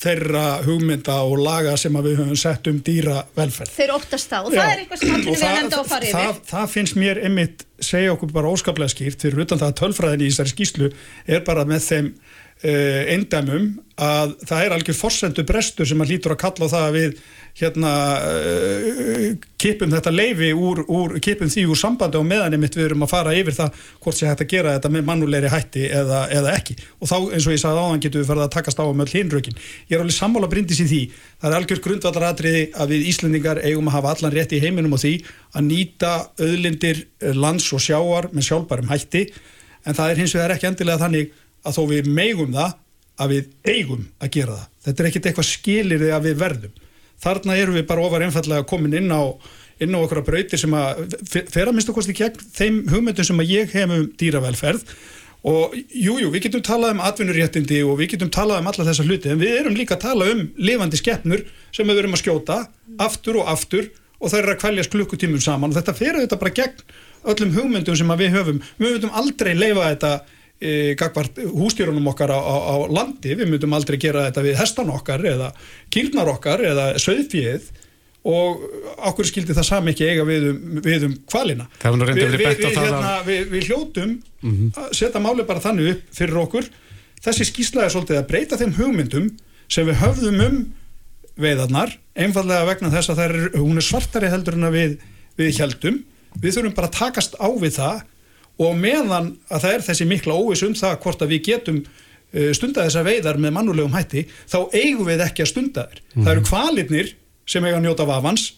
þeirra 0.04 0.44
hugmynda 0.66 1.16
og 1.26 1.40
laga 1.42 1.74
sem 1.82 1.98
við 2.06 2.20
höfum 2.22 2.38
sett 2.38 2.70
um 2.70 2.80
dýra 2.86 3.24
velferð. 3.38 3.74
Þeir 3.80 3.96
óttast 3.98 4.30
það 4.34 4.46
og 4.52 4.54
Já. 4.54 4.62
það 4.62 4.74
er 4.76 4.84
eitthvað 4.84 5.02
sem 5.04 5.16
allir 5.16 5.32
við 5.32 5.42
það- 5.42 5.58
nefnda 5.62 5.82
á 5.82 5.86
fara 5.94 6.12
það, 6.12 6.30
yfir. 6.30 6.46
það 6.54 6.70
finnst 6.76 7.00
mér 7.02 7.24
einmitt 7.26 7.66
segja 7.82 8.14
okkur 8.14 8.32
bara 8.38 8.54
óskaplega 8.54 8.94
skýrt 8.94 9.22
fyrir 9.26 9.42
utan 9.46 9.58
það 9.64 9.72
að 9.74 9.80
tölfræðin 9.82 10.22
í 10.22 10.30
þessari 10.30 10.54
skýslu 10.56 10.92
er 11.28 11.42
bara 11.48 11.66
með 11.66 11.82
þeim 11.90 12.14
eindæmum 12.62 13.72
að 14.02 14.34
það 14.50 14.64
er 14.64 14.74
algjör 14.76 14.98
forsendu 14.98 15.46
brestur 15.46 15.88
sem 15.90 16.02
að 16.02 16.16
lítur 16.16 16.34
að 16.36 16.42
kalla 16.44 16.68
á 16.70 16.74
það 16.74 16.88
að 16.88 16.98
við 16.98 17.22
hérna 17.60 17.92
uh, 18.24 19.26
kipum 19.60 19.92
þetta 19.92 20.14
leifi 20.14 20.52
úr, 20.56 20.82
úr 20.88 21.18
kipum 21.24 21.50
því 21.52 21.66
úr 21.70 21.80
sambandi 21.80 22.20
og 22.20 22.26
meðan 22.28 22.56
einmitt 22.56 22.78
við 22.78 22.88
erum 22.88 23.04
að 23.06 23.12
fara 23.12 23.34
yfir 23.36 23.58
það 23.58 23.82
hvort 24.04 24.18
sé 24.18 24.30
hægt 24.30 24.46
að 24.46 24.52
gera 24.54 24.76
þetta 24.78 24.92
með 24.96 25.06
mannulegri 25.10 25.52
hætti 25.52 25.84
eða, 25.90 26.24
eða 26.32 26.56
ekki. 26.56 26.78
Og 27.02 27.12
þá 27.12 27.18
eins 27.20 27.50
og 27.50 27.56
ég 27.56 27.62
sagði 27.64 27.84
áðan 27.84 28.04
getum 28.06 28.24
við 28.24 28.32
farið 28.32 28.46
að 28.46 28.54
takast 28.56 28.82
á 28.82 28.86
um 28.88 29.04
öll 29.04 29.12
hinrökin 29.12 29.60
ég 29.60 29.98
er 29.98 30.06
alveg 30.06 30.18
sammála 30.18 30.52
brindis 30.52 30.82
í 30.82 30.88
því. 30.88 31.02
Það 31.42 31.52
er 31.52 31.58
algjör 31.60 31.84
grundvallaratriði 31.88 32.66
að 32.72 32.96
við 32.96 33.08
Íslendingar 33.12 33.64
eigum 33.66 33.92
að 33.92 33.98
hafa 34.00 34.16
allan 34.16 34.36
rétt 34.38 34.56
í 34.56 34.64
heiminum 34.64 34.96
og 34.96 35.04
því 35.04 35.14
að 35.52 35.68
nýta 35.68 36.14
auðlindir 36.40 37.04
eh, 37.04 37.36
lands 37.36 37.68
og 37.76 37.84
sjáar 37.84 38.32
með 38.32 38.48
sjálfbærum 38.48 38.92
hætti. 38.94 39.28
En 39.86 39.98
það 39.98 40.14
er 40.14 40.24
hins 40.24 40.36
vegar 40.38 40.56
ekki 40.56 40.70
endilega 40.70 41.02
þannig 41.02 41.32
að 41.66 41.78
þó 41.78 41.82
við 41.92 42.12
megum 42.12 42.54
það 42.56 42.78
að 43.22 43.34
við 43.36 43.50
eigum 43.70 44.06
að 44.20 44.34
gera 44.38 44.58
það. 44.58 44.70
Þetta 44.86 45.04
er 45.04 45.10
ekkit 45.10 45.28
eitthvað 45.30 45.50
skilir 45.50 46.06
að 46.10 46.28
við 46.30 46.38
verðum. 46.42 46.78
Þarna 47.22 47.58
erum 47.62 47.78
við 47.78 47.88
bara 47.90 48.06
ofar 48.06 48.26
einfallega 48.26 48.68
komin 48.70 48.98
inn 48.98 49.12
á 49.14 49.22
inn 49.82 49.98
á 49.98 50.00
okkur 50.02 50.22
brautir 50.26 50.62
sem 50.62 50.74
að 50.78 51.16
fer 51.26 51.66
að 51.66 51.74
minnstu 51.74 51.94
kosti 51.96 52.14
gegn 52.18 52.38
þeim 52.54 52.78
hugmyndum 52.92 53.26
sem 53.26 53.42
að 53.42 53.54
ég 53.56 53.74
hef 53.74 53.94
um 53.96 54.06
dýravelferð. 54.20 54.84
Og 55.50 55.74
jújú, 55.74 56.20
jú, 56.22 56.28
við 56.30 56.44
getum 56.46 56.62
talað 56.66 56.92
um 56.94 57.00
atvinnuréttindi 57.02 57.80
og 57.82 57.96
við 57.98 58.12
getum 58.14 58.30
talað 58.34 58.62
um 58.62 58.68
alla 58.70 58.86
þessa 58.92 59.06
hluti 59.08 59.32
en 59.32 59.40
við 59.42 59.56
erum 59.58 59.78
líka 59.78 59.96
að 59.98 60.04
tala 60.04 60.28
um 60.36 60.44
lifandi 60.62 61.00
skeppnur 61.00 61.42
sem 61.74 61.90
við 61.90 62.04
erum 62.04 62.14
að 62.14 62.22
skjóta 62.22 62.58
aftur 63.02 63.40
og 63.42 63.50
aftur 63.50 63.88
og 64.22 64.30
það 64.30 64.38
er 64.38 64.52
að 64.54 64.60
kvæljast 64.62 64.94
klukkutímum 64.94 65.42
saman. 65.42 65.74
Og 65.74 65.80
þetta 65.80 65.98
fer 65.98 66.20
þetta 66.20 66.38
bara 66.44 66.54
gegn 66.60 66.86
öllum 67.34 67.56
hugmyndum 67.58 67.98
sem 67.98 68.14
að 68.14 68.22
við 68.22 68.38
höfum. 68.38 68.62
Við 68.78 68.94
myndum 69.00 69.18
aldrei 69.18 69.52
leifa 69.58 69.90
þetta 69.96 70.14
e, 70.62 70.96
gagvart 71.00 71.40
hústjórunum 71.52 72.12
okkar 72.14 72.32
á, 72.32 72.40
á, 72.40 72.56
á 72.72 72.76
landi, 72.94 73.36
við 73.36 73.50
myndum 73.50 73.74
aldrei 73.78 73.98
gera 74.02 74.28
þetta 74.30 74.46
við 74.46 74.60
hestan 74.62 74.92
okkar 74.94 75.26
eða 75.34 75.52
kýrnar 75.94 76.30
okkar 76.36 76.64
eða 76.72 76.92
söðfíð 77.02 77.72
og 78.32 78.62
okkur 79.10 79.26
skildi 79.26 79.56
það 79.58 79.66
sami 79.66 79.96
ekki 79.96 80.10
eiga 80.12 80.26
við 80.28 80.52
um, 80.52 80.60
við 80.86 81.08
um 81.08 81.16
kvalina 81.30 81.66
reyndar 82.06 82.36
við, 82.36 82.44
við, 82.44 82.68
hérna, 82.78 83.14
við, 83.26 83.48
við 83.50 83.72
hljótum 83.72 84.12
að 84.78 84.92
setja 85.00 85.22
máli 85.24 85.46
bara 85.48 85.64
þannig 85.64 85.96
upp 85.96 86.04
fyrir 86.18 86.38
okkur. 86.44 86.70
Þessi 87.22 87.48
skýrsla 87.50 87.86
er 87.86 87.94
svolítið 87.94 88.20
að 88.22 88.30
breyta 88.30 88.60
þeim 88.62 88.76
hugmyndum 88.78 89.32
sem 89.72 89.90
við 89.90 90.00
höfðum 90.02 90.40
um 90.46 90.62
veiðarnar, 91.42 91.96
einfallega 92.14 92.68
vegna 92.68 92.92
þess 92.94 93.14
að 93.14 93.24
er, 93.26 93.36
hún 93.58 93.80
er 93.80 93.86
svartari 93.86 94.30
heldur 94.30 94.58
en 94.58 94.70
að 94.70 94.78
við, 94.78 94.96
við 95.40 95.62
heldum, 95.62 96.00
við 96.38 96.58
þurfum 96.58 96.76
bara 96.78 96.90
að 96.92 96.98
takast 97.00 97.38
á 97.42 97.48
við 97.58 97.78
það 97.80 98.02
og 98.60 98.76
meðan 98.78 99.32
að 99.50 99.62
það 99.66 99.74
er 99.78 99.86
þessi 99.90 100.08
mikla 100.12 100.34
óviss 100.38 100.64
um 100.68 100.74
það 100.78 101.00
hvort 101.04 101.22
að 101.22 101.32
við 101.36 101.44
getum 101.48 101.82
uh, 101.86 102.52
stunda 102.54 102.84
þessar 102.88 103.08
veiðar 103.08 103.38
með 103.42 103.56
mannulegum 103.58 103.96
hætti, 103.96 104.26
þá 104.52 104.58
eigum 104.74 105.06
við 105.08 105.26
ekki 105.28 105.44
að 105.46 105.52
stunda 105.56 105.88
þær. 105.90 106.02
Það 106.24 106.34
eru 106.36 106.48
kvalirnir 106.52 107.14
sem 107.48 107.66
eiga 107.66 107.78
að 107.80 107.86
njóta 107.88 108.06
vafans 108.08 108.50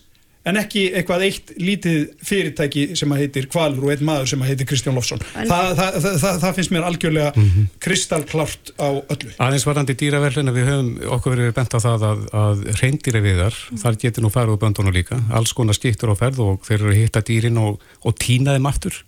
en 0.44 0.58
ekki 0.60 0.90
eitthvað 0.92 1.22
eitt 1.24 1.52
lítið 1.56 2.00
fyrirtæki 2.28 2.82
sem 3.00 3.14
að 3.16 3.22
heitir 3.22 3.46
Kvalur 3.48 3.86
og 3.88 3.94
einn 3.94 4.02
maður 4.04 4.28
sem 4.28 4.42
að 4.44 4.50
heitir 4.52 4.68
Kristján 4.68 4.98
Lofsson. 4.98 5.22
Það, 5.24 5.48
það, 5.48 5.78
það, 6.04 6.18
það, 6.20 6.40
það 6.42 6.58
finnst 6.58 6.74
mér 6.76 6.88
algjörlega 6.90 7.30
Mhm. 7.40 7.70
kristalklart 7.80 8.74
á 8.76 8.88
öllu. 8.92 9.32
Aðeins 9.40 9.64
varandi 9.70 9.96
dýraverlina, 9.96 10.52
við 10.52 10.68
höfum 10.68 10.90
okkur 11.16 11.36
verið 11.38 11.56
bent 11.56 11.78
á 11.78 11.80
það 11.80 12.04
að, 12.10 12.26
að 12.44 12.66
reyndýra 12.82 13.22
viðar, 13.24 13.56
þar 13.86 13.98
getur 14.04 14.26
nú 14.28 14.34
farið 14.36 14.58
úr 14.58 14.62
böndunum 14.66 14.94
líka, 15.00 15.22
alls 15.32 15.56
konar 15.56 15.80
skiptur 15.80 16.12
á 16.12 16.16
ferð 16.20 16.44
og 16.44 16.60
þeir 16.68 16.80
eru 16.82 16.92
að 16.92 17.00
hitta 17.06 17.24
dýrin 17.32 17.62
og, 17.64 17.80
og 18.04 18.20
týna 18.20 18.58
þeim 18.58 18.68
aftur. 18.68 19.00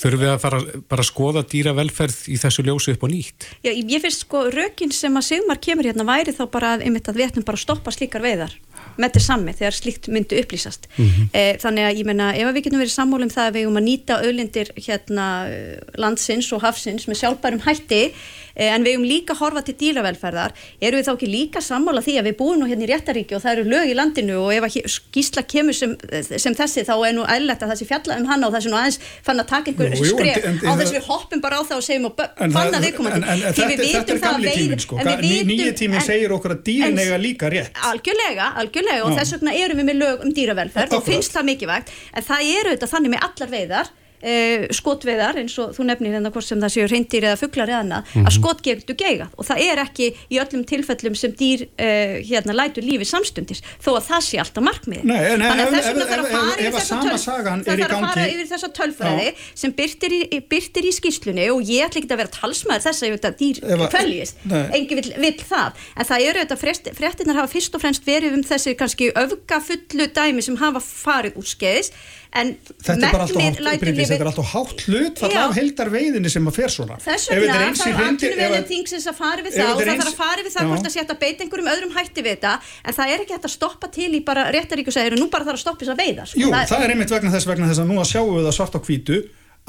Þurfum 0.00 0.22
við 0.22 0.30
að 0.32 0.40
fara 0.40 0.60
bara 0.88 1.04
að 1.04 1.08
skoða 1.10 1.42
dýravelferð 1.50 2.20
í 2.32 2.38
þessu 2.40 2.64
ljósu 2.64 2.94
upp 2.94 3.02
og 3.04 3.12
nýtt? 3.12 3.48
Já, 3.66 3.70
ég 3.74 4.00
finnst 4.00 4.24
sko 4.24 4.46
rökin 4.48 4.94
sem 4.96 5.16
að 5.18 5.26
Sigmar 5.28 5.60
kemur 5.60 5.88
hérna 5.90 6.06
væri 6.08 6.32
þá 6.32 6.44
bara 6.52 6.74
að, 6.76 6.86
einmitt 6.88 7.10
að 7.10 7.20
við 7.20 7.28
ættum 7.28 7.46
bara 7.46 7.60
að 7.60 7.64
stoppa 7.66 7.92
slíkar 7.92 8.24
veiðar 8.24 8.56
með 9.00 9.14
til 9.16 9.22
sammi 9.24 9.52
þegar 9.56 9.76
slíkt 9.76 10.08
myndi 10.12 10.38
upplýsast 10.40 10.88
e, 10.96 11.42
þannig 11.60 11.86
að 11.86 11.98
ég 12.00 12.08
menna 12.08 12.30
ef 12.32 12.48
við 12.48 12.66
getum 12.66 12.80
verið 12.80 12.94
sammála 12.94 13.26
um 13.26 13.32
það 13.32 13.48
að 13.48 13.56
við 13.56 13.66
eigum 13.66 13.80
að 13.80 13.86
nýta 13.86 14.18
auðlindir 14.24 14.72
hérna 14.76 15.26
landsins 16.00 16.48
og 16.56 16.64
hafsins 16.64 17.06
með 17.08 17.20
sjálfbærum 17.20 17.64
hætti 17.66 18.02
en 18.68 18.84
við 18.84 18.92
eigum 18.94 19.06
líka 19.08 19.34
að 19.34 19.40
horfa 19.44 19.62
til 19.66 19.74
dýravelferðar 19.80 20.52
eru 20.80 21.00
við 21.00 21.06
þá 21.08 21.12
ekki 21.14 21.30
líka 21.32 21.62
sammála 21.64 22.02
því 22.04 22.14
að 22.20 22.28
við 22.30 22.36
búum 22.40 22.60
nú 22.60 22.68
hérna 22.70 22.84
í 22.86 22.90
réttaríki 22.90 23.36
og 23.38 23.42
það 23.44 23.52
eru 23.56 23.64
lög 23.72 23.90
í 23.90 23.96
landinu 23.96 24.36
og 24.44 24.52
ef 24.56 24.66
að 24.68 24.88
skýrsla 24.96 25.44
kemur 25.48 25.76
sem, 25.76 25.94
sem 26.36 26.56
þessi 26.58 26.84
þá 26.88 26.94
er 27.08 27.14
nú 27.16 27.24
eðlilegt 27.24 27.64
að 27.64 27.72
það 27.72 27.80
sé 27.82 27.88
fjalla 27.90 28.18
um 28.20 28.28
hana 28.30 28.48
og 28.50 28.54
það 28.56 28.64
sé 28.66 28.72
nú 28.72 28.78
aðeins 28.80 29.00
fann 29.26 29.40
að 29.44 29.48
taka 29.54 29.72
einhver 29.72 29.96
skref 29.96 30.44
á 30.66 30.72
þess 30.76 30.90
að 30.90 30.96
við 30.98 31.08
hoppum 31.08 31.44
bara 31.44 31.60
á 31.60 31.62
það 31.70 31.76
og 31.80 31.86
segjum 31.88 32.08
og 32.10 32.20
viðkomandi 32.20 33.20
en, 33.20 33.24
en, 33.24 33.46
en 33.50 33.56
Því 33.60 33.68
við 33.70 33.82
vitum 33.86 34.20
það 34.20 34.36
að 34.40 34.48
tíminn 34.58 34.82
sko, 34.84 34.98
en 35.00 35.06
við 35.10 35.20
Ný- 35.20 35.30
vitum- 35.30 35.50
nýji 35.50 35.74
tíminn 35.80 36.04
segir 36.04 36.34
okkur 36.36 36.54
að 36.56 36.62
dýrin 36.66 37.00
eiga 37.00 37.18
líka 37.20 37.50
rétt. 37.52 37.80
Algjörlega, 37.90 38.50
algjörlega 38.60 39.06
og 39.06 39.16
þess 39.18 39.34
vegna 39.36 39.54
erum 39.56 39.80
við 39.80 39.88
með 39.90 39.98
lög 40.00 40.24
um 40.26 40.34
dýravelferð 40.36 40.96
og 40.98 41.04
finnst 41.06 41.34
það 41.36 41.48
mikilvægt. 41.50 41.92
En 42.16 42.26
það 42.26 42.50
eru 42.58 42.74
þetta 42.74 42.90
þannig 42.94 43.14
með 43.14 43.26
allar 43.28 43.52
veiðar 43.54 43.90
Uh, 44.20 44.66
skotveiðar 44.76 45.38
eins 45.40 45.54
og 45.62 45.70
þú 45.72 45.84
nefnir 45.88 46.12
hérna 46.12 46.28
hvort 46.28 46.44
sem 46.44 46.60
það 46.60 46.72
séu 46.74 46.88
reyndir 46.90 47.24
eða 47.24 47.38
fuglar 47.40 47.70
eða 47.72 47.78
annað 47.80 48.10
Mhm. 48.10 48.26
að 48.28 48.34
skot 48.36 48.58
getur 48.66 48.96
geigað 49.00 49.30
og 49.40 49.46
það 49.48 49.60
er 49.64 49.80
ekki 49.80 50.08
í 50.28 50.36
öllum 50.42 50.64
tilfellum 50.68 51.14
sem 51.16 51.32
dýr 51.32 51.62
uh, 51.64 52.18
hérna 52.28 52.52
lætur 52.52 52.84
lífi 52.84 53.06
samstundis 53.08 53.62
þó 53.80 53.94
að 53.96 54.04
það 54.10 54.20
sé 54.26 54.40
alltaf 54.42 54.66
markmiði 54.66 55.06
þannig 55.40 55.62
að 55.64 55.72
þess 55.72 55.88
vegna 55.88 56.08
þarf 56.10 56.20
að 56.20 56.34
fara 56.34 56.52
yfir 56.60 56.76
þessa 56.76 56.84
sama 56.90 57.08
töl- 57.08 57.22
sagan 57.24 57.64
það 57.64 57.72
í 57.72 57.80
þarf 57.80 57.96
að 57.96 58.04
fara 58.10 58.26
yfir 58.34 58.50
þessa 58.52 58.70
tölfræði 58.80 59.32
sem 59.62 59.72
byrtir 59.80 60.12
í, 60.18 60.20
skýslunni 61.00 61.48
og 61.54 61.64
ég 61.72 61.88
ætla 61.88 62.02
ekki 62.02 62.12
að 62.12 62.20
vera 62.20 62.34
talsmaður 62.36 62.84
þess 62.90 63.02
að 63.08 63.16
þetta 63.16 63.32
dýr 63.40 63.62
Nei. 64.44 64.62
engi 64.76 64.94
vill, 65.00 65.12
vill 65.16 65.40
það. 65.48 65.72
En 65.96 66.04
það 66.12 66.28
eru 66.28 66.44
þetta 66.44 66.60
frest, 66.60 66.92
fréttinar 67.00 67.40
hafa 67.40 67.52
fyrst 67.56 67.74
og 67.74 67.80
fremst 67.80 68.04
verið 68.04 68.36
um 68.36 68.44
þessi 68.44 68.76
kannski 68.76 69.10
öfgafullu 69.16 70.06
dæmi 70.12 70.42
sem 70.44 70.56
hafa 70.60 70.80
farið 70.84 71.40
úr 71.40 71.48
skeiðis 71.56 71.90
en 72.32 72.50
Þetta 72.62 73.06
er 73.08 73.12
bara 73.14 73.24
alltaf 73.26 73.42
megnið 73.42 74.06
þetta 74.06 74.16
er 74.22 74.28
alltaf 74.30 74.50
hátt 74.54 74.82
hlutfall 74.86 75.32
Já. 75.34 75.40
af 75.48 75.54
heildar 75.58 75.88
veiðinni 75.90 76.30
sem 76.30 76.46
að 76.46 76.54
fer 76.60 76.70
svona 76.70 76.98
Þess 77.02 77.30
vegna 77.32 77.56
er 77.56 77.74
þarf 77.74 78.54
að- 78.60 78.68
þingsins 78.70 79.08
að 79.10 79.16
fara 79.18 79.42
við 79.42 79.56
það 79.56 79.72
og 79.74 79.80
það 79.80 80.00
þarf 80.00 80.12
að 80.12 80.20
fara 80.20 80.44
við 80.46 80.54
það 80.54 80.70
hvort 80.70 81.10
að 81.10 81.18
beita 81.24 81.44
einhverjum 81.44 81.70
öðrum 81.74 81.96
hætti 81.98 82.22
við 82.22 82.36
þetta 82.36 82.52
en 82.84 82.94
það 83.00 83.14
er 83.14 83.24
ekki 83.24 83.34
hægt 83.34 83.48
að 83.50 83.54
stoppa 83.56 83.90
til 83.90 84.10
í 84.14 84.22
bara 84.24 84.46
réttaríku 84.54 84.94
segir 84.94 85.18
nú 85.18 85.26
bara 85.30 85.44
þarf 85.48 85.58
að 85.58 85.64
stoppa 85.64 85.84
þess 85.84 85.94
að 85.96 86.02
veiða 86.04 86.26
sko. 86.30 86.40
Jú, 86.40 86.50
það 86.54 86.84
er 86.86 86.94
einmitt 86.94 87.10
vegna 87.10 87.34
þess 87.34 87.50
vegna 87.50 87.66
þess 87.70 87.82
að 87.82 87.90
nú 87.90 87.98
að 87.98 88.10
sjáum 88.14 88.32
við 88.38 88.46
það 88.46 88.56
svart 88.60 88.78
á 88.78 88.80
hvítu 88.86 89.18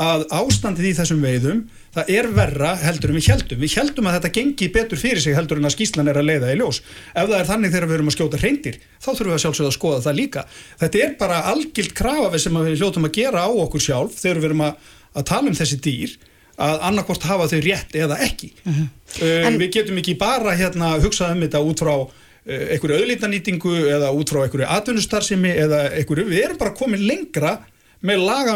að 0.01 0.25
ástandið 0.33 0.87
í 0.89 0.95
þessum 0.97 1.21
veiðum 1.25 1.61
það 1.91 2.09
er 2.15 2.27
verra 2.33 2.71
heldur 2.79 3.11
en 3.11 3.17
við 3.19 3.27
heldum 3.33 3.61
við 3.61 3.75
heldum 3.77 4.07
að 4.07 4.15
þetta 4.17 4.31
gengi 4.37 4.69
betur 4.71 5.01
fyrir 5.01 5.21
sig 5.23 5.35
heldur 5.35 5.59
en 5.59 5.67
að 5.67 5.75
skýslan 5.75 6.09
er 6.09 6.19
að 6.21 6.29
leiða 6.29 6.53
í 6.53 6.57
ljós. 6.61 6.79
Ef 7.11 7.27
það 7.27 7.37
er 7.37 7.49
þannig 7.49 7.73
þegar 7.73 7.89
við 7.89 7.97
erum 7.97 8.11
að 8.11 8.15
skjóta 8.15 8.39
reyndir 8.41 8.77
þá 8.79 9.09
þurfum 9.09 9.31
við 9.31 9.35
að 9.35 9.43
sjálfsögða 9.43 9.71
að 9.71 9.77
skoða 9.77 10.03
það 10.05 10.19
líka. 10.21 10.43
Þetta 10.81 11.01
er 11.05 11.13
bara 11.19 11.41
algilt 11.51 11.93
krafa 11.97 12.31
við 12.31 12.43
sem 12.45 12.59
við 12.61 12.77
hljótum 12.79 13.07
að 13.09 13.15
gera 13.19 13.43
á 13.43 13.49
okkur 13.51 13.85
sjálf 13.85 14.19
þegar 14.21 14.39
við 14.39 14.49
erum 14.51 14.65
að, 14.69 14.91
að 15.19 15.27
tala 15.33 15.51
um 15.51 15.59
þessi 15.59 15.79
dýr 15.83 16.15
að 16.61 16.85
annarkvort 16.87 17.27
hafa 17.27 17.49
þau 17.51 17.59
rétt 17.65 17.95
eða 17.97 18.17
ekki. 18.23 18.51
Uh, 18.63 19.27
En- 19.49 19.59
við 19.59 19.73
getum 19.75 19.99
ekki 19.99 20.15
bara 20.19 20.55
hérna 20.55 20.93
hugsað 21.01 21.35
um 21.35 21.43
þetta 21.45 21.63
út 21.67 21.83
frá 21.83 21.93
uh, 21.97 22.07
einhverju 22.47 23.01
auðlítanýtingu 23.01 23.75
eða 23.97 24.13
út 24.15 24.31
frá 24.31 24.45
einhverju 24.45 24.69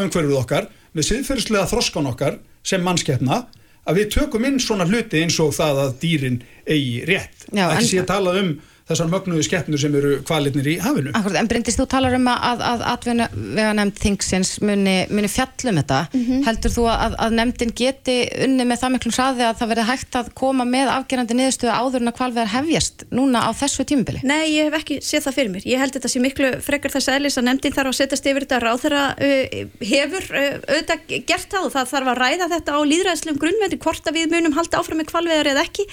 einhverju, 0.05 0.69
við 0.95 1.09
siðferðislega 1.09 1.69
þroskan 1.71 2.09
okkar 2.11 2.39
sem 2.65 2.83
mannskeppna 2.85 3.43
að 3.85 3.99
við 3.99 4.11
tökum 4.15 4.47
inn 4.47 4.61
svona 4.61 4.87
hluti 4.89 5.21
eins 5.21 5.37
og 5.43 5.53
það 5.55 5.81
að 5.83 5.97
dýrin 6.01 6.39
eigi 6.65 7.03
rétt. 7.05 7.45
Já, 7.51 7.67
ekki 7.75 7.91
sé 7.91 8.01
að 8.01 8.09
tala 8.13 8.35
um 8.41 8.55
þessar 8.85 9.09
mögnuðu 9.09 9.43
skeppnur 9.47 9.81
sem 9.81 9.95
eru 9.97 10.11
kvalitnir 10.27 10.67
í 10.69 10.75
hafinu. 10.81 11.09
Akkurat, 11.17 11.39
en 11.39 11.47
Bryndis, 11.49 11.77
þú 11.79 11.87
talar 11.89 12.13
um 12.19 12.27
að, 12.29 12.61
að 12.69 12.83
atvinna 12.91 13.25
nefnd 13.33 14.01
þingsins 14.03 14.51
muni, 14.61 14.93
muni 15.09 15.29
fjallum 15.31 15.79
þetta. 15.81 16.01
Heldur 16.45 16.73
þú 16.75 16.85
að, 16.93 17.15
að 17.25 17.37
nefndin 17.39 17.73
geti 17.81 18.17
unni 18.45 18.67
með 18.69 18.83
það 18.83 18.93
miklum 18.95 19.15
hraði 19.15 19.47
að 19.47 19.57
það 19.61 19.71
verði 19.73 19.85
hægt 19.89 20.19
að 20.19 20.29
koma 20.37 20.67
með 20.69 20.91
afgerandi 20.93 21.37
niðurstöðu 21.39 21.73
áður 21.73 22.03
en 22.05 22.11
að 22.11 22.17
kvalveðar 22.19 22.53
hefjast 22.53 23.05
núna 23.09 23.41
á 23.41 23.49
þessu 23.57 23.87
tímubili? 23.89 24.21
Nei, 24.21 24.53
ég 24.53 24.69
hef 24.69 24.77
ekki 24.77 24.99
séð 25.01 25.25
það 25.25 25.37
fyrir 25.39 25.51
mér. 25.55 25.65
Ég 25.65 25.81
held 25.81 25.97
þetta 25.97 26.13
sé 26.13 26.21
miklu 26.21 26.53
frekar 26.65 26.93
þess 26.93 27.11
aðlis 27.15 27.39
að 27.41 27.47
nefndin 27.49 27.75
þarf 27.75 27.89
að 27.89 27.97
setjast 28.03 28.29
yfir 28.29 28.45
þetta 28.45 28.61
ráð 28.61 28.85
þeirra 28.85 29.03
uh, 29.17 29.57
hefur 29.81 30.29
uh, 30.29 30.47
auðvitað 30.69 31.17
gert 31.25 31.49
það 31.55 31.67
og 31.71 31.73
það 31.73 31.91
þarf 31.95 32.13
að 32.13 32.21
ræða 32.21 32.49
þetta 32.53 32.77
á 32.77 32.79
líðræðslegum 32.91 33.41
grunnvendi 33.41 33.81
hvort 33.81 34.09
að 34.09 34.19
við 34.19 34.31
munum 34.35 34.57
halda 34.59 34.81
áfram 34.81 35.01
með 35.01 35.09
kvalveðar 35.09 35.51
eða 35.55 35.65
ekki 35.65 35.87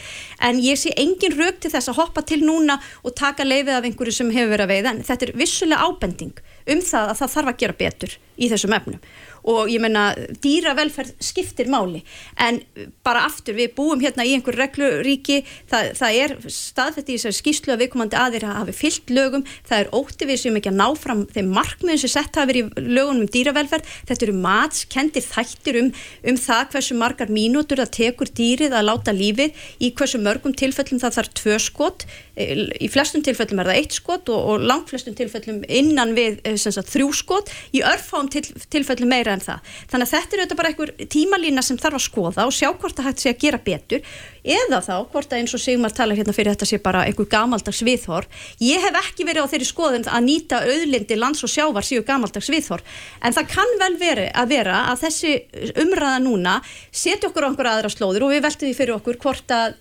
en 0.48 0.60
ég 0.62 0.80
sé 0.80 0.94
engin 1.00 1.36
rauk 1.38 1.60
til 1.62 1.72
þess 1.72 1.92
að 1.92 2.00
hoppa 2.02 2.24
til 2.26 2.42
núna 2.44 2.81
og 3.02 3.16
taka 3.18 3.46
leifið 3.46 3.74
af 3.76 3.88
einhverju 3.88 4.16
sem 4.16 4.32
hefur 4.34 4.54
verið 4.54 4.66
að 4.66 4.72
veiða. 4.74 4.94
En 4.94 5.04
þetta 5.08 5.28
er 5.28 5.34
vissulega 5.42 5.88
ábending 5.88 6.42
um 6.72 6.82
það 6.86 7.12
að 7.12 7.20
það 7.20 7.34
þarf 7.36 7.52
að 7.52 7.60
gera 7.62 7.78
betur 7.78 8.16
í 8.36 8.50
þessum 8.52 8.76
efnum 8.78 9.00
og 9.48 9.70
ég 9.72 9.82
menna 9.82 10.12
dýravelferð 10.42 11.16
skiptir 11.22 11.70
máli. 11.72 12.02
En 12.40 12.60
bara 13.04 13.24
aftur 13.26 13.56
við 13.58 13.74
búum 13.76 14.02
hérna 14.02 14.26
í 14.26 14.34
einhver 14.36 14.56
regluríki. 14.58 15.42
Það, 15.70 15.90
það 15.98 16.18
er 16.22 16.34
staðfætt 16.54 17.10
í 17.10 17.16
þessari 17.16 17.38
skýslu 17.38 17.74
að 17.74 17.84
viðkomandi 17.84 18.18
aðeir 18.18 18.46
hafi 18.50 18.76
fyllt 18.76 19.12
lögum. 19.12 19.46
Það 19.68 19.84
er 19.84 19.92
ótti 19.98 20.28
við 20.30 20.42
sem 20.44 20.58
ekki 20.60 20.72
að 20.72 20.78
ná 20.78 20.86
fram 21.02 21.24
þeim 21.32 21.52
markmiðin 21.56 22.02
sem 22.04 22.14
sett 22.14 22.38
hafi 22.38 22.52
verið 22.52 22.70
í 22.70 22.86
lögunum 22.98 23.24
um 23.26 23.32
dýravelferð. 23.36 23.94
Þetta 24.10 24.26
eru 24.28 24.36
matskendir 24.46 25.26
þættir 25.26 25.80
um, 25.82 25.90
um 26.30 26.40
það 26.46 26.62
hversu 26.76 26.98
margar 26.98 27.32
mínútur 27.32 27.82
það 27.82 27.94
tekur 27.98 28.32
dýrið 28.38 28.76
að 28.78 28.88
láta 28.90 29.16
lífið. 29.16 29.58
Í 29.82 29.92
hversu 29.98 30.22
mörgum 30.22 30.54
tilfellum 30.54 31.02
það 31.02 31.18
þarf 31.18 31.34
tvö 31.42 31.58
skot. 31.66 32.06
Í 32.32 32.88
flestum 32.88 33.24
tilfellum 33.26 33.60
er 33.60 33.72
það 33.72 33.82
eitt 33.82 33.98
skot 33.98 34.30
og, 34.32 34.46
og 34.54 34.66
langt 34.70 34.92
flestum 34.92 35.16
tilfellum 35.18 35.62
innan 35.68 36.14
við 36.16 36.40
sagt, 36.62 36.88
þrjú 36.94 37.10
skot. 37.16 37.52
Í 37.76 37.82
örfáum 37.84 38.30
til, 38.32 38.44
tilfellum 38.72 39.10
meira 39.12 39.31
en 39.36 39.44
það. 39.44 39.72
Þannig 39.92 40.08
að 40.08 40.14
þetta 40.14 40.36
er 40.36 40.42
auðvitað 40.42 40.60
bara 40.60 40.72
einhver 40.72 40.94
tímalína 41.12 41.64
sem 41.66 41.80
þarf 41.80 41.98
að 41.98 42.06
skoða 42.06 42.46
og 42.48 42.54
sjá 42.56 42.68
hvort 42.72 42.98
það 42.98 43.08
hægt 43.08 43.24
sé 43.24 43.32
að 43.32 43.42
gera 43.42 43.62
betur 43.62 44.06
eða 44.42 44.80
þá 44.82 44.94
hvort 45.12 45.32
að 45.32 45.38
eins 45.38 45.54
og 45.54 45.62
Sigmar 45.62 45.94
talar 45.94 46.18
hérna 46.18 46.34
fyrir 46.34 46.54
þetta 46.54 46.66
sé 46.66 46.78
bara 46.82 47.04
einhver 47.06 47.28
gamaldags 47.30 47.82
viðhor 47.86 48.26
ég 48.62 48.82
hef 48.82 48.98
ekki 48.98 49.26
verið 49.28 49.46
á 49.46 49.50
þeirri 49.52 49.68
skoðun 49.68 50.08
að 50.10 50.26
nýta 50.26 50.62
auðlindi 50.66 51.18
lands 51.18 51.44
og 51.46 51.52
sjávar 51.52 51.86
séu 51.86 52.02
gamaldags 52.06 52.50
viðhor 52.50 52.82
en 53.22 53.36
það 53.36 53.52
kann 53.54 53.76
vel 53.82 53.94
veri 54.00 54.26
að 54.34 54.50
vera 54.56 54.82
að 54.90 55.06
þessi 55.06 55.36
umræða 55.84 56.18
núna 56.26 56.58
setja 56.90 57.30
okkur 57.30 57.46
á 57.46 57.48
einhver 57.52 57.70
aðra 57.70 57.92
slóður 57.92 58.26
og 58.26 58.34
við 58.34 58.44
veltum 58.48 58.68
því 58.68 58.78
fyrir 58.80 58.98
okkur 58.98 59.22
hvort 59.22 59.54
að 59.54 59.78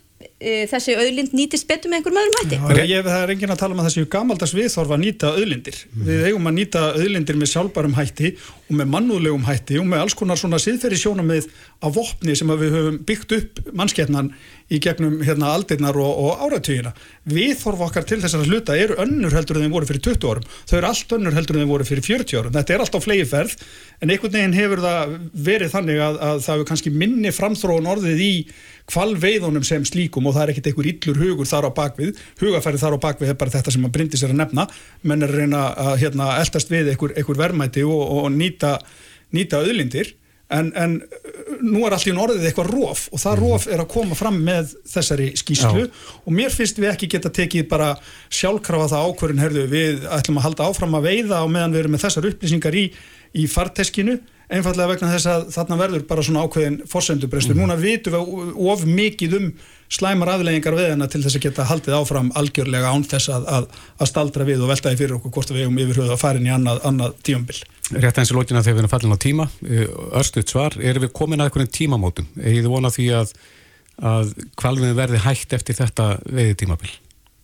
þessi 0.71 0.95
auðlind 0.97 1.35
nýtist 1.37 1.67
betur 1.69 1.91
með 1.91 2.01
einhverjum 2.01 2.21
öðrum 2.21 2.37
hætti? 2.39 2.59
Já, 2.61 2.85
ég, 2.91 3.05
það 3.07 3.23
er 3.25 3.33
engin 3.35 3.53
að 3.53 3.61
tala 3.61 3.75
um 3.75 3.81
að 3.83 3.89
þessi 3.89 4.05
gamaldags 4.15 4.55
viðþorfa 4.57 4.97
að 4.97 5.03
nýta 5.05 5.33
auðlindir. 5.35 5.81
Mm. 5.91 6.07
við 6.07 6.25
eigum 6.29 6.49
að 6.51 6.57
nýta 6.57 6.85
auðlindir 6.95 7.39
með 7.41 7.51
sjálfbærum 7.53 7.97
hætti 7.97 8.33
og 8.71 8.79
með 8.79 8.91
mannúðlegum 8.95 9.45
hætti 9.47 9.79
og 9.81 9.87
með 9.91 10.05
alls 10.05 10.17
konar 10.17 10.39
svona 10.39 10.61
siðferði 10.61 11.01
sjónamið 11.01 11.49
af 11.81 11.95
vopni 11.95 12.35
sem 12.37 12.51
við 12.61 12.75
höfum 12.75 12.99
byggt 13.07 13.35
upp 13.37 13.61
mannskeppnan 13.75 14.31
í 14.71 14.79
gegnum 14.79 15.19
hérna, 15.25 15.51
aldirnar 15.55 15.97
og, 15.99 16.11
og 16.23 16.43
áratugina. 16.45 16.93
Viðþorfa 17.27 17.87
okkar 17.89 18.07
til 18.07 18.21
þessara 18.23 18.47
hluta 18.47 18.77
eru 18.79 18.95
önnur 19.03 19.35
heldur 19.35 19.59
en 19.59 19.65
þeim 19.65 19.75
voru 19.75 19.89
fyrir 19.89 20.03
20 20.07 20.29
árum. 20.31 20.45
Þau 20.69 20.75
eru 20.77 20.89
allt 20.91 21.15
önnur 21.17 21.35
heldur 21.35 21.57
en 21.57 21.65
þeim 21.65 21.73
voru 21.73 21.87
fyrir 21.89 22.07
40 22.07 22.39
árum. 22.39 22.55
Þetta 22.55 22.75
er 22.75 22.85
allt 22.85 22.95
á 22.95 23.01
flegi 23.03 23.27
ferð 23.27 23.57
en 23.99 24.13
einhvern 24.13 24.35
veginn 24.37 24.55
hefur 24.55 24.83
það 24.85 25.15
verið 25.49 25.73
þannig 25.75 26.03
að, 26.05 26.21
að 26.29 26.43
það 26.45 26.55
hefur 26.55 26.69
kannski 26.71 26.93
minni 27.03 27.33
framþróun 27.35 27.91
orðið 27.95 28.23
í 28.23 28.33
kvalveiðunum 28.91 29.65
sem 29.67 29.85
slíkum 29.87 30.27
og 30.29 30.35
það 30.35 30.43
er 30.43 30.53
ekkert 30.53 30.71
einhver 30.71 30.89
illur 30.91 31.21
hugur 31.23 31.49
þar 31.49 31.69
á 31.69 31.77
bakvið 31.81 32.23
hugafærið 32.41 32.85
þar 32.85 32.97
á 32.99 33.03
bakvið 33.07 33.33
er 33.33 33.37
bara 33.39 33.55
þetta 33.57 33.75
sem 33.75 33.85
að 33.87 33.93
brindi 33.97 34.19
sér 34.19 34.33
að 34.35 34.41
nefna. 34.43 34.67
Menn 35.07 35.25
er 35.25 35.31
að 35.31 35.43
reyna 35.43 35.67
að 35.71 35.93
hérna, 36.05 36.31
eldast 36.41 36.71
við 36.71 36.93
einhver, 36.93 37.15
einhver 37.17 37.39
verðmæti 37.39 37.85
og, 37.87 38.01
og 38.17 38.27
nýta, 38.35 38.77
nýta 39.35 39.63
auðlindir. 39.63 40.17
En, 40.51 40.73
en 40.75 40.97
nú 41.63 41.85
er 41.87 41.93
allir 41.95 42.17
orðið 42.19 42.49
eitthvað 42.49 42.71
róf 42.73 43.05
og 43.15 43.21
það 43.21 43.37
róf 43.39 43.67
er 43.71 43.83
að 43.83 43.91
koma 43.93 44.17
fram 44.19 44.39
með 44.43 44.73
þessari 44.89 45.29
skýslu 45.39 45.85
Já. 45.85 45.91
og 46.25 46.35
mér 46.35 46.51
finnst 46.51 46.81
við 46.81 46.89
ekki 46.91 47.07
geta 47.13 47.31
tekið 47.31 47.69
bara 47.71 47.93
sjálfkrafa 48.27 48.89
það 48.91 49.07
ákverðin 49.07 49.43
herðu 49.45 49.63
við 49.71 50.03
ætlum 50.11 50.41
að 50.41 50.47
halda 50.49 50.67
áfram 50.67 50.97
að 50.99 51.07
veiða 51.07 51.39
og 51.45 51.53
meðan 51.55 51.75
við 51.75 51.83
erum 51.85 51.95
með 51.95 52.03
þessar 52.03 52.27
upplýsingar 52.31 52.79
í, 52.81 52.83
í 53.31 53.47
farteskinu 53.47 54.17
einfallega 54.51 54.89
vegna 54.91 55.11
þess 55.13 55.29
að 55.31 55.45
þarna 55.55 55.77
verður 55.79 56.07
bara 56.09 56.23
svona 56.25 56.43
ákveðin 56.45 56.79
fórsendubrestur. 56.91 57.55
Mm. 57.55 57.61
Núna 57.63 57.77
vitum 57.79 58.15
við 58.15 58.57
of 58.73 58.83
mikið 58.87 59.37
um 59.37 59.45
slæmar 59.91 60.31
afleggingar 60.35 60.77
við 60.77 60.89
hennar 60.93 61.11
til 61.11 61.21
þess 61.23 61.37
að 61.37 61.45
geta 61.45 61.67
haldið 61.67 61.97
áfram 61.97 62.31
algjörlega 62.39 62.91
án 62.91 63.05
þess 63.07 63.31
að, 63.35 63.47
að, 63.57 63.69
að 63.99 64.11
staldra 64.11 64.47
við 64.47 64.63
og 64.63 64.71
veltaði 64.71 64.99
fyrir 65.01 65.17
okkur 65.17 65.33
hvort 65.35 65.51
við 65.51 65.65
hefum 65.65 65.79
yfirhauð 65.83 66.13
að 66.15 66.21
fara 66.21 66.39
inn 66.41 66.47
í 66.47 66.53
annað, 66.55 66.81
annað 66.87 67.17
tíumbil. 67.27 67.57
Rétt 67.91 68.21
eins 68.21 68.31
og 68.31 68.39
lókina 68.39 68.63
þegar 68.63 68.77
við 68.77 68.83
erum 68.85 68.93
fallin 68.93 69.15
á 69.15 69.25
tíma, 69.25 69.47
örstuðt 70.21 70.53
svar, 70.53 70.77
erum 70.79 71.05
við 71.05 71.13
komin 71.17 71.43
að 71.43 71.51
einhvern 71.51 71.71
tímamótum? 71.75 72.29
Egið 72.39 72.69
vona 72.71 72.91
því 72.93 73.07
að, 73.19 73.33
að 74.13 74.33
kvalviðin 74.59 74.99
verði 74.99 75.23
hægt 75.25 75.55
eftir 75.59 75.79
þetta 75.81 76.11
veiði 76.23 76.59
tímabil? 76.63 76.93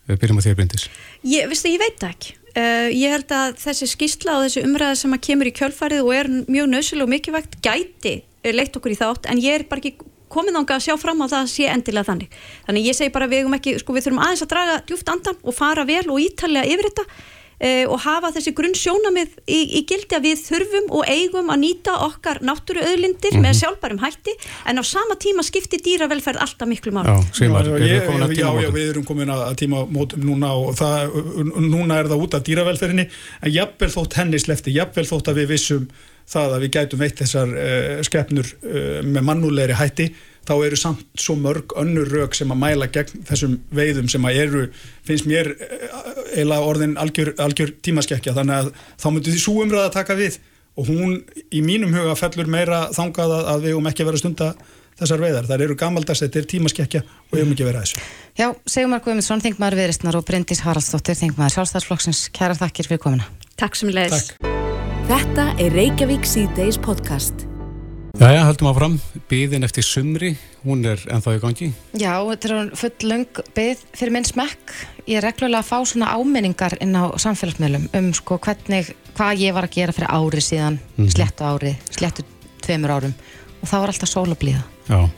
Við 0.08 0.22
byrjum 0.22 0.39
að 0.39 0.46
því 0.46 0.54
að 0.54 0.60
bryndis. 0.62 0.86
Ég, 1.28 1.50
vistu, 1.52 1.74
ég 1.74 1.84
veit 1.84 2.08
ekki. 2.08 2.38
Uh, 2.58 2.89
ég 2.89 3.12
held 3.13 3.32
að 3.38 3.60
þessi 3.62 3.86
skýrsla 3.91 4.39
og 4.39 4.48
þessi 4.48 4.63
umræða 4.65 4.98
sem 4.98 5.13
að 5.13 5.26
kemur 5.28 5.50
í 5.50 5.54
kjölfarið 5.54 6.00
og 6.02 6.13
er 6.15 6.30
mjög 6.50 6.70
nöðsölu 6.72 7.06
og 7.06 7.12
mikilvægt 7.12 7.60
gæti 7.62 8.15
leitt 8.48 8.78
okkur 8.80 8.96
í 8.96 8.98
þátt 8.98 9.28
en 9.30 9.41
ég 9.43 9.60
er 9.60 9.65
bara 9.70 9.84
ekki 9.84 10.08
komið 10.32 10.58
ánga 10.60 10.78
að 10.78 10.86
sjá 10.88 10.96
fram 11.00 11.22
á 11.24 11.28
það 11.32 11.50
sé 11.52 11.67
endilega 11.72 12.08
þannig. 12.10 12.38
Þannig 12.67 12.88
ég 12.89 12.98
segi 12.98 13.13
bara 13.15 13.30
við, 13.32 13.48
ekki, 13.58 13.76
sko, 13.84 13.96
við 13.96 14.08
þurfum 14.08 14.24
aðeins 14.26 14.43
að 14.43 14.52
draga 14.54 14.78
djúft 14.89 15.12
andan 15.13 15.38
og 15.43 15.56
fara 15.56 15.86
vel 15.88 16.04
og 16.10 16.22
ítalega 16.24 16.74
yfir 16.74 16.89
þetta 16.89 17.06
og 17.58 17.98
hafa 18.04 18.30
þessi 18.36 18.52
grunn 18.54 18.76
sjónamið 18.78 19.32
í, 19.50 19.60
í 19.80 19.82
gildi 19.89 20.13
að 20.13 20.28
við 20.28 20.41
þurfum 20.46 20.91
og 20.93 21.08
eigum 21.10 21.48
að 21.50 21.62
nýta 21.63 21.96
okkar 22.06 22.38
náttúruauðlindir 22.46 23.34
mm 23.34 23.39
-hmm. 23.39 23.46
með 23.48 23.54
mhm. 23.54 23.60
sjálfbærum 23.62 24.02
hætti 24.04 24.36
en 24.70 24.78
á 24.78 24.84
sama 24.86 25.15
tíma 25.17 25.41
skiptir 25.41 25.82
dýravelferð 25.82 26.38
alltaf 26.38 26.67
miklu 26.70 26.91
máli. 26.93 27.10
Já, 27.10 27.17
Sigmar, 27.34 27.65
já, 27.65 27.98
já, 28.30 28.50
já, 28.62 28.70
við 28.70 28.89
erum 28.89 29.06
komin 29.06 29.30
að 29.34 29.56
tíma 29.58 29.88
mótum 29.89 30.22
núna 30.22 30.54
og 30.54 30.76
það, 30.78 31.10
núna 31.58 31.98
er 31.98 32.12
það 32.12 32.24
út 32.24 32.38
af 32.38 32.46
dýravelferðinni 32.46 33.10
en 33.41 33.52
jafnvel 33.52 33.89
þótt 33.89 34.13
henni 34.22 34.39
slefti, 34.39 34.76
jafnvel 34.76 35.08
þótt 35.10 35.34
að 35.34 35.41
við 35.41 35.48
vissum 35.56 35.89
það 36.28 36.56
að 36.56 36.63
við 36.65 36.74
gætum 36.76 37.00
veitt 37.00 37.22
þessar 37.24 37.54
uh, 37.54 38.02
skepnur 38.04 38.50
uh, 38.67 39.00
með 39.06 39.28
mannulegri 39.30 39.78
hætti 39.80 40.10
þá 40.47 40.53
eru 40.55 40.79
samt 40.79 41.03
svo 41.19 41.36
mörg 41.39 41.75
önnur 41.79 42.10
rauk 42.12 42.36
sem 42.38 42.51
að 42.53 42.62
mæla 42.63 42.89
gegn 42.93 43.25
þessum 43.27 43.57
veiðum 43.75 44.07
sem 44.12 44.27
að 44.27 44.41
eru, 44.43 44.63
finnst 45.07 45.27
mér 45.29 45.51
eh, 45.55 45.88
eiginlega 46.38 46.69
orðin 46.71 46.97
algjör, 47.01 47.33
algjör 47.43 47.75
tímaskekkja 47.83 48.36
þannig 48.38 48.62
að 48.62 48.71
þá 48.95 49.07
myndir 49.12 49.36
því 49.36 49.43
svo 49.43 49.57
umræða 49.65 49.89
að 49.89 49.97
taka 49.99 50.17
við 50.19 50.39
og 50.77 50.89
hún 50.91 51.21
í 51.51 51.62
mínum 51.65 51.93
huga 51.95 52.15
fellur 52.17 52.49
meira 52.49 52.88
þangað 52.95 53.33
að 53.39 53.63
við 53.65 53.79
um 53.79 53.89
ekki 53.89 54.05
að 54.05 54.12
vera 54.12 54.21
stunda 54.21 54.51
þessar 54.97 55.23
veiðar. 55.23 55.49
Það 55.49 55.65
eru 55.67 55.77
gamaldags, 55.77 56.21
þetta 56.25 56.39
er 56.41 56.47
tímaskekkja 56.53 57.01
og 57.05 57.36
við 57.36 57.43
um 57.45 57.51
ekki 57.53 57.65
að 57.65 57.71
vera 57.71 57.83
þessu. 57.83 58.05
Já, 58.38 58.47
Sigmar 58.69 59.03
Guðmundsson, 59.05 59.43
þingmaður 59.45 59.81
viðristnar 59.81 60.19
og 60.19 60.25
Bryndís 60.29 60.63
Haraldsdóttir, 60.65 61.19
þingmaður 61.21 61.57
sjálfstæðsflokksins. 61.57 62.23
Kæra 62.38 62.57
þakkir 62.57 62.91
fyrir 62.91 63.03
komina. 63.03 63.29
Takk 63.57 63.77
sem 63.77 63.93
leiðis. 63.93 64.33
Þetta 65.07 65.51
er 65.62 65.77
Reykjavík 65.77 66.25
C-Days 66.27 66.81
podcast. 66.81 67.47
Jæja, 68.17 68.47
höldum 68.47 68.67
áfram, 68.71 68.93
byðin 69.30 69.65
eftir 69.67 69.86
sumri, 69.86 70.32
hún 70.63 70.80
er 70.89 70.97
ennþá 71.13 71.36
í 71.36 71.41
gangi. 71.43 71.67
Já, 72.01 72.15
þetta 72.25 72.47
er 72.49 72.69
full 72.80 73.10
lung 73.12 73.41
byð 73.53 73.84
fyrir 73.93 74.13
minn 74.15 74.25
smekk. 74.25 74.71
Ég 75.06 75.19
er 75.19 75.27
reglulega 75.27 75.60
að 75.62 75.67
fá 75.67 75.86
svona 75.86 76.15
áminningar 76.17 76.73
inn 76.82 76.97
á 76.97 77.13
samfélagsmiðlum 77.21 77.86
um 77.99 78.08
sko 78.17 78.39
hvernig, 78.41 78.89
hvað 79.19 79.43
ég 79.43 79.53
var 79.53 79.67
að 79.67 79.75
gera 79.75 79.93
fyrir 79.93 80.10
ári 80.10 80.41
síðan, 80.41 80.80
mm 80.80 81.03
-hmm. 81.03 81.12
slettu 81.13 81.45
ári, 81.45 81.75
slettu 81.93 82.25
tveimur 82.65 82.95
árum 82.95 83.13
og 83.62 83.69
það 83.69 83.80
var 83.86 83.93
alltaf 83.93 84.10
sólablíða. 84.10 84.63
Já, 84.89 85.10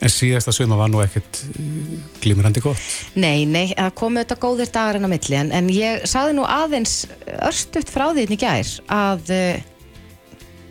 en 0.00 0.08
síðasta 0.08 0.52
suma 0.52 0.80
var 0.80 0.88
nú 0.88 1.04
ekkert 1.04 1.44
uh, 1.44 2.00
glimrandi 2.22 2.60
gott. 2.60 2.80
Nei, 3.14 3.44
nei, 3.44 3.74
það 3.76 3.92
komu 3.94 4.24
þetta 4.24 4.40
góðir 4.40 4.72
dagar 4.72 4.96
inn 4.96 5.04
á 5.04 5.12
milli 5.12 5.36
en, 5.36 5.52
en 5.52 5.68
ég 5.68 6.08
saði 6.08 6.32
nú 6.40 6.48
aðeins 6.48 7.04
örstuft 7.44 7.92
frá 7.92 8.14
því 8.14 8.24
þetta 8.24 8.32
í 8.32 8.40
gær 8.40 8.80
að 8.88 9.22
uh, 9.28 9.62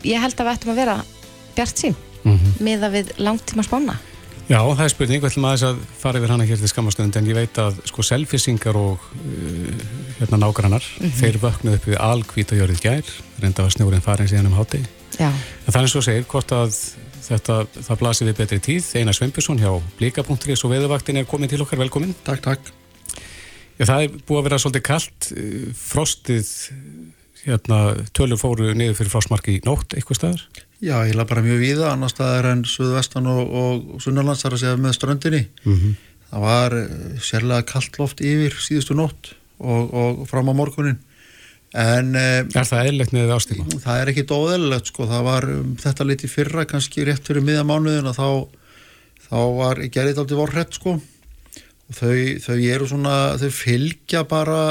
ég 0.01 0.17
held 0.17 0.33
að 0.33 0.45
við 0.45 0.53
ættum 0.57 0.73
að 0.73 0.81
vera 0.81 0.99
bjart 1.59 1.83
sín 1.83 1.97
mm 2.23 2.37
-hmm. 2.37 2.61
miða 2.63 2.93
við 2.93 3.11
langtíma 3.19 3.67
spána 3.67 3.99
Já, 4.49 4.63
það 4.65 4.79
er 4.81 4.89
spurning, 4.89 5.21
við 5.21 5.29
ætlum 5.29 5.45
aðeins 5.45 5.63
að 5.67 5.81
fara 5.99 6.17
yfir 6.17 6.31
hana 6.33 6.45
hér 6.49 6.57
til 6.57 6.69
skamastund 6.71 7.17
en 7.19 7.27
ég 7.29 7.35
veit 7.37 7.57
að 7.61 7.75
sko 7.85 8.01
selfisingar 8.01 8.79
og 8.79 8.97
uh, 8.97 9.83
hérna 10.17 10.39
nágrannar, 10.41 10.81
mm 10.81 11.05
-hmm. 11.05 11.19
þeir 11.19 11.37
vöknuð 11.37 11.75
upp 11.75 11.85
við 11.85 11.99
algvíta 12.01 12.57
jörðið 12.57 12.81
gær, 12.81 13.05
reynda 13.41 13.63
var 13.63 13.71
snjórin 13.71 14.01
farin 14.01 14.27
síðan 14.27 14.49
um 14.49 14.57
háti 14.57 14.81
en 15.19 15.33
það 15.73 15.83
er 15.83 15.87
svo 15.87 16.01
segir 16.01 16.25
hvort 16.31 16.51
að 16.51 16.73
þetta, 17.29 17.55
það 17.87 17.99
blasir 17.99 18.27
við 18.27 18.37
betri 18.39 18.59
tíð, 18.59 18.85
Einar 18.95 19.13
Sveinbjörnsson 19.13 19.59
hjá 19.59 19.71
Blíka.is 19.99 20.63
og 20.65 20.71
veðuvaktin 20.71 21.17
er 21.17 21.25
komin 21.29 21.49
til 21.49 21.61
okkar, 21.61 21.79
velkomin. 21.79 22.15
Takk, 22.23 22.41
takk. 22.41 22.71
Já, 23.77 23.85
það 23.85 24.03
er 24.03 24.15
búið 24.25 24.39
að 24.39 24.47
vera 24.47 24.59
svolítið 24.63 24.85
kallt, 24.89 25.31
uh, 25.35 25.67
frostið 25.75 26.49
hérna, 27.45 27.79
tölur 28.17 28.39
fóru 28.39 28.73
niður 28.73 28.97
fyrir 28.97 29.13
frostmarki 29.13 29.59
í 29.59 29.61
nótt 29.67 29.93
eitthvað 29.93 30.19
staðar 30.19 30.47
Já, 30.79 30.95
ég 31.03 31.15
laði 31.17 31.27
bara 31.27 31.43
mjög 31.43 31.59
víða, 31.59 31.89
annar 31.91 32.11
staðar 32.11 32.53
en 32.53 32.63
Suðvestan 32.67 33.27
og, 33.27 33.41
og 33.51 33.99
Sunnarlands 34.03 34.45
þar 34.45 34.55
að 34.55 34.61
segja 34.61 34.79
með 34.79 34.95
ströndinni. 34.95 35.41
Mm 35.65 35.75
-hmm. 35.75 35.97
það 36.29 36.45
var 36.45 36.75
eh, 36.77 37.19
sérlega 37.19 37.67
kallt 37.67 37.99
loft 37.99 38.21
yfir 38.23 38.55
síðustu 38.55 38.95
nótt 38.95 39.33
og, 39.59 39.93
og 39.93 40.27
fram 40.29 40.49
á 40.49 40.53
morgunin 40.55 40.99
en 41.75 42.15
eh, 42.15 42.45
Er 42.55 42.65
það 42.65 42.87
eðlilegt 42.87 43.13
með 43.13 43.33
ástíma? 43.35 43.65
það 43.83 44.01
er 44.01 44.11
ekki 44.11 44.25
dóðelilegt 44.29 44.89
sko, 44.89 45.05
það 45.09 45.23
var 45.27 45.47
um, 45.53 45.75
þetta 45.77 46.07
liti 46.07 46.29
fyrra 46.31 46.65
kannski 46.65 47.05
rétt 47.05 47.27
fyrir 47.27 47.45
miðamánuðin 47.45 48.09
og 48.09 48.15
þá, 48.17 48.29
þá 49.27 49.39
var 49.59 49.83
gerðið 49.93 50.23
aldrei 50.23 50.39
vorrætt 50.39 50.79
sko 50.79 50.95
og 50.97 51.97
þau, 51.97 52.39
þau 52.41 52.57
eru 52.57 52.87
svona, 52.89 53.17
þau 53.37 53.49
fylgja 53.53 54.23
bara 54.29 54.61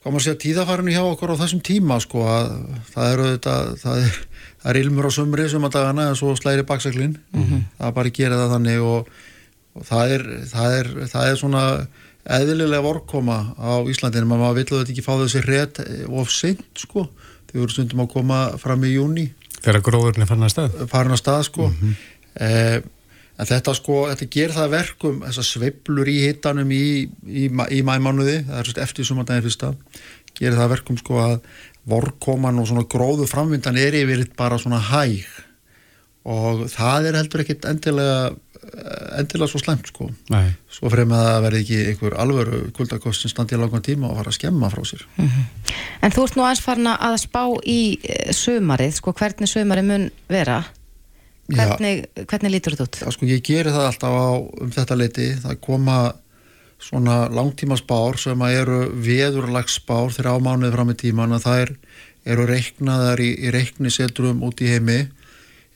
hvað 0.00 0.12
maður 0.14 0.24
segja 0.26 0.40
tíðafarinu 0.44 0.94
hjá 0.94 1.02
okkur 1.04 1.32
á 1.36 1.40
þessum 1.42 1.62
tíma 1.66 1.98
sko 2.00 2.22
að 2.24 2.52
það 2.94 3.10
eru 3.14 3.26
þetta, 3.34 3.56
það 3.82 4.04
er, 4.04 4.14
það 4.62 4.70
er 4.72 4.78
ilmur 4.82 5.08
á 5.08 5.12
sumri 5.16 5.48
sem 5.52 5.66
að 5.68 5.74
dagana 5.76 6.06
en 6.10 6.16
svo 6.20 6.34
slæri 6.38 6.64
baksaklinn 6.68 7.18
það 7.32 7.88
er 7.90 7.96
bara 7.98 8.08
að 8.12 8.16
gera 8.20 8.38
það 8.40 8.54
þannig 8.54 8.84
og, 8.90 9.10
og 9.76 9.84
það, 9.90 10.14
er, 10.16 10.24
það, 10.54 10.76
er, 10.78 10.90
það 11.12 11.28
er 11.32 11.40
svona 11.42 11.64
eðlilega 12.30 12.84
vorkoma 12.84 13.36
á 13.60 13.72
Íslandinu, 13.88 14.28
maður 14.28 14.56
vill 14.60 14.66
að 14.70 14.78
þetta 14.82 14.92
ekki 14.94 15.04
fá 15.04 15.12
þessi 15.22 15.40
rétt 15.46 15.78
of 16.08 16.30
seint 16.30 16.64
sko. 16.76 17.06
Þau 17.50 17.58
eru 17.64 17.72
stundum 17.74 18.02
að 18.04 18.10
koma 18.12 18.40
fram 18.60 18.84
í 18.86 18.92
júni 18.94 19.24
Þegar 19.60 19.82
gróðurinn 19.84 20.22
er 20.22 20.28
fann 20.30 20.44
að 20.46 20.52
stað? 20.52 20.76
farin 20.88 21.12
að 21.16 21.18
stað 21.20 21.40
sko. 21.48 21.70
Eh, 22.40 22.76
en 23.40 23.48
þetta 23.48 23.74
sko, 23.76 23.98
þetta 24.10 24.30
ger 24.36 24.54
það 24.56 24.66
að 24.66 24.74
verkum 24.76 25.20
þessar 25.24 25.48
sveiflur 25.48 26.10
í 26.12 26.16
hittanum 26.26 26.72
í, 26.76 26.84
í, 27.24 27.46
í 27.48 27.82
mæmánuði, 27.86 28.42
það 28.48 28.58
er 28.60 28.70
sérst 28.70 28.82
eftir 28.84 29.08
sumandaginn 29.08 29.46
fyrsta, 29.46 29.72
gerir 30.36 30.58
það 30.58 30.66
að 30.66 30.74
verkum 30.74 31.00
sko 31.00 31.20
að 31.24 31.36
vorkoman 31.90 32.60
og 32.60 32.68
svona 32.68 32.88
gróðu 32.90 33.28
framvindan 33.30 33.78
er 33.80 33.96
yfir 34.02 34.26
bara 34.36 34.60
svona 34.60 34.82
hæg 34.90 35.24
og 36.28 36.66
það 36.68 37.08
er 37.08 37.16
heldur 37.16 37.42
ekkit 37.44 37.64
endilega 37.68 38.30
endilega 39.16 39.48
svo 39.48 39.60
slæmt 39.62 39.88
sko 39.88 40.10
Nei. 40.32 40.52
svo 40.68 40.90
fremið 40.92 41.16
að 41.16 41.28
það 41.30 41.44
verði 41.46 41.60
ekki 41.64 41.78
einhver 41.90 42.16
alvöru 42.22 42.58
kuldakost 42.76 43.24
sem 43.24 43.32
standi 43.32 43.56
í 43.56 43.60
langan 43.60 43.84
tíma 43.84 44.10
og 44.10 44.18
fara 44.18 44.32
að 44.32 44.36
skemma 44.36 44.68
frá 44.72 44.82
sér 44.84 45.06
En 46.04 46.12
þú 46.12 46.26
ert 46.26 46.36
nú 46.36 46.44
aðeins 46.44 46.62
farin 46.64 46.90
að 46.92 47.16
spá 47.24 47.42
í 47.68 47.80
eh, 48.04 48.30
sumarið, 48.36 48.94
sko, 49.00 49.14
hvernig 49.16 49.50
sumarið 49.50 49.88
mun 49.88 50.06
vera? 50.28 50.60
Hvernig, 51.58 52.02
hvernig 52.30 52.52
lítur 52.54 52.76
þetta 52.76 52.86
út? 52.86 52.98
Já, 53.02 53.14
sko, 53.14 53.28
ég 53.28 53.44
geri 53.46 53.72
það 53.74 53.86
alltaf 53.88 54.16
á 54.16 54.30
um 54.64 54.74
þetta 54.74 54.98
leiti, 54.98 55.28
það 55.42 55.62
koma 55.66 56.00
svona 56.80 57.16
langtímaspár 57.32 58.18
sem 58.20 58.44
að 58.44 58.58
eru 58.62 58.80
veðurlagsspár 59.04 60.14
þegar 60.14 60.38
ámánuði 60.38 60.74
fram 60.74 60.92
í 60.92 60.98
tíman 61.02 61.36
að 61.36 61.46
það 61.46 61.62
er, 61.64 61.72
eru 62.34 62.46
reiknaðar 62.48 63.22
í, 63.24 63.30
í 63.36 63.54
reiknisetrum 63.54 64.44
út 64.46 64.62
í 64.64 64.70
heimi. 64.70 65.00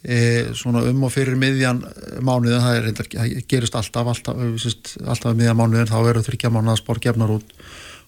E, 0.05 0.17
svona 0.57 0.83
um 0.85 1.07
og 1.07 1.13
fyrir 1.15 1.37
miðjan 1.41 1.81
mánuðin, 2.21 2.61
það, 2.61 2.75
er, 2.77 2.89
það 3.15 3.37
gerist 3.49 3.77
alltaf 3.79 4.11
alltaf, 4.13 4.41
síst, 4.61 4.97
alltaf 5.01 5.33
um 5.33 5.39
miðjan 5.41 5.57
mánuðin 5.61 5.89
þá 5.89 5.99
eru 6.11 6.25
þryggja 6.27 6.53
mánuða 6.53 6.81
spár 6.83 7.01
gefnar 7.07 7.33
út 7.39 7.55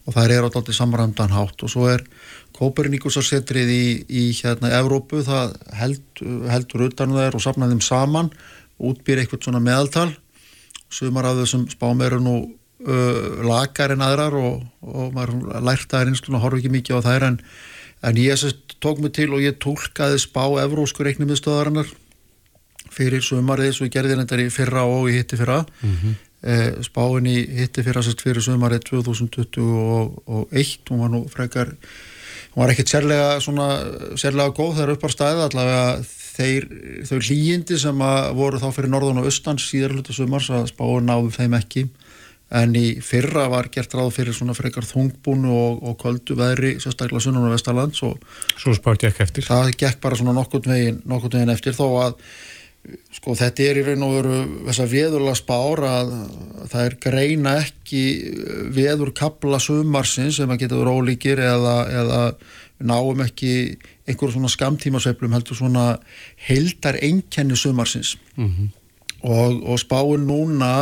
og 0.06 0.14
það 0.14 0.32
er 0.32 0.46
alltaf 0.46 0.74
samræmdan 0.74 1.34
hátt. 1.34 1.62
Og 1.66 1.72
svo 1.72 1.88
er 1.90 2.04
Kopernikusarsetrið 2.56 3.72
í, 3.72 3.86
í 4.08 4.22
hérna 4.38 4.70
Evrópu, 4.78 5.20
það 5.26 5.56
held, 5.76 6.22
heldur 6.48 6.86
utan 6.88 7.12
þær 7.16 7.36
og 7.36 7.44
safnaði 7.44 7.76
þeim 7.76 7.82
saman. 7.84 8.30
Útbýr 8.76 9.20
eitthvað 9.20 9.48
svona 9.48 9.62
meðaltal. 9.64 10.08
Sumar 10.92 11.28
af 11.28 11.40
þessum 11.42 11.66
spám 11.72 12.00
eru 12.06 12.20
nú 12.22 12.36
uh, 12.46 13.42
lakar 13.44 13.92
en 13.96 14.04
aðrar 14.06 14.38
og, 14.38 14.62
og 14.86 15.12
maður 15.16 15.60
lært 15.66 15.92
að 15.92 16.06
reynslun 16.08 16.38
og 16.38 16.46
horfa 16.46 16.62
ekki 16.62 16.72
mikið 16.78 17.02
á 17.02 17.06
þær. 17.10 17.28
En, 17.32 17.38
en 18.06 18.22
ég 18.22 18.40
sest, 18.40 18.78
tók 18.80 19.02
mig 19.02 19.16
til 19.16 19.32
og 19.34 19.42
ég 19.44 19.58
tólkaði 19.60 20.22
spá 20.22 20.44
evrósku 20.62 21.04
reiknumiðstöðarinnar 21.04 21.90
fyrir 22.96 23.24
sumarið 23.24 23.74
svo 23.76 23.88
ég 23.88 23.92
gerði 23.92 24.16
þetta 24.22 24.38
í 24.40 24.52
fyrra 24.54 24.86
og 24.88 25.10
í 25.10 25.18
hitti 25.18 25.36
fyrra. 25.36 25.64
Mm 25.82 26.14
spáin 26.86 27.26
í 27.30 27.36
hitti 27.60 27.84
fyrra 27.86 28.02
sest 28.06 28.22
fyrir 28.24 28.44
sumarið 28.44 28.84
2021 28.92 30.90
hún 30.90 31.02
var 31.02 31.10
nú 31.12 31.24
frekar 31.32 31.72
hún 31.74 32.62
var 32.62 32.72
ekkert 32.72 32.92
sérlega 32.92 33.40
svona 33.44 33.68
sérlega 34.20 34.54
góð 34.56 34.78
þegar 34.78 34.94
upp 34.94 35.06
á 35.06 35.10
stæði 35.14 35.46
allavega 35.48 35.86
þeir, 36.36 36.66
þau 37.08 37.18
hlýjindi 37.20 37.78
sem 37.80 38.02
að 38.04 38.32
voru 38.38 38.60
þá 38.60 38.68
fyrir 38.76 38.92
norðan 38.92 39.22
og 39.22 39.30
austan 39.30 39.60
síðar 39.60 39.96
hluta 39.96 40.16
sumars 40.16 40.50
að 40.52 40.68
spáin 40.72 41.08
náðu 41.08 41.32
þeim 41.36 41.56
ekki 41.58 41.86
en 42.56 42.76
í 42.78 43.00
fyrra 43.02 43.48
var 43.50 43.66
gert 43.74 43.94
ráð 43.98 44.12
fyrir 44.14 44.36
svona 44.36 44.54
frekar 44.54 44.86
þungbúnu 44.86 45.50
og, 45.50 45.80
og 45.82 45.96
köldu 45.98 46.36
veðri 46.38 46.76
sérstaklega 46.82 47.24
sunnan 47.24 47.48
og 47.48 47.56
vestalands 47.56 48.02
og 48.06 48.20
Svo 48.54 48.74
spátt 48.76 49.02
ég 49.02 49.10
ekki 49.10 49.24
eftir. 49.24 49.46
það 49.48 49.72
gekk 49.80 49.98
bara 50.04 50.18
svona 50.18 50.36
nokkurt 50.36 50.68
veginn, 50.70 51.00
nokkurt 51.10 51.34
veginn 51.34 51.54
eftir 51.54 51.74
þó 51.74 51.86
að 52.04 52.20
sko 53.14 53.34
þetta 53.38 53.64
er 53.64 53.80
í 53.80 53.84
raun 53.86 54.04
og 54.06 54.14
veru 54.16 54.36
þessar 54.68 54.90
veðurlega 54.92 55.38
spár 55.38 55.82
að 55.88 56.12
það 56.70 56.84
er 56.84 56.96
greina 57.02 57.56
ekki 57.62 58.02
veður 58.76 59.12
kapla 59.16 59.60
sumarsins 59.62 60.40
sem 60.40 60.50
að 60.50 60.64
geta 60.64 60.78
verið 60.78 61.00
ólíkir 61.00 61.42
eða, 61.42 61.76
eða 62.02 62.22
náum 62.78 63.22
ekki 63.24 63.52
einhverjum 64.06 64.36
svona 64.36 64.52
skamtímasveiflum 64.52 65.36
heldur 65.36 65.58
svona 65.58 65.86
heildar 66.46 66.98
einkenni 67.02 67.56
sumarsins 67.56 68.16
og, 69.22 69.62
og 69.64 69.78
spáin 69.80 70.26
núna 70.28 70.72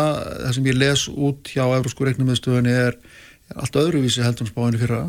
það 0.45 0.55
sem 0.57 0.67
ég 0.73 0.81
les 0.81 1.09
út 1.09 1.53
hjá 1.55 1.65
Eurósku 1.69 2.05
reiknumiðstöðunni 2.09 2.75
er, 2.75 2.99
er 3.51 3.63
allt 3.63 3.79
öðruvísi 3.79 4.25
heldur 4.25 4.49
en 4.49 4.53
spáin 4.53 4.77
í 4.77 4.83
fyrra 4.83 5.05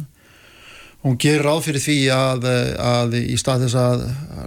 hún 1.06 1.20
gerir 1.22 1.46
ráð 1.46 1.68
fyrir 1.68 1.84
því 1.84 1.98
að, 2.16 2.46
að 2.82 3.16
í 3.20 3.38
stað 3.38 3.68
þess 3.68 3.78
að 3.78 4.04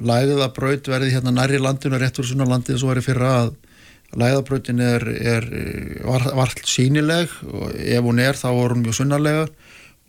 lægðabraut 0.09 0.90
verði 0.90 1.14
hérna 1.14 1.35
nærri 1.37 1.61
landinu 1.62 2.01
rétt 2.01 2.18
fyrir 2.18 2.33
svona 2.33 2.49
landið 2.51 2.81
svo 2.81 2.90
verið 2.90 3.07
fyrra 3.07 3.33
að 3.44 3.53
lægðabrautin 4.18 4.83
er, 4.83 5.05
er 5.35 5.47
var, 6.09 6.27
var 6.35 6.55
sínileg 6.66 7.35
og 7.47 7.77
ef 7.79 8.09
hún 8.09 8.23
er 8.25 8.38
þá 8.40 8.49
er 8.51 8.75
hún 8.75 8.83
mjög 8.83 8.99
sunnarlega 8.99 9.44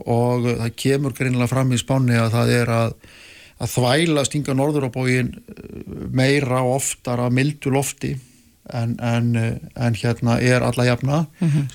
og 0.10 0.48
það 0.48 0.76
kemur 0.80 1.14
greinilega 1.18 1.52
fram 1.52 1.76
í 1.76 1.82
spáni 1.82 2.18
að 2.18 2.34
það 2.38 2.54
er 2.56 2.74
að, 2.74 2.98
að 3.60 3.74
þvæla 3.76 4.26
stinga 4.26 4.56
norður 4.58 4.90
á 4.90 4.96
bógin 4.96 5.34
meira 6.16 6.64
og 6.64 6.80
oftar 6.80 7.22
að 7.28 7.36
mildu 7.38 7.76
lofti 7.76 8.16
en, 8.74 8.96
en, 9.04 9.34
en 9.76 10.02
hérna 10.02 10.40
er 10.42 10.66
alla 10.66 10.88
jafna 10.88 11.26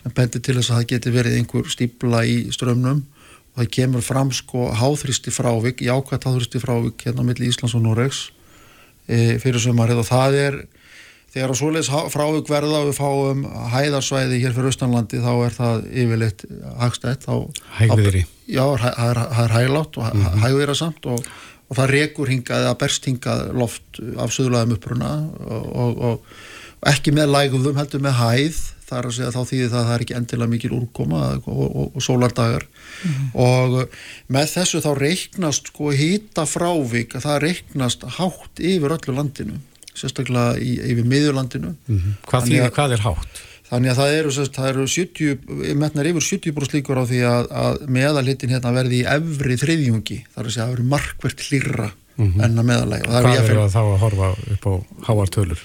sem 0.01 0.15
bendir 0.17 0.43
til 0.43 0.57
þess 0.59 0.73
að 0.73 0.81
það 0.81 0.91
geti 0.95 1.15
verið 1.15 1.39
einhver 1.39 1.71
stípla 1.71 2.25
í 2.27 2.41
strömmnum 2.55 3.05
og 3.05 3.14
það 3.55 3.71
kemur 3.77 4.05
fram 4.05 4.33
sko 4.35 4.71
háþrýsti 4.75 5.33
frávik, 5.35 5.83
jákvæmt 5.85 6.27
háþrýsti 6.27 6.63
frávik 6.63 7.05
hérna 7.07 7.27
milli 7.27 7.51
Íslands 7.51 7.77
og 7.79 7.85
Noregs 7.85 8.29
e, 9.07 9.37
fyrir 9.43 9.63
sömarið 9.63 10.03
og 10.03 10.09
það 10.09 10.39
er 10.41 10.59
þegar 11.35 11.51
að 11.51 11.59
svoleiðis 11.59 11.91
há- 11.91 12.11
frávik 12.15 12.51
verða 12.51 12.83
og 12.83 12.91
við 12.91 12.99
fáum 12.99 13.45
hæðarsvæði 13.73 14.43
hér 14.43 14.55
fyrir 14.55 14.71
austanlandi 14.71 15.23
þá 15.23 15.33
er 15.35 15.57
það 15.57 15.89
yfirleitt 16.05 16.45
hagstætt. 16.79 17.27
Hægviðri. 17.79 18.23
Já, 18.47 18.65
það 18.79 19.09
er, 19.09 19.23
það 19.35 19.43
er 19.45 19.57
hæglátt 19.59 19.99
og 19.99 20.15
mm 20.15 20.45
hægviðra 20.45 20.77
samt 20.79 21.07
og, 21.11 21.27
og 21.69 21.79
það 21.79 21.91
rekur 21.95 22.31
hingað 22.31 22.67
eða 22.69 22.79
berst 22.79 23.09
hingað 23.09 23.47
loft 23.57 24.03
af 24.21 24.35
söðulegum 24.35 24.77
uppruna 24.77 25.11
og, 25.47 25.67
og, 25.75 26.05
og, 26.11 26.39
ekki 26.85 27.15
með 27.17 27.33
lægðum 27.33 27.79
heldur 27.81 28.03
með 28.05 28.19
hæð 28.21 28.59
þar 28.89 29.09
að 29.09 29.15
segja 29.17 29.31
þá 29.35 29.41
þýðir 29.51 29.71
það 29.73 29.81
að 29.81 29.87
það 29.89 29.95
er 29.99 30.05
ekki 30.05 30.17
endilega 30.19 30.53
mikil 30.55 30.73
úrkoma 30.79 31.21
og, 31.39 31.49
og, 31.65 31.87
og 31.97 32.05
sólardagar 32.05 32.67
og 33.35 33.79
með 34.37 34.51
þessu 34.55 34.83
þá 34.85 34.91
reiknast 35.01 35.71
sko 35.73 35.93
hýta 35.97 36.45
frávik 36.49 37.17
að 37.19 37.27
það 37.29 37.41
reiknast 37.47 38.07
hátt 38.19 38.61
yfir 38.61 38.95
öllu 38.99 39.17
landinu 39.17 39.59
sérstaklega 39.95 40.57
í, 40.59 40.75
yfir 40.93 41.07
miðurlandinu 41.07 41.75
Hvað, 41.87 42.31
Þannig 42.31 42.49
þýðir, 42.53 42.65
að- 42.69 42.77
hvað 42.79 42.97
er 42.99 43.05
hátt? 43.09 43.43
Þannig 43.65 43.91
að 43.95 43.99
það 43.99 44.15
eru, 44.19 44.31
sérst, 44.37 44.55
það 44.59 44.67
eru 44.71 44.83
70, 44.93 45.75
metnar 45.81 46.07
yfir 46.11 46.25
70% 46.27 46.75
líkur 46.77 46.99
á 47.01 47.05
því 47.09 47.21
að, 47.27 47.47
að 47.65 47.79
meðalhitin 47.97 48.53
hérna 48.53 48.73
verði 48.77 48.99
í 49.01 49.07
efri 49.09 49.57
þriðjungi, 49.63 50.19
þar 50.35 50.45
að 50.45 50.53
segja 50.53 50.67
að 50.67 50.69
það 50.69 50.75
verði 50.75 50.89
markvert 50.93 51.45
hlýrra 51.49 51.87
enn 52.21 52.61
að 52.61 52.69
meðalega. 52.69 53.09
Og 53.09 53.15
það 53.17 53.25
Hvað 53.25 53.39
er 53.39 53.41
er 53.41 53.49
ég 53.49 53.63
það 53.63 53.73
þá 53.75 53.81
að 53.81 53.97
horfa 54.05 54.29
upp 54.55 54.69
á 54.69 54.73
háar 55.09 55.33
tölur? 55.35 55.63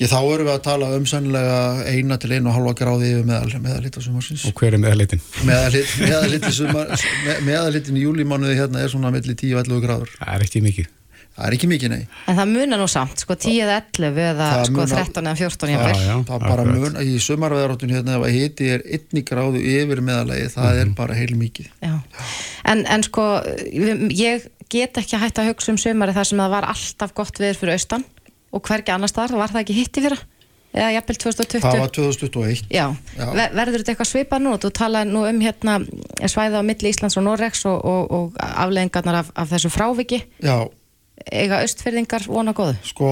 Ég 0.00 0.08
þá 0.08 0.16
erum 0.32 0.46
við 0.48 0.54
að 0.54 0.62
tala 0.64 0.86
um 0.96 1.04
sennilega 1.08 1.56
eina 1.92 2.16
til 2.22 2.30
einu 2.32 2.48
og 2.48 2.54
halva 2.56 2.72
gráði 2.78 3.10
yfir 3.14 3.26
meðal, 3.28 3.58
meðalhita 3.60 4.00
sumarsins. 4.00 4.46
Og 4.48 4.54
hver 4.56 4.76
er 4.78 4.80
meðleitin? 4.80 5.20
Meðalhit, 5.44 5.90
meðalhiti 6.00 6.52
sumar, 6.56 6.94
með, 7.26 7.42
meðalhitin 7.50 7.98
í 8.00 8.06
júlímánuði 8.06 8.56
hérna 8.62 8.80
er 8.86 8.88
svona 8.94 9.10
milli 9.12 9.34
10-11 9.36 9.82
gráður. 9.84 10.14
Það 10.16 10.32
er 10.38 10.46
ekki 10.46 10.62
mikið. 10.64 10.88
Það 11.30 11.46
er 11.46 11.54
ekki 11.56 11.68
mikið, 11.70 11.92
nei. 11.92 12.06
En 12.32 12.38
það 12.40 12.48
munar 12.50 12.80
nú 12.80 12.86
samt, 12.90 13.20
sko 13.22 13.36
10 13.38 13.60
eða 13.66 13.76
11 13.94 14.22
eða 14.24 14.46
Það 14.50 14.64
sko 14.66 14.78
munar- 14.80 15.04
13 15.04 15.28
eða 15.30 15.36
14 15.40 15.70
Já, 15.70 15.76
jafnvel. 15.76 16.00
já, 16.08 16.14
Það 16.30 16.40
bara 16.46 16.64
akkurat. 16.64 16.80
mun, 16.80 16.96
í 17.04 17.12
sumarveðaróttun 17.26 17.92
hérna 17.94 18.16
ef 18.16 18.24
að 18.26 18.34
hiti 18.38 18.70
er 18.74 18.82
einni 18.96 19.22
gráðu 19.28 19.62
yfir 19.62 20.02
meðalagi, 20.08 20.48
það 20.56 20.80
er 20.82 20.90
bara 20.98 21.14
heil 21.20 21.36
mikið. 21.44 21.68
Já. 21.84 21.94
En, 22.72 22.82
en 22.96 23.04
sko, 23.06 23.28
ég 24.10 24.48
get 24.70 24.98
ekki 25.00 25.20
hægt 25.22 25.38
að 25.40 25.52
hugsa 25.52 25.72
um 25.72 25.78
sömari 25.80 26.12
þar 26.16 26.28
sem 26.32 26.40
það 26.42 26.52
var 26.56 26.66
alltaf 26.74 27.14
gott 27.16 27.40
viður 27.40 27.60
fyrir 27.62 27.76
austan 27.78 28.04
og 28.50 28.62
hvergi 28.66 28.94
annars 28.94 29.16
þar, 29.16 29.36
var 29.38 29.52
það 29.52 29.64
ekki 29.64 29.78
hitti 29.80 30.04
fyrir? 30.06 30.22
Eða 30.70 30.90
jafnvel 30.94 31.16
2020? 31.18 31.62
Það 31.64 31.80
var 31.82 31.92
2021. 31.96 32.60
Já, 32.70 32.84
Já. 33.18 33.24
Ver, 33.34 33.54
verður 33.58 33.82
þetta 33.82 33.92
eitthvað 33.92 34.10
svipað 34.12 34.44
nú? 34.44 34.52
Þú 34.62 34.68
talaði 34.78 35.10
nú 35.10 35.24
um 35.26 35.40
hérna 35.42 35.78
svæða 36.30 36.62
á 36.62 36.68
milli 36.68 36.92
Íslands 36.92 37.18
og 37.18 37.26
Noregs 37.26 37.64
og, 37.66 37.80
og, 37.82 38.12
og 38.14 38.36
afleðingarnar 38.38 39.18
af, 39.24 39.32
af 39.34 39.50
þessu 39.50 39.72
fráviki. 39.74 40.20
Já, 40.38 40.68
eiga 41.28 41.60
austfyrðingar 41.64 42.26
vona 42.30 42.54
góðu? 42.56 42.76
Sko, 42.86 43.08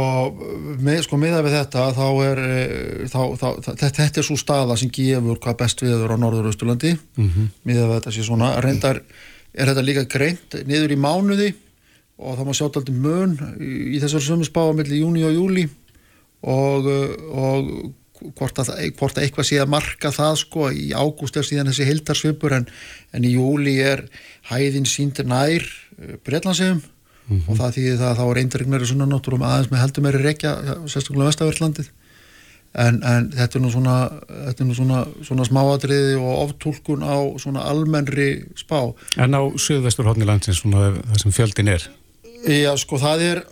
með, 0.81 1.03
sko 1.07 1.19
miða 1.21 1.43
við 1.45 1.57
þetta 1.59 1.87
þá 1.97 2.07
er 2.25 2.43
eh, 2.45 3.07
þá, 3.11 3.21
þá, 3.41 3.49
þetta, 3.67 3.91
þetta 4.01 4.23
er 4.23 4.29
svo 4.29 4.39
staða 4.41 4.77
sem 4.81 4.93
gefur 4.95 5.41
hvað 5.43 5.59
best 5.63 5.85
viður 5.85 6.15
á 6.15 6.17
norður 6.21 6.51
Östurlandi 6.53 6.95
mm 6.97 7.29
-hmm. 7.29 7.51
miða 7.69 7.87
við 7.87 7.97
þetta 7.99 8.15
sé 8.15 8.27
svona 8.27 8.53
reyndar 8.65 9.03
er 9.53 9.73
þetta 9.73 9.85
líka 9.85 10.05
greint 10.09 10.61
niður 10.69 10.95
í 10.95 11.01
mánuði 11.01 11.51
og 12.19 12.39
það 12.39 12.49
má 12.49 12.57
sjá 12.57 12.67
alltaf 12.67 12.91
mun 12.91 13.37
í, 13.63 13.99
þessar 14.03 14.25
sömu 14.25 14.49
spá 14.49 14.63
á 14.67 14.73
milli 14.75 15.01
júni 15.03 15.25
og 15.27 15.37
júli 15.37 15.69
og, 16.43 16.89
og 17.31 17.73
hvort 18.39 18.61
að, 18.63 18.73
hvort 18.99 19.19
að 19.19 19.27
eitthvað 19.27 19.49
sé 19.49 19.61
að 19.63 19.73
marka 19.73 20.11
það 20.15 20.39
sko 20.43 20.71
í 20.75 20.91
ágúst 20.97 21.39
er 21.39 21.47
síðan 21.47 21.71
þessi 21.71 21.87
hildarsvipur 21.89 22.57
en, 22.59 22.67
en 23.15 23.27
í 23.27 23.35
júli 23.37 23.79
er 23.85 24.07
hæðin 24.51 24.89
síndir 24.89 25.29
nær 25.29 25.63
eh, 25.63 26.17
Breitlandsegum 26.27 26.81
mm 26.81 27.37
-hmm. 27.37 27.47
og 27.47 27.61
það 27.61 27.77
þýðir 27.77 28.01
það 28.03 28.11
að 28.11 28.19
þá 28.19 28.25
er 28.31 28.43
eindregnari 28.43 28.91
sunnanóttur 28.91 29.39
og 29.39 29.47
aðeins 29.47 29.71
með 29.71 29.83
heldur 29.85 30.07
meiri 30.07 30.23
rekja 30.25 30.57
sérstaklega 30.87 31.31
vestaverðlandið 31.31 31.91
en, 32.75 33.03
en 33.03 33.31
þetta 33.33 33.59
er 33.59 33.63
nú 33.63 33.71
svona, 33.73 33.97
svona, 34.77 35.05
svona 35.25 35.47
smáadriði 35.49 36.19
og 36.19 36.43
oftúlkun 36.49 37.03
á 37.07 37.17
svona 37.41 37.65
almennri 37.71 38.45
spá 38.59 38.93
En 39.17 39.35
á 39.35 39.43
söðvesturhóttni 39.57 40.27
landsins 40.29 40.61
svona 40.63 40.93
það 40.99 41.23
sem 41.23 41.33
fjöldin 41.33 41.73
er? 41.73 41.89
Já 42.47 42.71
sko 42.79 43.01
það 43.03 43.25
er 43.27 43.43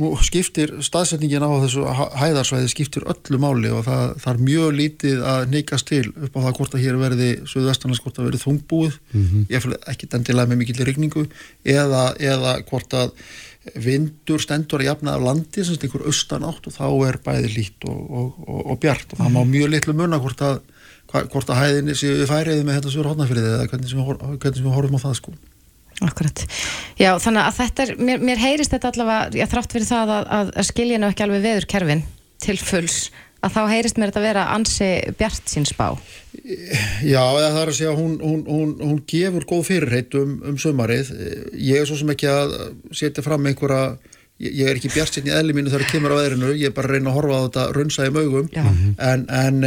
nú 0.00 0.12
skiptir 0.22 0.76
staðsetningin 0.86 1.42
á 1.42 1.50
þessu 1.64 1.84
hæðarsvæði 2.20 2.70
skiptir 2.70 3.06
öllu 3.10 3.40
máli 3.42 3.72
og 3.74 3.84
það, 3.88 4.14
það 4.22 4.32
er 4.32 4.42
mjög 4.46 4.72
lítið 4.78 5.22
að 5.32 5.44
neikast 5.50 5.88
til 5.90 6.04
upp 6.12 6.36
á 6.38 6.40
það 6.46 6.56
hvort 6.60 6.76
að 6.76 6.84
hér 6.84 6.98
verði 7.00 7.30
söðvestanlands 7.50 8.02
hvort 8.04 8.20
að 8.20 8.28
verði 8.28 8.42
þungbúið 8.44 8.98
mm 9.00 9.24
-hmm. 9.24 9.46
ég 9.50 9.64
fylg 9.64 9.88
ekki 9.90 10.10
dendilega 10.12 10.50
með 10.52 10.60
mikill 10.62 10.86
regningu 10.86 11.26
eða, 11.64 12.04
eða 12.22 12.54
hvort 12.70 12.94
að 12.94 13.14
vindur 13.74 14.40
stendur 14.40 14.80
að 14.80 14.88
jafna 14.88 15.14
af 15.18 15.24
landi 15.26 15.64
sem 15.64 15.76
einhver 15.76 16.06
austan 16.06 16.46
átt 16.48 16.70
og 16.70 16.76
þá 16.76 16.86
er 17.08 17.18
bæði 17.24 17.50
lít 17.56 17.84
og, 17.84 17.98
og, 18.10 18.28
og, 18.46 18.60
og 18.72 18.80
bjart. 18.80 19.12
Og 19.12 19.18
það 19.20 19.34
má 19.34 19.42
mjög 19.44 19.68
litlu 19.74 19.94
munna 19.94 20.20
hvort 20.22 20.40
að 20.40 20.62
hvort 21.10 21.50
að 21.50 21.58
hæðinni 21.58 21.94
séu 21.98 22.26
færiði 22.30 22.62
með 22.64 22.78
þetta 22.78 22.92
sögur 22.94 23.10
hodnafyrir 23.10 23.48
eða 23.48 23.66
hvernig 23.66 23.90
sem 23.90 23.98
við 24.64 24.74
horfum 24.76 24.94
á 24.94 25.04
það 25.04 25.16
sko 25.18 25.32
Akkurat. 26.00 26.44
Já, 26.96 27.10
þannig 27.20 27.42
að 27.44 27.56
þetta 27.58 27.84
er, 27.84 27.90
mér, 28.00 28.22
mér 28.24 28.40
heyrist 28.40 28.72
þetta 28.72 28.92
allavega, 28.94 29.40
ég 29.40 29.50
þrátt 29.52 29.74
fyrir 29.74 29.88
það 29.90 30.12
að, 30.14 30.30
að, 30.36 30.52
að 30.62 30.68
skilja 30.70 31.00
nú 31.00 31.10
ekki 31.10 31.26
alveg 31.26 31.42
veður 31.44 31.66
kerfin 31.68 32.04
til 32.40 32.56
fulls, 32.56 33.00
að 33.44 33.56
þá 33.56 33.60
heyrist 33.74 33.98
mér 34.00 34.10
þetta 34.10 34.20
að 34.22 34.28
vera 34.30 34.44
ansi 34.54 34.88
bjart 35.20 35.50
sín 35.52 35.66
spá. 35.68 35.90
Já, 37.04 37.20
það 37.20 37.58
er 37.60 37.72
að 37.72 37.76
segja, 37.76 37.96
hún, 37.96 38.14
hún, 38.22 38.40
hún, 38.48 38.72
hún 38.80 39.02
gefur 39.08 39.44
góð 39.48 39.66
fyrirheit 39.68 40.16
um, 40.16 40.38
um 40.48 40.56
sömarið. 40.60 41.12
Ég 41.56 41.82
er 41.82 41.90
svo 41.90 41.98
sem 42.00 42.12
ekki 42.14 42.30
að 42.32 42.54
setja 42.96 43.24
fram 43.26 43.48
einhverja, 43.50 43.98
ég 44.40 44.70
er 44.70 44.80
ekki 44.80 44.92
bjart 44.94 45.18
sín 45.18 45.28
í 45.28 45.34
eðli 45.36 45.56
mínu 45.56 45.72
þegar 45.72 45.84
það 45.84 45.92
kemur 45.98 46.14
á 46.16 46.20
veðrinu, 46.22 46.54
ég 46.56 46.70
er 46.70 46.76
bara 46.76 46.88
að 46.88 46.96
reyna 46.96 47.12
að 47.12 47.18
horfa 47.18 47.36
á 47.36 47.44
þetta 47.44 47.66
raunsa 47.76 48.08
í 48.08 48.14
mögum, 48.16 48.48
en, 48.56 49.26
en 49.28 49.60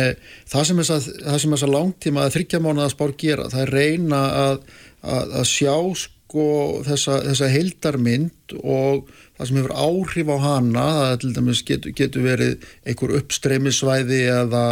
það 0.50 0.65
sem 0.72 0.82
þess 0.82 1.67
að 1.67 1.76
langtíma 1.76 2.26
að 2.26 2.39
þryggja 2.39 2.63
mánuða 2.63 2.89
spár 2.96 3.13
gera, 3.22 3.46
það 3.54 3.67
er 3.67 3.74
reyna 3.78 4.24
að, 4.48 4.58
að, 5.06 5.38
að 5.43 5.48
sjá 5.52 5.76
sko 6.34 6.82
þessa, 6.82 7.19
þessa 7.28 7.48
heildarmynd 7.54 8.56
og 8.65 9.10
það 9.38 9.50
sem 9.50 9.58
hefur 9.60 9.74
áhrif 9.78 10.32
á 10.34 10.38
hana, 10.41 10.86
það 10.98 11.15
til 11.22 11.34
dæmis 11.36 11.62
getur, 11.67 11.93
getur 11.93 12.26
verið 12.26 12.65
einhver 12.89 13.13
uppstreymisvæði 13.19 14.22
eða 14.34 14.63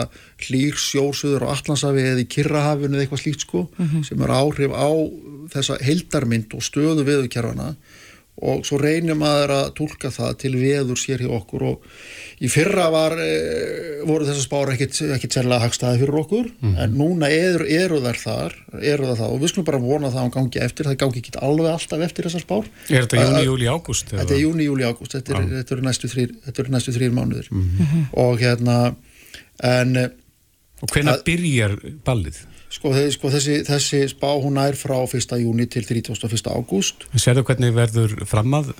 hlýrsjósuður 0.41 1.45
á 1.45 1.54
Allandsafi 1.54 2.02
eða 2.02 2.24
í 2.24 2.30
Kirrahafinu 2.34 2.97
eða 2.97 3.06
eitthvað 3.06 3.21
slíkt 3.21 3.45
sko 3.45 3.67
mm 3.69 3.86
-hmm. 3.86 4.08
sem 4.10 4.21
er 4.26 4.34
áhrif 4.34 4.74
á 4.74 4.89
þessa 5.54 5.78
heildarmynd 5.86 6.54
og 6.58 6.65
stöðu 6.65 7.06
viðurkerfana 7.06 7.76
og 8.41 8.65
svo 8.65 8.80
reynir 8.82 9.17
maður 9.19 9.54
að 9.58 9.67
tólka 9.77 10.12
það 10.13 10.32
til 10.41 10.51
veður 10.58 10.99
sér 10.99 11.23
hjá 11.23 11.32
okkur. 11.38 11.65
Og 11.69 12.41
í 12.41 12.49
fyrra 12.51 12.88
var, 12.93 13.15
e, 13.21 14.01
voru 14.08 14.27
þessar 14.27 14.45
spára 14.45 14.75
ekkit 14.75 15.38
sérlega 15.38 15.62
hagstaði 15.65 16.01
fyrir 16.01 16.19
okkur. 16.23 16.49
Mm. 16.62 16.75
en 16.86 16.95
núna 16.97 17.30
eru, 17.34 17.67
eru 17.69 18.01
þær 18.01 18.21
þar 18.23 18.58
eru 18.82 19.10
það 19.10 19.21
það. 19.21 19.36
Og 19.36 19.43
við 19.43 19.54
skulum 19.54 19.69
bara 19.69 19.82
vona 19.84 20.10
það 20.10 20.17
að 20.17 20.25
hann 20.25 20.36
gangi 20.38 20.63
eftir. 20.65 20.89
Það 20.89 20.99
gangi 21.06 21.21
ekki 21.21 21.36
alveg 21.49 21.71
alltaf 21.75 22.06
eftir 22.08 22.30
þessar 22.30 22.45
spár. 22.45 22.71
Er 22.89 23.06
þetta 23.06 23.25
júni, 23.25 23.43
júli, 23.49 23.69
ágúst? 23.69 24.15
Þetta 24.15 24.38
er 24.38 24.43
júni, 24.43 24.69
júli, 24.69 24.88
ágúst. 24.88 25.17
Þetta 25.17 25.38
er, 25.38 25.62
er 25.62 25.86
næstu 25.86 26.12
þrýr, 26.12 26.36
þrýr 26.97 27.15
mánuður 27.15 27.51
mm 27.51 28.08
og 28.21 28.41
hérna 28.41 28.95
en 29.63 29.97
Og 30.82 30.89
hvenna 30.89 31.13
byrjar 31.25 31.75
ballið? 32.06 32.41
Sko, 32.71 32.91
sko 33.12 33.31
þessi, 33.34 33.62
þessi 33.67 34.01
spá 34.13 34.29
hún 34.39 34.60
er 34.62 34.77
frá 34.79 34.95
1. 35.03 35.34
júni 35.43 35.67
til 35.71 35.84
31. 35.84 36.39
ágúst 36.47 37.03
Serðu 37.19 37.43
hvernig 37.49 37.73
verður 37.75 38.13
framað 38.29 38.71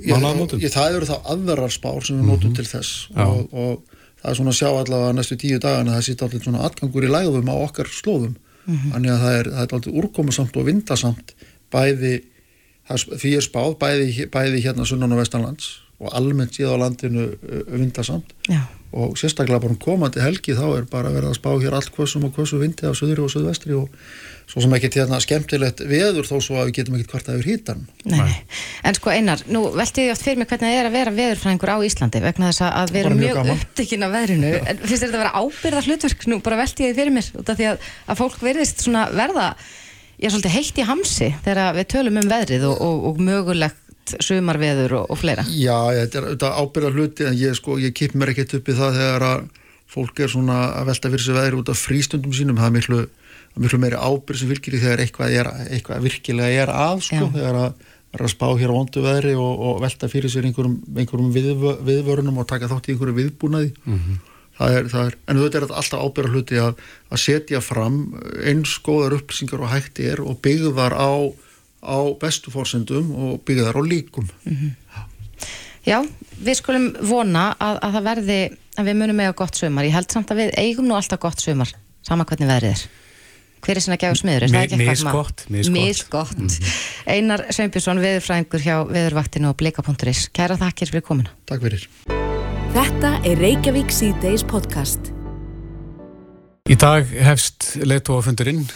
mánaðamótum? 0.00 0.62
Það 0.64 0.96
eru 0.96 1.08
þá 1.10 1.16
aðverðar 1.34 1.74
spár 1.74 2.06
sem 2.06 2.16
við 2.16 2.30
notum 2.30 2.48
mm 2.48 2.54
-hmm. 2.54 2.56
til 2.56 2.66
þess 2.70 3.10
og, 3.12 3.42
og 3.52 3.98
það 4.22 4.30
er 4.30 4.38
svona 4.38 4.54
að 4.54 4.58
sjá 4.60 4.68
allavega 4.70 5.12
næstu 5.18 5.36
tíu 5.36 5.60
dagana 5.60 5.98
það 5.98 6.06
sýtt 6.08 6.24
allir 6.24 6.44
svona 6.46 6.64
atgangur 6.64 7.04
í 7.04 7.12
lægum 7.12 7.52
á 7.52 7.56
okkar 7.60 7.92
slóðum 7.92 8.34
mm 8.64 8.74
-hmm. 8.76 8.92
þannig 8.92 9.12
að 9.12 9.22
það 9.24 9.38
er, 9.38 9.52
það 9.52 9.62
er 9.62 9.74
allir 9.74 10.00
úrkomusamt 10.00 10.56
og 10.56 10.66
vindasamt 10.66 11.34
bæði 11.70 12.14
því 12.88 13.36
er 13.36 13.44
spáð 13.44 13.76
bæði, 13.78 14.26
bæði 14.32 14.64
hérna 14.64 14.84
sunnan 14.86 15.12
og 15.12 15.20
vestanlands 15.20 15.82
og 16.00 16.08
almennt 16.16 16.56
síðan 16.56 16.80
á 16.80 16.82
landinu 16.88 17.36
vindasamt 17.68 18.32
Já 18.48 18.79
og 18.90 19.14
sérstaklega 19.18 19.62
bara 19.62 19.74
um 19.74 19.78
komandi 19.78 20.22
helgi 20.22 20.56
þá 20.58 20.64
er 20.80 20.86
bara 20.90 21.12
verið 21.14 21.30
að 21.30 21.38
spá 21.38 21.50
hér 21.62 21.76
allt 21.78 21.92
kvössum 21.94 22.26
og 22.26 22.34
kvössu 22.34 22.58
vindi 22.58 22.88
á 22.90 22.94
söðri 22.96 23.22
og 23.22 23.30
söðvestri 23.30 23.76
og 23.78 23.90
svo 24.50 24.64
sem 24.64 24.72
ekki 24.74 24.90
til 24.90 25.04
þarna 25.04 25.20
skemmtilegt 25.22 25.82
veður 25.86 26.26
þó 26.26 26.40
svo 26.42 26.56
að 26.58 26.70
við 26.70 26.76
getum 26.80 26.96
ekkert 26.98 27.12
hvart 27.14 27.28
að 27.30 27.38
yfir 27.38 27.50
hýtan 27.52 27.84
En 28.82 28.96
sko 28.98 29.12
Einar, 29.14 29.44
nú 29.46 29.62
velti 29.76 30.08
ég 30.08 30.14
oft 30.14 30.24
fyrir 30.26 30.40
mig 30.40 30.50
hvernig 30.50 30.66
það 30.66 30.80
er 30.80 30.88
að 30.88 30.96
vera 30.96 31.14
veðurfræðingur 31.18 31.70
á 31.70 31.78
Íslandi 31.86 32.22
vegna 32.24 32.50
þess 32.50 32.64
að 32.66 32.96
erum 33.02 33.20
mjög, 33.20 33.38
mjög 33.44 33.52
upptikinn 33.54 34.06
af 34.06 34.14
veðrinu. 34.16 34.50
En 34.64 34.80
finnst 34.82 35.04
þetta 35.04 35.12
að 35.12 35.22
vera 35.22 35.44
ábyrða 35.44 35.84
hlutverk 35.86 36.26
nú 36.32 36.40
bara 36.42 36.58
velti 36.64 36.88
ég 36.88 36.98
fyrir 36.98 37.14
mér 37.14 37.30
út 37.38 37.52
af 37.52 37.60
því 37.60 37.68
að, 37.70 37.86
að 38.10 38.20
fólk 38.24 38.42
verðist 38.42 38.82
verða 38.90 39.46
ég 40.20 40.26
er 40.26 40.34
svolítið 40.34 40.56
heitt 40.56 40.80
í 40.80 40.88
hamsi 40.88 41.30
þegar 41.44 41.78
við 41.78 41.88
tölum 41.94 42.18
um 42.20 42.32
veðrið 42.32 42.66
og, 42.72 42.82
og, 42.82 43.06
og 43.12 43.22
mögulegt 44.10 44.26
sumarveður 44.26 44.96
og, 45.00 45.10
og 45.10 45.18
fleira? 45.18 45.44
Já, 45.46 45.78
þetta 45.94 46.18
er 46.18 46.28
auðvitað 46.28 46.58
ábyrða 46.60 46.92
hluti 46.94 47.26
en 47.28 47.38
ég, 47.38 47.54
sko, 47.54 47.78
ég 47.78 47.94
kip 47.94 48.14
mér 48.14 48.32
ekkert 48.32 48.54
upp 48.58 48.68
í 48.68 48.76
það 48.76 48.98
þegar 48.98 49.26
að 49.28 49.48
fólk 49.90 50.20
er 50.20 50.30
svona 50.30 50.58
að 50.78 50.90
velta 50.90 51.10
fyrir 51.10 51.24
sig 51.24 51.34
veður 51.34 51.58
út 51.60 51.70
af 51.72 51.80
frístundum 51.80 52.34
sínum, 52.34 52.58
það 52.60 52.68
er 52.68 52.76
miklu, 52.76 53.00
miklu 53.58 53.80
meiri 53.82 53.98
ábyrð 53.98 54.38
sem 54.38 54.50
fylgir 54.52 54.76
í 54.76 54.82
þegar 54.82 55.02
eitthvað, 55.04 55.34
er, 55.34 55.50
eitthvað 55.70 56.04
virkilega 56.06 56.64
er 56.64 56.70
að 56.74 57.02
sko, 57.08 57.30
þegar 57.34 57.58
að 57.64 57.72
vera 58.10 58.26
að 58.26 58.32
spá 58.32 58.46
hér 58.58 58.72
á 58.74 58.78
vondu 58.78 59.04
veðri 59.04 59.36
og, 59.38 59.60
og 59.66 59.82
velta 59.84 60.08
fyrir 60.10 60.32
sér 60.32 60.48
einhverjum, 60.48 60.80
einhverjum 60.98 61.30
við, 61.34 61.50
viðvörunum 61.86 62.40
og 62.42 62.48
taka 62.50 62.70
þátt 62.70 62.88
í 62.88 62.94
einhverju 62.94 63.16
viðbúnaði. 63.18 63.70
Mm 63.84 63.98
-hmm. 63.98 64.16
það 64.58 64.78
er, 64.78 64.88
það 64.94 65.04
er, 65.10 65.18
en 65.26 65.42
þetta 65.42 65.60
er 65.60 65.66
alltaf 65.68 66.02
ábyrða 66.02 66.32
hluti 66.34 66.58
að, 66.58 66.82
að 67.10 67.22
setja 67.22 67.60
fram 67.62 68.00
eins 68.42 68.74
góðar 68.82 69.14
upplýsingar 69.20 69.62
og 69.62 69.70
hætti 69.70 70.10
er 70.10 70.22
og 70.22 70.40
byggðar 70.42 70.94
á 70.98 71.10
á 71.80 71.98
bestu 72.20 72.52
fórsendum 72.52 73.10
og 73.16 73.44
byggja 73.44 73.68
þar 73.68 73.80
á 73.80 73.82
líkum. 73.84 74.28
Mm 74.44 74.56
-hmm. 74.56 74.70
Já, 75.86 76.04
við 76.44 76.54
skulum 76.60 76.90
vona 77.00 77.54
að, 77.56 77.78
að 77.82 77.92
það 77.92 78.04
verði 78.04 78.40
að 78.76 78.88
við 78.88 78.96
munum 79.00 79.20
á 79.24 79.32
gott 79.32 79.56
sömar 79.56 79.84
ég 79.84 79.96
held 79.96 80.12
samt 80.12 80.30
að 80.30 80.42
við 80.42 80.50
eigum 80.60 80.88
nú 80.88 80.94
alltaf 80.94 81.20
gott 81.20 81.40
sömar 81.40 81.72
sama 82.02 82.24
hvernig 82.24 82.48
verðið 82.48 82.70
er. 82.70 82.82
Hver 83.60 83.76
er 83.76 83.84
svona 83.84 83.98
gæðu 84.00 84.18
smiður? 84.20 84.46
Mísgott 84.80 85.44
Mísgott 85.50 86.38
mm 86.38 86.46
-hmm. 86.46 86.62
Einar 87.06 87.44
Sveinbjörnsson, 87.50 88.00
viðurfræðingur 88.00 88.60
hjá 88.60 88.76
viðurvaktinu 88.88 89.48
og 89.48 89.56
blika.is 89.56 90.28
Kæra 90.32 90.56
þakkir 90.56 90.88
fyrir 90.90 91.04
komuna. 91.04 91.30
Takk 91.46 91.62
fyrir. 91.62 91.88
Þetta 92.72 93.20
er 93.24 93.38
Reykjavík 93.38 93.90
C-Days 93.90 94.44
podcast. 94.44 95.12
Í 96.70 96.76
dag 96.76 97.06
hefst 97.06 97.76
leittóafundurinn 97.82 98.68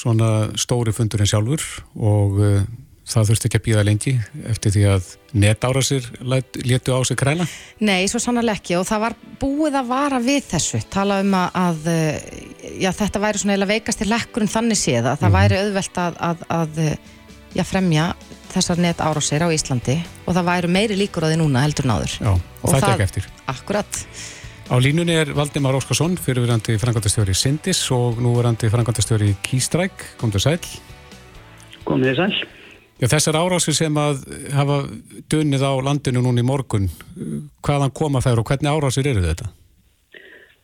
svona 0.00 0.30
stóri 0.60 0.94
fundurinn 0.96 1.28
sjálfur 1.28 1.64
og 2.00 2.40
uh, 2.40 2.62
það 3.10 3.30
þurfti 3.30 3.48
ekki 3.48 3.58
að 3.58 3.64
býða 3.66 3.84
lengi 3.86 4.14
eftir 4.50 4.74
því 4.74 4.84
að 4.94 5.12
netárasir 5.42 6.08
letu 6.22 6.94
á 6.94 7.00
sig 7.06 7.18
kræla? 7.20 7.46
Nei, 7.82 8.08
svo 8.10 8.20
sannarlega 8.22 8.60
ekki 8.60 8.78
og 8.78 8.86
það 8.88 9.04
var 9.06 9.16
búið 9.42 9.78
að 9.80 9.90
vara 9.90 10.20
við 10.24 10.42
þessu, 10.54 10.82
tala 10.92 11.20
um 11.24 11.36
að 11.38 11.88
uh, 11.90 12.34
já, 12.80 12.90
þetta 12.96 13.22
væri 13.22 13.42
svona 13.42 13.56
eða 13.58 13.70
veikast 13.74 14.04
í 14.04 14.10
lekkurinn 14.10 14.52
þannig 14.52 14.80
séð 14.80 15.12
að 15.12 15.22
það 15.24 15.30
mm 15.30 15.38
væri 15.40 15.62
auðvelt 15.64 16.02
að, 16.04 16.20
að, 16.30 16.44
að 16.60 16.84
já, 17.54 17.64
fremja 17.66 18.10
þessar 18.50 18.82
netárasir 18.82 19.44
á 19.46 19.48
Íslandi 19.54 19.96
og 20.26 20.34
það 20.34 20.50
væri 20.50 20.74
meiri 20.74 20.98
líkur 20.98 21.26
á 21.26 21.30
því 21.30 21.40
núna 21.40 21.64
heldur 21.64 21.88
náður. 21.90 22.16
Já, 22.18 22.32
og 22.34 22.74
það 22.74 22.82
er 22.82 22.92
ekki 22.94 23.06
eftir. 23.06 23.28
Akkurat. 23.50 24.04
Á 24.70 24.78
línunni 24.78 25.16
er 25.18 25.32
Valdimar 25.34 25.74
Óskarsson, 25.74 26.12
fyrirverandi 26.14 26.76
frangandastjóri 26.78 27.34
Sindis 27.34 27.80
og 27.90 28.20
núverandi 28.22 28.68
frangandastjóri 28.70 29.32
Kýstræk. 29.42 30.04
Kom 30.20 30.30
þið 30.30 30.44
sæl? 30.44 30.68
Kom 31.82 32.04
þið 32.04 32.20
sæl. 32.20 32.36
Já, 33.02 33.08
þessar 33.10 33.40
árásir 33.40 33.74
sem 33.74 33.98
að 33.98 34.20
hafa 34.54 34.76
dunnið 35.32 35.64
á 35.66 35.74
landinu 35.82 36.22
núna 36.22 36.44
í 36.44 36.46
morgun, 36.46 36.86
hvaðan 37.66 37.90
koma 37.98 38.22
þær 38.22 38.44
og 38.44 38.46
hvernig 38.52 38.70
árásir 38.70 39.08
eru 39.10 39.24
þetta? 39.24 39.48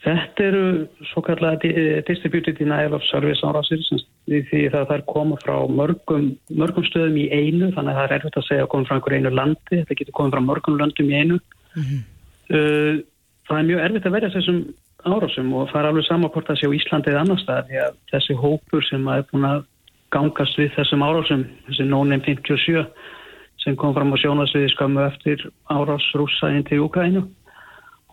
Þetta 0.06 0.46
eru 0.52 0.62
svo 1.10 1.24
kallega 1.26 2.04
distributed 2.06 2.60
denial 2.60 2.94
of 2.94 3.02
service 3.10 3.42
árásir 3.42 3.82
því 4.30 4.62
það 4.70 4.86
þær 4.92 5.04
koma 5.10 5.40
frá 5.42 5.56
mörgum, 5.66 6.30
mörgum 6.54 6.86
stöðum 6.86 7.18
í 7.24 7.26
einu 7.34 7.72
þannig 7.74 7.90
að 7.90 7.98
það 7.98 8.06
er 8.06 8.16
erfitt 8.20 8.38
að 8.38 8.48
segja 8.52 8.68
að 8.68 8.72
koma 8.76 8.86
frá 8.86 9.00
einhver 9.00 9.18
einu 9.18 9.34
landi 9.34 9.82
þetta 9.82 9.98
getur 9.98 10.18
komið 10.20 10.38
frá 10.38 10.46
mörgum 10.46 10.78
landum 10.78 11.10
í 11.10 11.18
einu 11.24 11.40
mm 11.42 11.82
-hmm. 11.82 12.08
uh, 12.54 13.04
það 13.46 13.58
er 13.58 13.68
mjög 13.70 13.84
erfitt 13.86 14.06
að 14.06 14.16
verja 14.16 14.34
þessum 14.34 14.60
árásum 15.06 15.52
og 15.54 15.70
það 15.70 15.80
er 15.80 15.88
alveg 15.90 16.06
samakort 16.06 16.50
að 16.50 16.60
sé 16.60 16.70
á 16.70 16.76
Íslandi 16.76 17.12
eða 17.12 17.22
annar 17.22 17.42
stað 17.42 17.68
því 17.70 17.80
að 17.84 17.98
þessi 18.12 18.38
hópur 18.42 18.86
sem 18.86 19.08
er 19.12 19.26
búin 19.30 19.48
að 19.48 19.64
gangast 20.14 20.58
við 20.58 20.72
þessum 20.76 21.04
árásum 21.06 21.44
þessi 21.68 21.86
nónum 21.86 22.22
57 22.26 22.86
sem 23.62 23.76
kom 23.78 23.94
fram 23.94 24.14
á 24.14 24.16
sjónasviði 24.22 24.70
skammu 24.74 25.02
eftir 25.06 25.42
árás 25.70 26.06
rúsa 26.18 26.50
inn 26.54 26.66
til 26.66 26.84
Ukraínu 26.86 27.24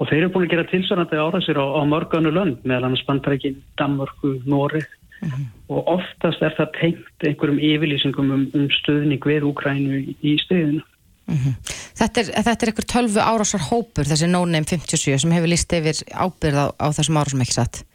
og 0.02 0.10
þeir 0.10 0.24
eru 0.24 0.32
búin 0.34 0.48
að 0.48 0.54
gera 0.56 0.70
tilsvarandi 0.72 1.22
árásir 1.22 1.60
á, 1.62 1.66
á 1.66 1.82
mörganu 1.86 2.34
lönd 2.34 2.64
meðal 2.66 2.90
annars 2.90 3.06
bandrækin, 3.08 3.62
Danmörku, 3.78 4.40
Nóri 4.46 4.82
mm 4.82 5.30
-hmm. 5.30 5.46
og 5.70 5.88
oftast 5.98 6.42
er 6.42 6.54
það 6.58 6.74
tengt 6.80 7.28
einhverjum 7.28 7.60
yfirlýsingum 7.60 8.32
um, 8.32 8.48
um 8.54 8.68
stöðning 8.70 9.24
við 9.26 9.46
Úkrænu 9.50 9.98
í, 10.00 10.16
í 10.22 10.38
stöðinu. 10.46 10.82
Mm 11.24 11.38
-hmm. 11.40 11.54
Þetta 12.00 12.20
er, 12.22 12.30
þetta 12.44 12.66
er 12.66 12.72
einhver 12.72 12.90
tölvu 12.94 13.22
árásar 13.24 13.64
hópur 13.70 14.10
þessi 14.10 14.28
No-Name 14.28 14.68
57 14.68 15.22
sem 15.22 15.32
hefur 15.32 15.48
líst 15.48 15.74
yfir 15.74 16.04
ábyrð 16.12 16.58
á, 16.60 16.66
á 16.76 16.88
þessum 16.92 17.20
árásum 17.20 17.42
ekki 17.46 17.56
satt? 17.56 17.86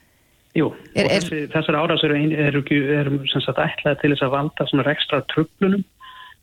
Jú, 0.56 0.72
er, 0.94 1.04
og 1.04 1.10
þessi, 1.12 1.44
þessar 1.52 1.76
árásar 1.76 2.14
eru 2.16 2.32
er, 2.32 2.56
er, 2.56 3.08
ætlaði 3.12 4.00
til 4.00 4.10
þess 4.14 4.24
að 4.24 4.34
valda 4.36 4.66
svona 4.66 4.90
ekstra 4.90 5.22
tröflunum. 5.34 5.84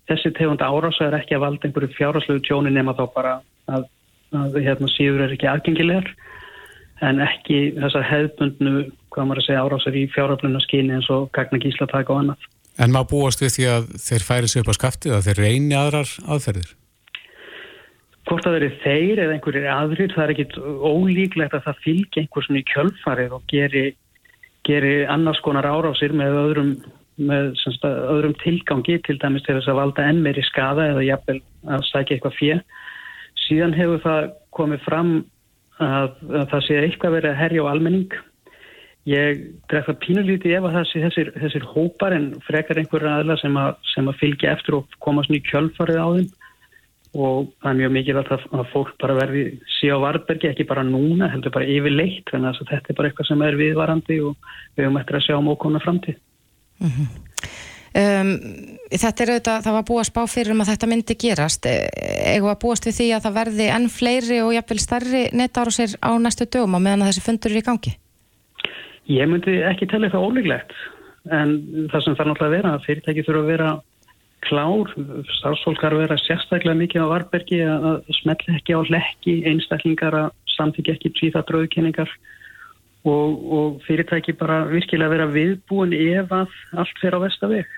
Þessi 0.07 0.31
tegund 0.37 0.61
árásar 0.61 1.09
er 1.09 1.19
ekki 1.19 1.35
að 1.35 1.45
valda 1.47 1.67
einhverju 1.67 1.97
fjárháslegu 1.97 2.45
tjóni 2.45 2.69
nema 2.69 2.93
þá 2.93 3.05
bara 3.15 3.41
að 3.67 3.89
að 4.35 4.57
hérna, 4.63 4.89
síður 4.91 5.25
er 5.25 5.35
ekki 5.35 5.49
aðgengilegar 5.49 6.09
en 7.05 7.21
ekki 7.23 7.59
þessar 7.75 8.05
hefðbundnu, 8.07 8.73
hvað 9.13 9.27
maður 9.27 9.41
að 9.41 9.47
segja, 9.47 9.63
árásar 9.65 9.97
í 9.99 10.03
fjáröflunna 10.13 10.61
skyni 10.63 10.95
eins 10.95 11.09
og 11.13 11.27
gagna 11.35 11.59
gíslatak 11.61 12.11
og 12.11 12.21
annað. 12.21 12.47
En 12.81 12.91
maður 12.91 13.11
búast 13.13 13.43
við 13.43 13.53
því 13.55 13.67
að 13.71 13.85
þeir 14.03 14.25
færi 14.27 14.49
sig 14.51 14.63
upp 14.63 14.71
á 14.71 14.79
skaftið 14.79 15.15
að 15.15 15.27
þeir 15.29 15.41
reyni 15.43 15.77
aðrar 15.79 16.09
aðferðir? 16.25 16.73
Hvort 18.25 18.47
að 18.49 18.55
þeir 18.55 18.65
eru 18.65 18.79
þeir 18.83 19.21
eða 19.21 19.35
einhverjir 19.35 19.67
aðrir, 19.69 20.13
það 20.15 20.23
er 20.23 20.33
ekkit 20.33 20.55
ólíklegt 20.59 21.55
að 21.55 21.65
það 21.67 21.81
fylgja 21.85 22.21
einhver 22.23 22.45
svona 22.47 22.61
í 22.61 22.67
kjölfarið 22.71 23.35
og 23.37 23.43
geri, 23.51 23.85
geri 24.65 24.95
annars 25.13 25.41
konar 25.45 25.67
árásir 25.69 26.15
með 26.17 26.39
öðrum, 26.41 26.71
með, 27.21 27.51
semst, 27.61 27.85
öðrum 27.85 28.33
tilgangi 28.41 28.97
til 29.05 29.19
dæmis 29.21 29.45
til 29.45 29.59
þess 29.59 29.71
að 29.71 29.79
valda 29.83 30.09
enn 30.09 30.23
meiri 30.25 30.43
skada 30.43 30.89
eða 30.89 31.05
jafnvel 31.05 31.39
að 31.69 31.85
sækja 31.91 32.17
eitthvað 32.17 32.39
fjö 32.39 32.59
síðan 33.45 33.75
hefur 33.77 34.01
það 34.03 34.29
komið 34.55 34.85
fram 34.85 35.11
að, 35.83 36.15
að 36.31 36.47
það 36.53 36.65
sé 36.65 36.79
eitthvað 36.81 37.17
verið 37.19 37.31
að 37.31 37.41
herja 37.43 37.65
á 37.65 37.71
almenning 37.71 38.17
ég 39.05 39.43
dref 39.69 39.85
það 39.85 39.99
pínulítið 40.01 40.55
ef 40.57 40.65
að 40.65 40.75
það 40.79 40.87
sé 40.89 41.01
þessir, 41.03 41.29
þessir 41.43 41.67
hópar 41.69 42.15
en 42.15 42.25
frekar 42.45 42.79
einhverja 42.81 43.19
aðla 43.19 43.37
sem 43.37 43.59
að, 43.61 43.77
sem 43.93 44.09
að 44.09 44.17
fylgja 44.21 44.55
eftir 44.55 44.79
og 44.79 44.97
komast 45.05 45.29
nýjum 45.29 45.45
kjölfarið 45.51 46.01
á 46.01 46.07
þeim. 46.15 46.31
Og 47.15 47.51
það 47.63 47.69
er 47.69 47.77
mjög 47.79 47.91
mikilvægt 47.95 48.31
að, 48.35 48.63
fólk 48.73 48.95
bara 48.99 49.15
verði 49.15 49.43
sí 49.77 49.87
á 49.87 49.97
varbergi, 50.01 50.49
ekki 50.49 50.65
bara 50.67 50.83
núna 50.83 51.29
heldur 51.31 51.53
bara 51.55 51.69
yfirleitt, 51.69 52.25
þannig 52.27 52.49
að 52.49 52.73
þetta 52.73 52.91
er 52.91 52.97
bara 52.97 53.11
eitthvað 53.11 53.29
sem 53.29 53.45
er 53.45 53.59
viðvarandi 53.61 54.17
og 54.25 54.49
við 54.75 54.87
höfum 54.87 54.99
eftir 54.99 55.19
að 55.19 55.25
sjá 55.29 55.37
um 55.37 55.51
okkurna 55.53 55.83
framtíð. 55.85 56.19
Mm 56.81 56.91
-hmm. 56.97 57.21
Um, 57.95 58.31
þetta 58.91 59.23
er 59.23 59.29
auðvitað, 59.31 59.61
það 59.63 59.75
var 59.75 59.99
að 59.99 60.07
spá 60.09 60.21
fyrir 60.27 60.51
um 60.51 60.61
að 60.61 60.71
þetta 60.73 60.87
myndi 60.91 61.15
gerast. 61.15 61.65
Eða 61.65 62.51
að 62.51 62.59
búast 62.59 62.85
við 62.85 62.97
því 62.97 63.07
að 63.15 63.23
það 63.23 63.37
verði 63.37 63.67
enn 63.71 63.87
fleiri 63.89 64.39
og 64.43 64.51
jafnvel 64.51 64.79
starri 64.79 65.21
netáru 65.31 65.71
sér 65.71 65.95
á 66.03 66.11
næstu 66.19 66.43
dögum 66.45 66.75
á 66.75 66.79
meðan 66.83 67.07
þessi 67.07 67.23
fundur 67.23 67.55
er 67.55 67.61
í 67.61 67.63
gangi 67.63 67.95
Ég 69.11 69.29
myndi 69.29 69.59
ekki 69.69 69.87
tella 69.89 70.07
eitthvað 70.07 70.29
ólíklegt 70.29 70.77
en 71.33 71.57
það 71.91 72.05
sem 72.05 72.15
þarf 72.17 72.29
náttúrulega 72.31 72.47
að 72.47 72.55
vera 72.55 72.79
fyrirtæki 72.85 73.25
þurfa 73.25 73.43
að 73.43 73.51
vera 73.51 73.69
klár 74.45 74.91
starfsfólkar 75.39 75.95
vera 75.97 76.17
sérstaklega 76.21 76.77
mikið 76.77 77.05
á 77.05 77.13
varbergi 77.13 77.61
að 77.65 78.11
smetla 78.19 78.57
ekki 78.59 78.77
á 78.77 78.81
hlekki 78.85 79.35
einstaklingar 79.49 80.17
að 80.19 80.29
samtík 80.55 80.91
ekki 80.93 81.13
tvíða 81.17 81.43
drauðkenningar 81.49 82.11
og, 83.05 83.31
og 83.57 83.81
fyrirtæki 83.85 84.35
bara 84.37 84.63
virkilega 84.69 85.13
vera 85.13 85.27
viðbúin 85.33 85.95
ef 85.97 86.33
að 86.33 86.53
allt 86.77 87.01
fer 87.01 87.17
á 87.17 87.19
vestaveg 87.25 87.73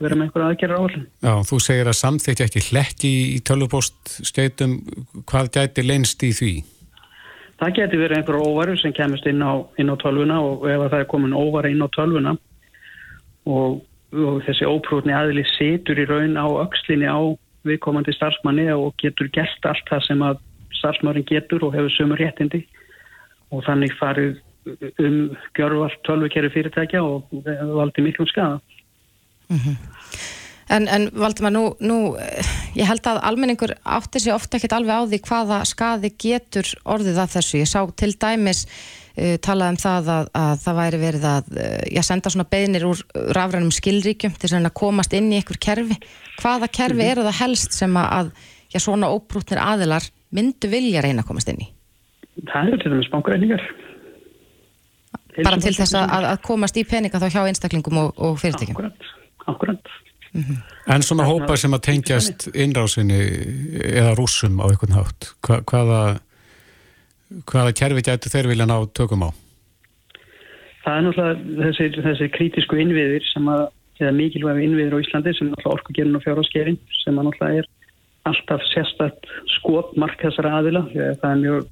vera 0.00 0.16
með 0.16 0.30
einhverja 0.30 0.50
aðgerra 0.50 0.80
áallin. 0.80 1.06
Já, 1.20 1.32
þú 1.44 1.56
segir 1.60 1.88
að 1.90 1.98
samþykja 1.98 2.46
ekki 2.48 2.62
hlekki 2.70 3.10
í 3.36 3.40
tölvupostskeitum, 3.44 4.78
hvað 5.28 5.50
gæti 5.58 5.84
leinst 5.84 6.24
í 6.24 6.30
því? 6.36 6.52
Það 7.60 7.74
geti 7.76 7.98
verið 8.00 8.18
einhverja 8.18 8.48
óvaru 8.48 8.74
sem 8.80 8.92
kemist 8.96 9.26
inn 9.28 9.42
á, 9.44 9.60
inn 9.76 9.92
á 9.92 9.96
tölvuna 10.00 10.38
og 10.40 10.64
ef 10.64 10.86
það 10.86 11.00
er 11.02 11.08
komin 11.10 11.36
óvara 11.36 11.68
inn 11.68 11.84
á 11.84 11.88
tölvuna 11.92 12.32
og, 13.44 13.82
og 14.16 14.38
þessi 14.46 14.68
óprútni 14.68 15.12
aðli 15.12 15.44
situr 15.58 16.00
í 16.00 16.06
raun 16.08 16.40
á 16.40 16.48
aukslinni 16.48 17.04
á 17.04 17.20
viðkomandi 17.68 18.14
starfsmanni 18.16 18.64
og 18.72 18.94
getur 19.02 19.28
gert 19.34 19.68
allt 19.68 19.84
það 19.92 20.06
sem 20.06 20.24
að 20.24 20.40
starfsmannin 20.78 21.28
getur 21.28 21.66
og 21.66 21.76
hefur 21.76 21.92
sömur 21.98 22.22
réttindi 22.22 22.62
og 23.52 23.66
þannig 23.66 23.92
farið 24.00 24.40
um 25.02 25.18
gjörvalt 25.56 26.00
tölvukerri 26.08 26.52
fyrirtækja 26.54 27.02
og 27.04 27.28
valdi 27.76 28.04
miklum 28.04 28.28
skada. 28.28 28.60
Mm 29.50 29.56
-hmm. 29.56 29.99
En, 30.70 30.86
en 30.86 31.08
Valdimar, 31.18 31.50
nú, 31.50 31.64
nú, 31.82 31.96
ég 32.78 32.86
held 32.86 33.06
að 33.10 33.18
almenningur 33.26 33.72
áttir 33.82 34.22
sér 34.22 34.36
ofta 34.36 34.58
ekkert 34.58 34.76
alveg 34.76 35.02
á 35.02 35.08
því 35.10 35.18
hvaða 35.26 35.58
skadi 35.66 36.12
getur 36.14 36.68
orðið 36.86 37.18
af 37.24 37.34
þessu. 37.34 37.58
Ég 37.58 37.70
sá 37.70 37.80
til 37.98 38.12
dæmis 38.14 38.60
uh, 38.68 39.34
talað 39.42 39.74
um 39.74 39.80
það 39.82 40.12
að, 40.14 40.30
að 40.38 40.62
það 40.62 40.78
væri 40.78 41.02
verið 41.02 41.26
að 41.32 41.50
uh, 41.56 42.00
senda 42.06 42.30
svona 42.30 42.46
beðnir 42.54 42.86
úr 42.86 43.02
rafrænum 43.34 43.74
skilríkjum 43.74 44.38
til 44.38 44.52
að 44.60 44.70
komast 44.78 45.18
inn 45.18 45.32
í 45.34 45.40
einhver 45.40 45.58
kerfi. 45.58 45.98
Hvaða 46.38 46.70
kerfi 46.70 47.00
mm 47.00 47.02
-hmm. 47.02 47.12
eru 47.16 47.26
það 47.26 47.40
helst 47.42 47.74
sem 47.74 47.96
að 47.96 48.30
já, 48.70 48.78
svona 48.78 49.10
óbrútnir 49.10 49.58
aðilar 49.58 50.06
myndu 50.30 50.70
vilja 50.70 51.02
reyna 51.02 51.22
að 51.22 51.32
komast 51.32 51.50
inn 51.50 51.64
í? 51.66 51.70
Það 52.46 52.68
eru 52.68 52.78
til 52.78 52.92
dæmis 52.92 53.10
bankræningar. 53.10 53.62
Bara 55.42 55.58
til 55.58 55.74
þess 55.74 55.94
að, 55.94 56.30
að 56.30 56.42
komast 56.42 56.76
í 56.76 56.84
peninga 56.84 57.18
þá 57.18 57.30
hjá 57.30 57.42
einstaklingum 57.46 57.98
og, 57.98 58.14
og 58.18 58.38
fyrirtækjum? 58.38 58.76
Akkurat 58.76 59.18
akkurat. 59.50 59.90
Mm 60.32 60.42
-hmm. 60.42 60.58
En 60.94 61.02
svona 61.02 61.24
hópa 61.24 61.56
sem 61.56 61.72
að 61.74 61.80
tengjast 61.80 62.48
innrásinni 62.54 63.20
eða 63.82 64.14
rúsum 64.14 64.60
á 64.62 64.70
einhvern 64.70 64.94
hátt, 64.98 65.34
Hva, 65.42 65.60
hvaða, 65.62 66.20
hvaða 67.50 67.72
kerfi 67.72 68.02
gætu 68.02 68.30
þeir 68.30 68.48
vilja 68.48 68.66
ná 68.66 68.86
tökum 68.94 69.26
á? 69.26 69.30
Það 70.84 70.96
er 70.96 71.02
náttúrulega 71.02 71.64
þessi, 71.66 72.02
þessi 72.06 72.28
kritísku 72.36 72.76
innviðir 72.76 73.24
sem 73.32 73.48
að, 73.48 73.68
eða 74.00 74.12
mikilvægi 74.12 74.64
innviðir 74.64 74.96
á 74.96 75.02
Íslandi 75.02 75.34
sem 75.36 75.50
náttúrulega 75.50 75.74
orkugerinn 75.76 76.16
og 76.16 76.24
fjárháskerinn 76.24 76.78
sem 77.04 77.18
að 77.18 77.26
náttúrulega 77.26 77.58
er 77.58 77.66
alltaf 78.30 78.64
sérstætt 78.70 79.28
skotmark 79.58 80.20
þessara 80.22 80.58
aðila. 80.60 80.84
Það 80.94 81.30
er 81.30 81.42
mjög 81.44 81.66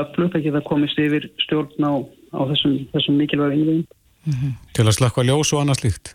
öflugt 0.00 0.36
að 0.38 0.44
geta 0.46 0.62
komist 0.66 0.98
yfir 0.98 1.26
stjórn 1.44 1.86
á, 1.86 1.92
á 2.36 2.40
þessum, 2.52 2.76
þessum 2.94 3.18
mikilvægi 3.18 3.58
innviðin. 3.58 3.86
Mm 4.24 4.32
-hmm. 4.32 4.52
Til 4.74 4.86
að 4.86 4.96
slakka 4.98 5.22
ljós 5.22 5.52
og 5.54 5.62
annað 5.62 5.80
slíkt? 5.80 6.14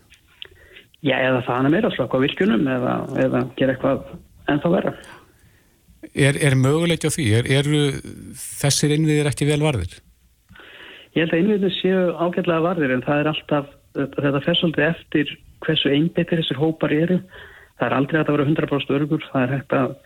Já, 1.06 1.16
eða 1.22 1.44
það 1.44 1.54
hann 1.54 1.68
er 1.68 1.74
meira 1.76 1.92
slokk 1.94 2.16
á 2.16 2.18
virkunum 2.24 2.66
eða, 2.66 2.96
eða 3.22 3.42
gera 3.58 3.76
eitthvað 3.76 4.08
ennþá 4.50 4.72
verða. 4.72 4.94
Er, 6.14 6.38
er 6.42 6.56
möguleikja 6.58 7.12
því? 7.14 7.26
Er, 7.38 7.48
eru 7.60 7.82
þessir 8.40 8.94
innviðir 8.96 9.30
ekki 9.30 9.48
vel 9.48 9.60
varðir? 9.62 9.98
Ég 11.16 11.24
held 11.24 11.34
að 11.34 11.42
innviðir 11.42 11.74
séu 11.78 12.02
ágætlega 12.18 12.64
varðir 12.64 12.96
en 12.96 13.04
það 13.06 13.22
er 13.22 13.30
alltaf, 13.32 13.70
þetta 13.94 14.42
fessaldi 14.44 14.84
eftir 14.86 15.32
hversu 15.64 15.92
einbettir 15.94 16.42
þessir 16.42 16.60
hópar 16.60 16.94
eru. 16.94 17.20
Það 17.78 17.88
er 17.88 17.96
aldrei 18.00 18.20
að 18.20 18.26
það 18.26 18.36
vera 18.36 18.48
100% 18.50 18.94
örgur. 18.98 19.26
Það 19.30 19.46
er 19.46 19.54
hægt 19.54 19.76
að, 19.78 19.96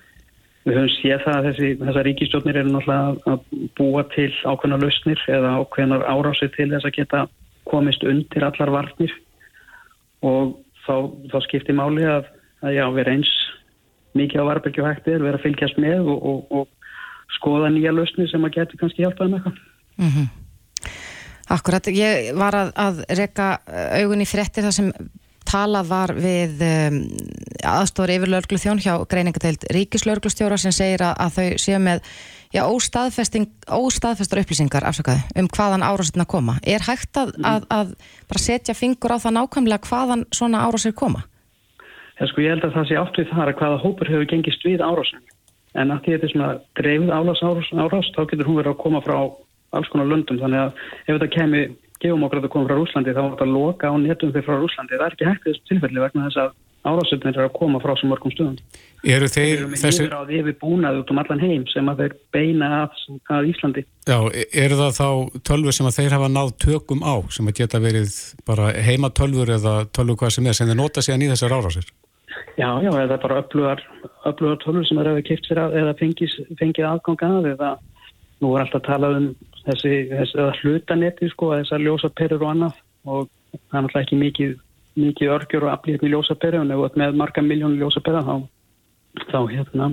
við 0.67 0.79
höfum 0.81 0.95
séð 0.99 1.27
það 1.27 1.37
að 1.39 1.49
þessi, 1.49 1.71
þessar 1.81 2.09
ríkistjóknir 2.09 2.61
eru 2.61 2.75
náttúrulega 2.75 3.35
að 3.35 3.69
búa 3.81 4.07
til 4.15 4.31
ákveðna 4.45 4.81
lausnir 4.85 5.27
eða 5.39 5.57
ákveðnar 5.63 6.07
árásir 6.13 6.53
til 6.57 6.71
þess 6.75 6.89
að 6.91 6.97
geta 6.99 7.27
komist 7.71 8.07
undir 8.07 8.47
allar 8.47 8.73
varnir 8.75 9.15
og 10.27 10.59
þá, 10.91 10.97
þá 11.31 11.39
skiptir 11.47 11.79
máli 11.79 12.05
að, 12.11 12.29
að 12.67 12.77
já, 12.77 12.85
vera 12.99 13.15
eins 13.15 13.31
mikið 14.19 14.43
á 14.43 14.49
varbergju 14.51 14.87
hættir, 14.87 15.23
vera 15.23 15.39
að 15.39 15.47
fylgjast 15.47 15.79
með 15.79 16.11
og, 16.11 16.27
og, 16.27 16.61
og 16.61 17.37
skoða 17.37 17.71
nýja 17.71 17.95
lausni 17.95 18.27
sem 18.31 18.45
að 18.47 18.57
getur 18.59 18.83
kannski 18.83 19.05
hjálpað 19.07 19.31
með 19.31 19.41
eitthvað. 19.41 19.65
Mm 20.01 20.13
-hmm. 20.15 20.29
Akkurat, 21.51 21.87
ég 21.95 22.35
var 22.39 22.55
að, 22.55 22.69
að 22.79 23.03
reyka 23.19 23.47
augun 24.01 24.23
í 24.23 24.29
frettir 24.29 24.67
þar 24.67 24.75
sem 24.75 24.93
talað 25.51 25.89
var 25.91 26.13
við 26.15 26.61
um, 26.63 26.99
aðstóri 27.67 28.19
yfir 28.19 28.31
löglu 28.31 28.59
þjón 28.61 28.83
hjá 28.83 28.93
greiningateild 29.11 29.67
ríkislauglustjóra 29.75 30.59
sem 30.61 30.75
segir 30.75 31.03
að, 31.03 31.17
að 31.19 31.39
þau 31.39 31.59
séu 31.65 31.81
með 31.83 32.05
já, 32.55 32.63
óstaðfestar 32.67 34.43
upplýsingar 34.43 34.87
afsakaði, 34.89 35.25
um 35.41 35.49
hvaðan 35.51 35.87
árásetna 35.87 36.27
koma. 36.29 36.59
Er 36.67 36.85
hægt 36.87 37.17
að, 37.21 37.35
mm. 37.39 37.49
að, 37.51 37.67
að 37.75 37.93
bara 38.31 38.45
setja 38.45 38.77
fingur 38.77 39.15
á 39.15 39.23
það 39.23 39.37
nákvæmlega 39.39 39.91
hvaðan 39.91 40.25
svona 40.35 40.65
árásir 40.67 40.97
koma? 40.97 41.25
Ja, 42.21 42.29
sko, 42.29 42.43
ég 42.45 42.57
held 42.57 42.67
að 42.67 42.75
það 42.79 42.89
sé 42.89 42.99
átt 43.01 43.21
við 43.21 43.31
þar 43.33 43.53
að 43.53 43.61
hvaða 43.63 43.83
hópur 43.85 44.11
hefur 44.13 44.27
gengist 44.29 44.67
við 44.67 44.83
árásin. 44.85 45.23
En 45.79 45.95
að 45.95 46.03
því 46.03 46.17
þetta 46.17 46.27
er 46.27 46.33
svona 46.35 46.51
dreifð 46.77 47.15
árás, 47.15 47.45
árás, 47.71 48.11
þá 48.17 48.25
getur 48.27 48.49
hún 48.49 48.59
verið 48.59 48.75
að 48.75 48.83
koma 48.83 49.01
frá 49.05 49.17
alls 49.77 49.91
konar 49.93 50.09
löndum 50.11 50.41
þannig 50.41 50.65
að 50.65 50.83
ef 51.07 51.15
þetta 51.15 51.31
kemi 51.35 51.63
gefum 52.03 52.25
okkur 52.27 52.41
að 52.41 52.47
það 52.47 52.53
kom 52.55 52.67
frá 52.67 52.77
Rúslandi 52.79 53.15
þá 53.15 53.21
var 53.21 53.33
þetta 53.35 53.47
að 53.47 53.55
loka 53.55 53.93
á 53.93 53.95
netum 54.01 54.33
fyrir 54.35 54.47
frá 54.47 54.57
Rúslandi 54.59 54.97
það 54.97 55.07
er 55.07 55.17
ekki 55.17 55.29
hægt 55.29 55.47
þessu 55.47 55.67
tilfelli 55.71 56.05
vegna 56.05 56.27
þess 56.27 56.43
að 56.45 56.55
árásöfnir 56.87 57.37
er 57.37 57.47
að 57.49 57.57
koma 57.59 57.81
frá 57.83 57.95
svo 57.99 58.11
mörgum 58.11 58.33
stöðum 58.35 58.59
Eru 59.01 59.31
Þeir 59.33 59.47
þeir 59.47 59.55
eru 59.57 59.69
með 59.71 59.81
þessi, 59.81 60.03
yfir 60.05 60.17
á 60.17 60.23
því 60.29 60.39
við 60.45 60.57
búnað 60.61 60.99
út 61.01 61.11
um 61.13 61.21
allan 61.23 61.41
heim 61.41 61.63
sem 61.73 61.87
að 61.89 62.03
þeir 62.03 62.17
beina 62.37 62.69
að, 62.83 62.99
að 63.33 63.49
Íslandi 63.49 63.85
já, 64.05 64.19
eru 64.65 64.79
það 64.81 64.99
þá 64.99 65.09
tölfur 65.49 65.77
sem 65.77 65.89
að 65.89 65.97
þeir 65.97 66.17
hafa 66.17 66.29
náð 66.35 66.53
tökum 66.65 67.01
á 67.01 67.15
sem 67.33 67.49
að 67.49 67.63
geta 67.63 67.81
verið 67.81 68.19
bara 68.49 68.75
heimatölfur 68.77 69.55
eða 69.57 69.75
tölfur 69.97 70.21
hvað 70.21 70.35
sem 70.37 70.51
er 70.51 70.59
sem 70.59 70.69
þeir 70.69 70.81
nota 70.83 71.05
síðan 71.05 71.25
í 71.25 71.31
þessar 71.33 71.57
árásir? 71.57 71.89
Já, 72.61 72.69
já, 72.85 72.91
eða 72.93 73.19
bara 73.23 73.41
öflugar, 73.41 73.81
öflugar 74.29 74.59
tölur 74.65 74.85
sem 74.87 74.99
er 75.01 75.09
að 75.11 75.23
kipt 75.29 75.49
sér 75.49 75.63
að 75.65 75.77
eða 75.81 75.97
fengis, 75.99 76.35
fengið 76.61 76.89
aðgang 76.91 77.25
að 77.27 77.49
eða 77.55 77.71
nú 78.41 78.53
er 78.55 78.65
alltaf 78.65 78.83
að 78.83 78.89
tala 78.89 79.13
um 79.17 79.29
þessi, 79.67 79.95
þessi 80.11 80.39
eða 80.39 80.57
hlutanetti 80.61 81.31
sko, 81.33 81.53
þessar 81.57 81.85
ljósaperur 81.85 82.45
og 82.45 82.53
annað 82.53 82.81
og 83.07 83.31
það 83.55 83.79
er 83.79 83.81
alltaf 83.81 84.03
ekki 84.03 84.21
mikið, 84.21 84.55
mikið 84.99 85.33
örgjur 85.37 85.67
og 85.69 85.73
aflýtt 85.75 86.03
með 86.03 86.13
ef 86.73 86.81
þú 86.81 86.89
ert 86.89 86.99
með 87.01 87.15
marga 87.21 87.45
miljónu 87.47 87.79
ljósapera 87.81 88.25
þá, 88.27 88.35
þá 89.31 89.39
hérna 89.53 89.93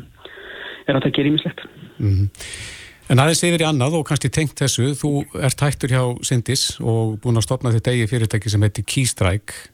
er 0.87 0.97
þetta 0.97 1.09
að 1.11 1.15
gera 1.19 1.31
ímislegt. 1.31 1.63
Mhm. 1.99 2.27
En 3.07 3.21
aðeins 3.23 3.43
yfir 3.47 3.63
í 3.63 3.67
annað 3.69 3.93
og 4.01 4.07
kannski 4.09 4.29
tengt 4.35 4.59
þessu, 4.59 4.89
þú 4.99 5.11
ert 5.39 5.61
hættur 5.63 5.93
hjá 5.93 6.01
Sindis 6.27 6.65
og 6.83 7.15
búin 7.23 7.39
að 7.39 7.45
stopna 7.47 7.71
þetta 7.71 7.93
eigi 7.93 8.09
fyrirtæki 8.11 8.51
sem 8.51 8.61
heitir 8.65 8.83
Keystrike 8.83 9.69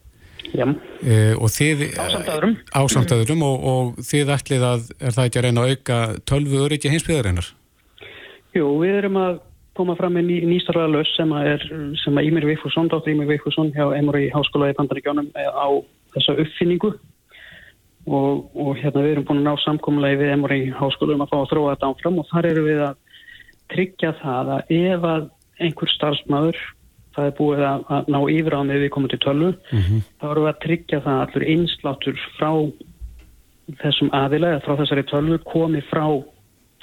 Já, 0.54 0.68
e, 1.02 1.34
og 1.34 1.50
þið 1.50 1.96
Ásamt 1.98 2.30
öðrum. 2.30 2.54
ásamt 2.78 3.14
öðrum 3.16 3.42
og, 3.48 3.64
og 3.64 3.96
þið 4.06 4.34
ætlið 4.36 4.66
að 4.68 4.84
er 5.00 5.16
það 5.16 5.26
ekki 5.26 5.40
að 5.40 5.46
reyna 5.48 5.64
að 5.64 5.72
auka 5.74 5.98
tölvu 6.30 6.60
öryggi 6.68 6.92
heimsbyðarinnar? 6.94 7.48
jú, 8.54 8.68
við 8.84 9.00
erum 9.00 9.18
að 9.18 9.40
koma 9.78 9.96
fram 9.98 10.14
með 10.18 10.28
ný, 10.30 10.38
nýstarlega 10.52 10.92
laus 10.94 11.14
sem 11.18 11.32
að 11.34 11.50
er, 11.54 11.66
sem 12.04 12.20
að 12.20 12.30
Ímir 12.30 12.48
Vigfússon, 12.52 12.90
dóttir 12.92 13.16
Ímir 13.16 13.32
Vigfússon 13.32 13.72
hjá 13.74 13.88
Emory 13.98 14.28
Háskóla 14.34 14.70
í 14.72 14.78
Bandaríkjónum 14.78 15.32
á 15.34 15.68
þessa 16.14 16.38
uppfinningu. 16.44 16.94
Og, 18.04 18.50
og 18.60 18.76
hérna 18.82 19.06
við 19.06 19.14
erum 19.14 19.26
búin 19.30 19.42
að 19.42 19.48
ná 19.48 19.64
samkomulegi 19.64 20.20
við 20.20 20.34
Emory 20.36 20.62
Háskóla 20.76 21.16
um 21.16 21.24
að 21.24 21.32
fá 21.32 21.38
að 21.40 21.50
þróa 21.54 21.74
þetta 21.74 21.92
áfram 21.94 22.20
og 22.20 22.30
þar 22.30 22.50
eru 22.52 22.64
við 22.68 22.82
að 22.90 22.98
tryggja 23.74 24.14
það 24.20 24.56
að 24.58 24.74
ef 24.78 25.06
að 25.08 25.30
einhver 25.64 25.94
starfsmæður 25.94 26.60
það 27.14 27.30
er 27.30 27.36
búið 27.38 27.64
að, 27.68 27.86
að 27.94 28.10
ná 28.14 28.20
yfir 28.34 28.58
á 28.58 28.62
með 28.66 28.84
við 28.84 28.92
komum 28.94 29.12
til 29.12 29.22
tölvu, 29.24 29.52
þá 30.20 30.26
erum 30.30 30.46
við 30.46 30.52
að 30.52 30.62
tryggja 30.66 31.02
það 31.06 31.14
að 31.14 31.24
allur 31.24 31.48
einsláttur 31.54 32.24
frá 32.38 32.52
þessum 33.82 34.12
aðilega, 34.18 34.62
frá 34.66 34.76
þessari 34.82 35.06
tölvu 35.08 35.40
komi 35.48 35.84
frá 35.90 36.06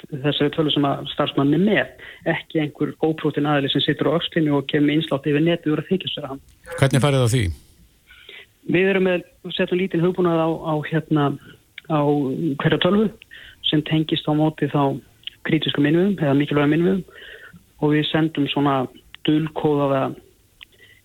þessari 0.09 0.53
tölvu 0.55 0.73
sem 0.75 0.87
að 0.87 1.09
starfsmann 1.13 1.53
er 1.55 1.63
með, 1.63 1.91
ekki 2.33 2.61
einhver 2.63 2.93
óprótin 3.05 3.49
aðili 3.49 3.71
sem 3.73 3.83
situr 3.85 4.11
á 4.11 4.17
öxlinu 4.17 4.57
og 4.57 4.67
kemur 4.71 4.95
einslátt 4.95 5.27
yfir 5.29 5.45
netið 5.45 5.75
úr 5.75 5.83
að 5.83 5.91
þykjast 5.91 6.19
vera 6.19 6.31
hann. 6.33 6.41
Hvernig 6.79 7.03
farið 7.05 7.23
það 7.23 7.35
því? 7.35 7.43
Við 8.71 8.89
erum 8.91 9.07
með, 9.09 9.27
setjum 9.57 9.81
lítið 9.81 10.05
hugbúnað 10.05 10.41
á, 10.41 10.49
á 10.49 10.73
hérna, 10.89 11.27
á 11.89 12.01
hverja 12.61 12.81
tölvu 12.83 13.07
sem 13.69 13.83
tengist 13.87 14.27
á 14.29 14.33
móti 14.37 14.69
þá 14.71 14.97
kritisku 15.47 15.81
minnum 15.81 16.13
eða 16.19 16.35
mikilvæga 16.37 16.69
minnum 16.69 16.99
og 17.81 17.95
við 17.95 18.05
sendum 18.11 18.45
svona 18.51 18.83
dulkóðaða 19.25 20.11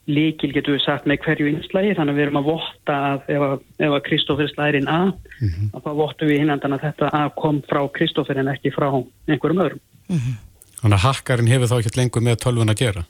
líkil 0.07 0.53
getur 0.55 0.77
við 0.77 0.85
sagt 0.85 1.07
með 1.11 1.25
hverju 1.25 1.49
einslægi 1.51 1.97
þannig 1.99 2.15
að 2.15 2.19
við 2.19 2.25
erum 2.27 2.39
að 2.41 2.49
votta 2.51 2.97
að 3.09 3.31
ef 3.35 3.45
að, 3.47 3.55
ef 3.83 3.95
að 3.97 4.05
Kristófur 4.07 4.51
slæðir 4.53 4.79
inn 4.81 4.91
A 4.91 5.01
að 5.75 5.81
þá 5.83 5.91
vottum 5.99 6.31
við 6.31 6.41
hinnandan 6.43 6.77
að 6.77 6.85
þetta 6.87 7.11
A 7.11 7.23
kom 7.35 7.59
frá 7.67 7.81
Kristófur 7.97 8.39
en 8.39 8.53
ekki 8.53 8.71
frá 8.75 8.87
einhverjum 8.95 9.65
öðrum. 9.65 9.83
Þannig 10.79 10.99
að 11.01 11.07
hakkarinn 11.09 11.51
hefur 11.51 11.73
þá 11.73 11.77
ekki 11.81 11.99
lengur 11.99 12.23
með 12.23 12.39
tölvun 12.45 12.71
að 12.71 12.83
gera? 12.85 13.03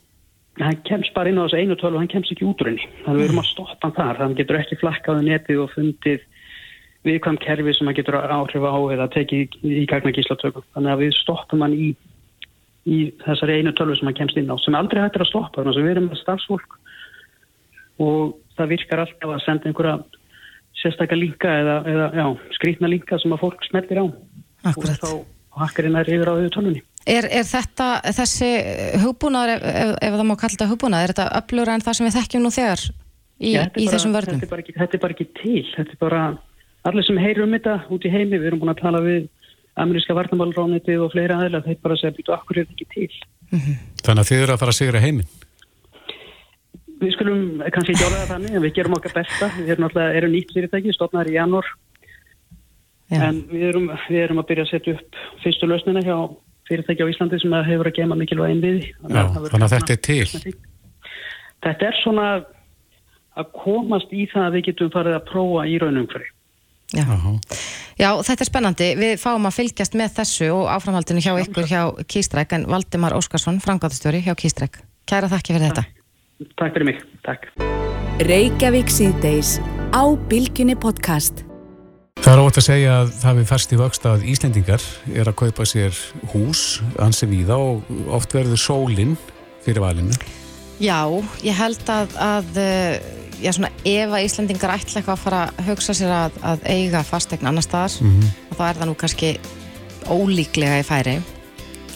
Hann 0.56 0.80
kemst 0.88 1.12
bara 1.12 1.28
inn 1.28 1.36
á 1.36 1.44
þessu 1.44 1.60
einu 1.60 1.76
tölvu, 1.76 2.00
hann 2.00 2.08
kemst 2.08 2.32
ekki 2.32 2.46
út 2.48 2.62
úr 2.64 2.70
henni. 2.70 2.88
Þannig 3.04 3.12
að 3.12 3.20
við 3.20 3.28
erum 3.28 3.42
að 3.42 3.50
stoppa 3.50 3.76
hann 3.82 3.96
þar, 3.98 4.20
þannig 4.22 4.38
getur 4.40 4.58
ekki 4.62 4.78
flakkaðu 4.80 5.26
netið 5.26 5.60
og 5.60 5.74
fundið 5.74 6.22
viðkvæm 7.06 7.38
kerfi 7.44 7.74
sem 7.76 7.90
hann 7.90 7.98
getur 7.98 8.16
áhrif 8.16 8.64
á 8.64 8.76
eða 8.96 9.08
tekið 9.12 9.58
í 9.68 9.84
gagna 9.90 10.14
gíslatöku. 10.16 10.64
Þannig 10.72 10.94
að 10.94 11.02
við 11.04 11.12
stoppum 11.18 11.66
hann 11.66 11.76
í, 11.76 11.90
í 12.88 12.98
þessari 13.26 13.60
einu 13.60 13.74
tölvu 13.76 13.98
sem 13.98 14.08
hann 14.08 14.16
kemst 14.16 14.40
inn 14.40 14.48
á, 14.48 14.56
sem 14.64 14.78
aldrei 14.78 15.02
hættir 15.02 15.26
að 15.26 15.32
stoppa, 15.34 15.60
þannig 15.60 15.76
að 15.76 15.84
við 15.84 15.92
erum 15.92 16.08
með 16.08 16.22
starfsfólk 16.22 16.78
og 18.02 18.36
það 18.56 18.70
virkar 18.74 19.02
alltaf 19.04 19.30
að 19.36 19.44
senda 19.46 19.68
einhverja 19.70 19.96
sérstakka 20.82 21.16
linka 21.16 21.48
eða, 21.62 21.76
eða 21.88 22.06
já, 22.20 22.26
skrýtna 22.58 22.90
linka 22.92 23.18
sem 23.22 23.32
að 23.32 23.42
fólk 23.46 23.64
smeltir 23.70 24.00
á 24.02 24.04
Akkurat. 24.66 25.00
og 25.08 25.24
þá 25.24 25.62
hakkarinn 25.62 25.96
er 25.96 26.10
yfir 26.12 26.28
á 26.28 26.32
auðvitað 26.34 26.54
tölvunni. 26.58 26.82
Er, 27.06 27.24
er 27.30 27.46
þetta, 27.46 27.86
þessi 28.18 28.48
hugbúnaður, 29.04 29.52
ef, 29.54 29.62
ef, 29.70 29.92
ef 30.08 30.16
það 30.18 30.26
má 30.26 30.34
kalla 30.36 30.52
þetta 30.56 30.68
hugbúnaður, 30.72 31.04
er 31.06 31.14
þetta 31.14 31.26
öflugur 31.38 31.70
en 31.72 31.84
það 31.86 31.96
sem 32.00 32.06
við 32.08 32.16
þekkjum 32.18 32.42
nú 32.44 32.50
þegar 32.56 32.82
í, 32.82 33.52
Já, 33.54 33.62
í 33.62 33.86
bara- 33.86 33.92
þessum 33.94 34.16
vörnum? 34.16 34.36
Þetta 34.40 34.46
er, 34.48 34.52
bara 34.52 34.64
ekki, 34.66 34.74
þetta 34.80 34.98
er 34.98 35.02
bara 35.06 35.16
ekki 35.16 35.28
til, 35.40 35.62
þetta 35.76 35.94
er 35.96 36.00
bara 36.02 36.22
allir 36.90 37.06
sem 37.06 37.20
heyrir 37.22 37.44
um 37.46 37.54
þetta 37.56 37.76
út 37.94 38.04
í 38.04 38.12
heimi, 38.12 38.36
við 38.42 38.48
erum 38.50 38.60
búin 38.64 38.74
að 38.74 38.82
tala 38.82 39.00
við 39.06 39.28
ameríska 39.76 40.16
varnamálránitið 40.18 41.02
og 41.06 41.12
fleira 41.14 41.38
aðeila, 41.40 41.62
þeir 41.64 41.80
bara 41.84 41.96
segja, 42.00 42.14
býtu, 42.18 42.34
akkur 42.36 42.58
er 42.60 42.66
þetta 42.66 42.76
ekki 42.76 42.86
til. 42.92 43.08
Þannig 44.02 44.22
að 44.22 44.28
þið 44.32 44.42
eru 44.44 44.54
að 44.56 44.60
fara 44.64 44.72
að 44.74 44.78
sigra 44.82 45.02
heiminn? 45.04 45.28
Við 46.96 47.12
skulum 47.12 47.40
kannski 47.74 47.92
ekki 47.92 48.06
orða 48.06 48.22
það 48.22 48.30
þannig, 48.32 48.54
en 48.56 48.64
við 48.64 48.74
gerum 48.78 48.96
okkar 48.96 49.14
besta, 49.18 49.50
við 49.58 49.72
erum 49.74 49.84
náttúrulega, 49.84 50.16
erum 50.20 50.32
nýtt 50.32 50.54
fyrirtæki, 50.56 50.94
stofnaður 50.96 51.28
í 51.28 51.36
janúar, 51.36 51.70
en 53.12 53.40
við 53.50 53.64
erum, 53.70 53.90
við 54.08 54.22
erum 54.22 54.40
að 54.40 54.48
byrja 54.50 54.64
að 54.64 54.70
setja 54.72 54.94
upp 54.96 55.18
fyrstu 55.42 55.68
lausnina 55.68 56.04
hjá 56.06 56.16
fyrirtæki 56.70 57.04
á 57.04 57.10
Íslandi 57.12 57.40
sem 57.42 57.56
að 57.56 57.68
hefur 57.70 57.90
að 57.90 57.98
gema 58.00 58.16
mikilvæg. 58.18 58.64
Já, 59.12 59.22
þannig 59.34 59.66
að 59.66 59.74
þetta 59.76 59.96
er 59.96 60.00
til. 60.08 60.54
Þetta 61.66 61.90
er 61.90 62.00
svona 62.00 62.30
að 63.36 63.52
komast 63.60 64.16
í 64.16 64.24
það 64.32 64.48
að 64.48 64.56
við 64.56 64.66
getum 64.70 64.92
farið 64.94 65.18
að 65.18 65.28
prófa 65.28 65.66
í 65.68 65.76
raunum 65.82 66.08
hverju. 66.10 66.32
Já. 66.94 67.04
Já, 67.98 68.10
þetta 68.22 68.44
er 68.44 68.48
spennandi. 68.48 68.88
Við 68.98 69.14
fáum 69.18 69.48
að 69.48 69.56
fylgjast 69.56 69.96
með 69.98 70.18
þessu 70.20 70.50
og 70.54 70.66
áframhaldinu 70.70 71.22
hjá 71.24 71.32
ykkur 71.42 71.68
hjá 71.68 71.82
Kýstræk 72.12 72.54
en 72.56 72.66
Valdimar 72.70 73.16
Óskarsson, 73.16 73.60
frangáðustjóri 73.64 74.22
hjá 74.26 74.36
Kýstræk. 74.38 74.78
Kæra 75.08 75.30
þakki 75.32 75.56
fyrir 75.56 75.70
þetta. 75.70 75.86
Takk 76.36 76.74
fyrir 76.76 76.84
mig, 76.90 76.98
takk. 77.24 77.46
Reykjavík 78.28 78.90
síðdeis 78.92 79.54
á 79.96 80.04
Bilginni 80.28 80.74
podcast. 80.76 81.44
Það 82.20 82.32
er 82.32 82.40
ótt 82.42 82.58
að 82.60 82.66
segja 82.66 82.94
að 83.00 83.12
það 83.22 83.38
við 83.38 83.46
færst 83.48 83.72
í 83.72 83.78
vöxt 83.80 84.06
að 84.10 84.24
Íslendingar 84.32 84.84
er 85.16 85.30
að 85.30 85.36
kaupa 85.40 85.64
sér 85.68 85.96
hús, 86.32 86.62
ansi 87.00 87.28
víða 87.30 87.56
og 87.60 87.86
oft 88.18 88.34
verður 88.36 88.60
sólinn 88.60 89.14
fyrir 89.64 89.80
valinu. 89.84 90.16
Já, 90.82 90.98
ég 91.46 91.56
held 91.56 91.88
að, 91.92 92.16
að 92.20 92.58
eh, 92.60 92.98
já, 93.40 93.52
svona, 93.56 93.70
ef 93.88 94.12
að 94.18 94.26
Íslendingar 94.26 94.74
ætla 94.74 95.00
eitthvað 95.00 95.14
að 95.14 95.22
fara 95.22 95.44
að 95.54 95.70
hugsa 95.70 95.96
sér 95.96 96.12
að, 96.18 96.36
að 96.52 96.66
eiga 96.72 97.04
fastegn 97.06 97.48
annar 97.48 97.64
staðar, 97.64 97.96
Mhm. 98.02 98.28
þá 98.58 98.62
er 98.68 98.82
það 98.82 98.90
nú 98.90 98.98
kannski 99.00 99.32
ólíklega 100.04 100.82
í 100.82 100.84
færi. 100.84 101.16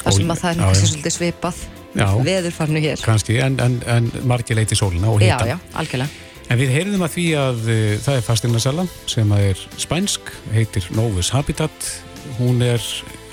Það 0.00 0.16
sem 0.16 0.32
að 0.32 0.40
það 0.40 0.50
er 0.54 0.64
kannski 0.64 0.90
svolítið 0.94 1.16
svipað 1.18 1.60
veðurfarnu 1.94 2.80
hér. 2.80 3.00
kannski, 3.04 3.38
en, 3.42 3.58
en, 3.60 3.80
en 3.86 4.10
margir 4.24 4.56
leiti 4.56 4.76
sólina 4.78 5.08
og 5.10 5.20
Já, 5.22 5.34
hita. 5.36 5.46
já, 5.46 5.58
algjörlega. 5.74 6.10
En 6.50 6.58
við 6.58 6.70
heyrðum 6.74 7.02
að 7.06 7.12
því 7.14 7.24
að 7.38 7.58
uh, 7.70 7.96
það 8.02 8.16
er 8.16 8.22
fasteignarsala 8.26 8.84
sem 9.06 9.32
að 9.32 9.44
er 9.52 9.60
spænsk, 9.78 10.30
heitir 10.52 10.86
Novus 10.98 11.30
Habitat. 11.30 11.90
Hún 12.38 12.60
er 12.62 12.82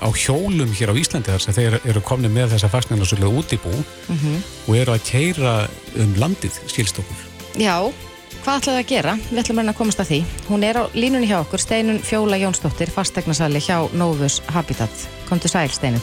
á 0.02 0.08
hjólum 0.14 0.70
hér 0.78 0.92
á 0.94 0.96
Íslandi 0.96 1.32
þar 1.34 1.42
sem 1.44 1.54
þeir 1.58 1.80
eru 1.90 2.02
komni 2.06 2.30
með 2.30 2.54
þessa 2.56 2.70
fasteignarsölu 2.70 3.32
út 3.40 3.54
í 3.54 3.58
bú 3.62 3.74
Mhm. 4.08 4.38
og 4.68 4.76
eru 4.78 4.94
að 4.94 5.04
keira 5.10 5.56
um 5.98 6.14
landið 6.16 6.54
skilst 6.70 7.00
okkur. 7.02 7.26
Já, 7.58 7.82
hvað 8.46 8.62
ætlaðu 8.62 8.80
að 8.84 8.88
gera? 8.94 9.18
Við 9.32 9.42
ætlum 9.44 9.60
að 9.66 9.74
komast 9.76 10.00
að 10.00 10.10
því. 10.14 10.20
Hún 10.48 10.64
er 10.64 10.78
á 10.78 10.84
línunni 10.94 11.28
hjá 11.28 11.42
okkur, 11.42 11.60
Steinun 11.60 12.00
Fjóla 12.00 12.38
Jónsdóttir, 12.38 12.90
fastegnasali 12.94 13.60
hjá 13.60 13.90
Novus 13.94 14.42
Habitat. 14.54 14.94
Komdu 15.28 15.48
sæl, 15.50 15.70
Steinun. 15.74 16.02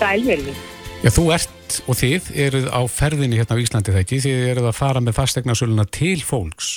Sælverði. 0.00 0.54
Já, 1.02 1.10
þú 1.10 1.24
ert 1.34 1.78
og 1.90 1.96
þið 1.98 2.26
eruð 2.44 2.66
á 2.70 2.80
ferðinni 2.86 3.38
hérna 3.40 3.56
á 3.58 3.62
Íslandi 3.62 3.90
þegar 3.90 4.04
ekki, 4.04 4.18
þið 4.22 4.42
eruð 4.52 4.68
að 4.70 4.76
fara 4.78 5.00
með 5.02 5.16
fasteignarsöluna 5.18 5.86
til 5.90 6.20
fólks. 6.22 6.76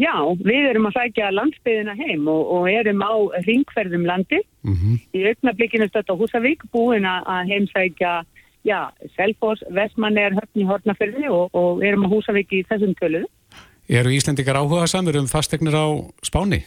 Já, 0.00 0.14
við 0.40 0.66
erum 0.72 0.88
að 0.88 0.96
sækja 0.96 1.28
landsbyðina 1.36 1.94
heim 2.00 2.26
og, 2.32 2.40
og 2.56 2.66
erum 2.72 3.02
á 3.04 3.12
ringferðum 3.46 4.06
landi. 4.08 4.40
Mm 4.66 4.96
Í 5.14 5.22
augnablikinu 5.28 5.86
stötta 5.90 6.16
Húsavík 6.18 6.64
búin 6.72 7.06
að- 7.06 7.46
heimsækja 7.52 8.24
já, 8.66 8.90
Selfoss, 9.14 9.62
Vestmanner, 9.70 10.34
Höfni, 10.34 10.66
Hortnaferði 10.66 11.28
og, 11.30 11.50
og 11.54 11.84
erum 11.84 12.08
á 12.08 12.12
Húsavík 12.12 12.50
í 12.58 12.64
þessum 12.66 12.96
töluðu. 12.98 13.28
Eru 13.88 14.10
Íslendingar 14.10 14.56
áhuga 14.58 14.86
samir 14.90 15.16
um 15.20 15.28
fasteignir 15.30 15.74
á 15.78 15.86
Spáni? 16.26 16.64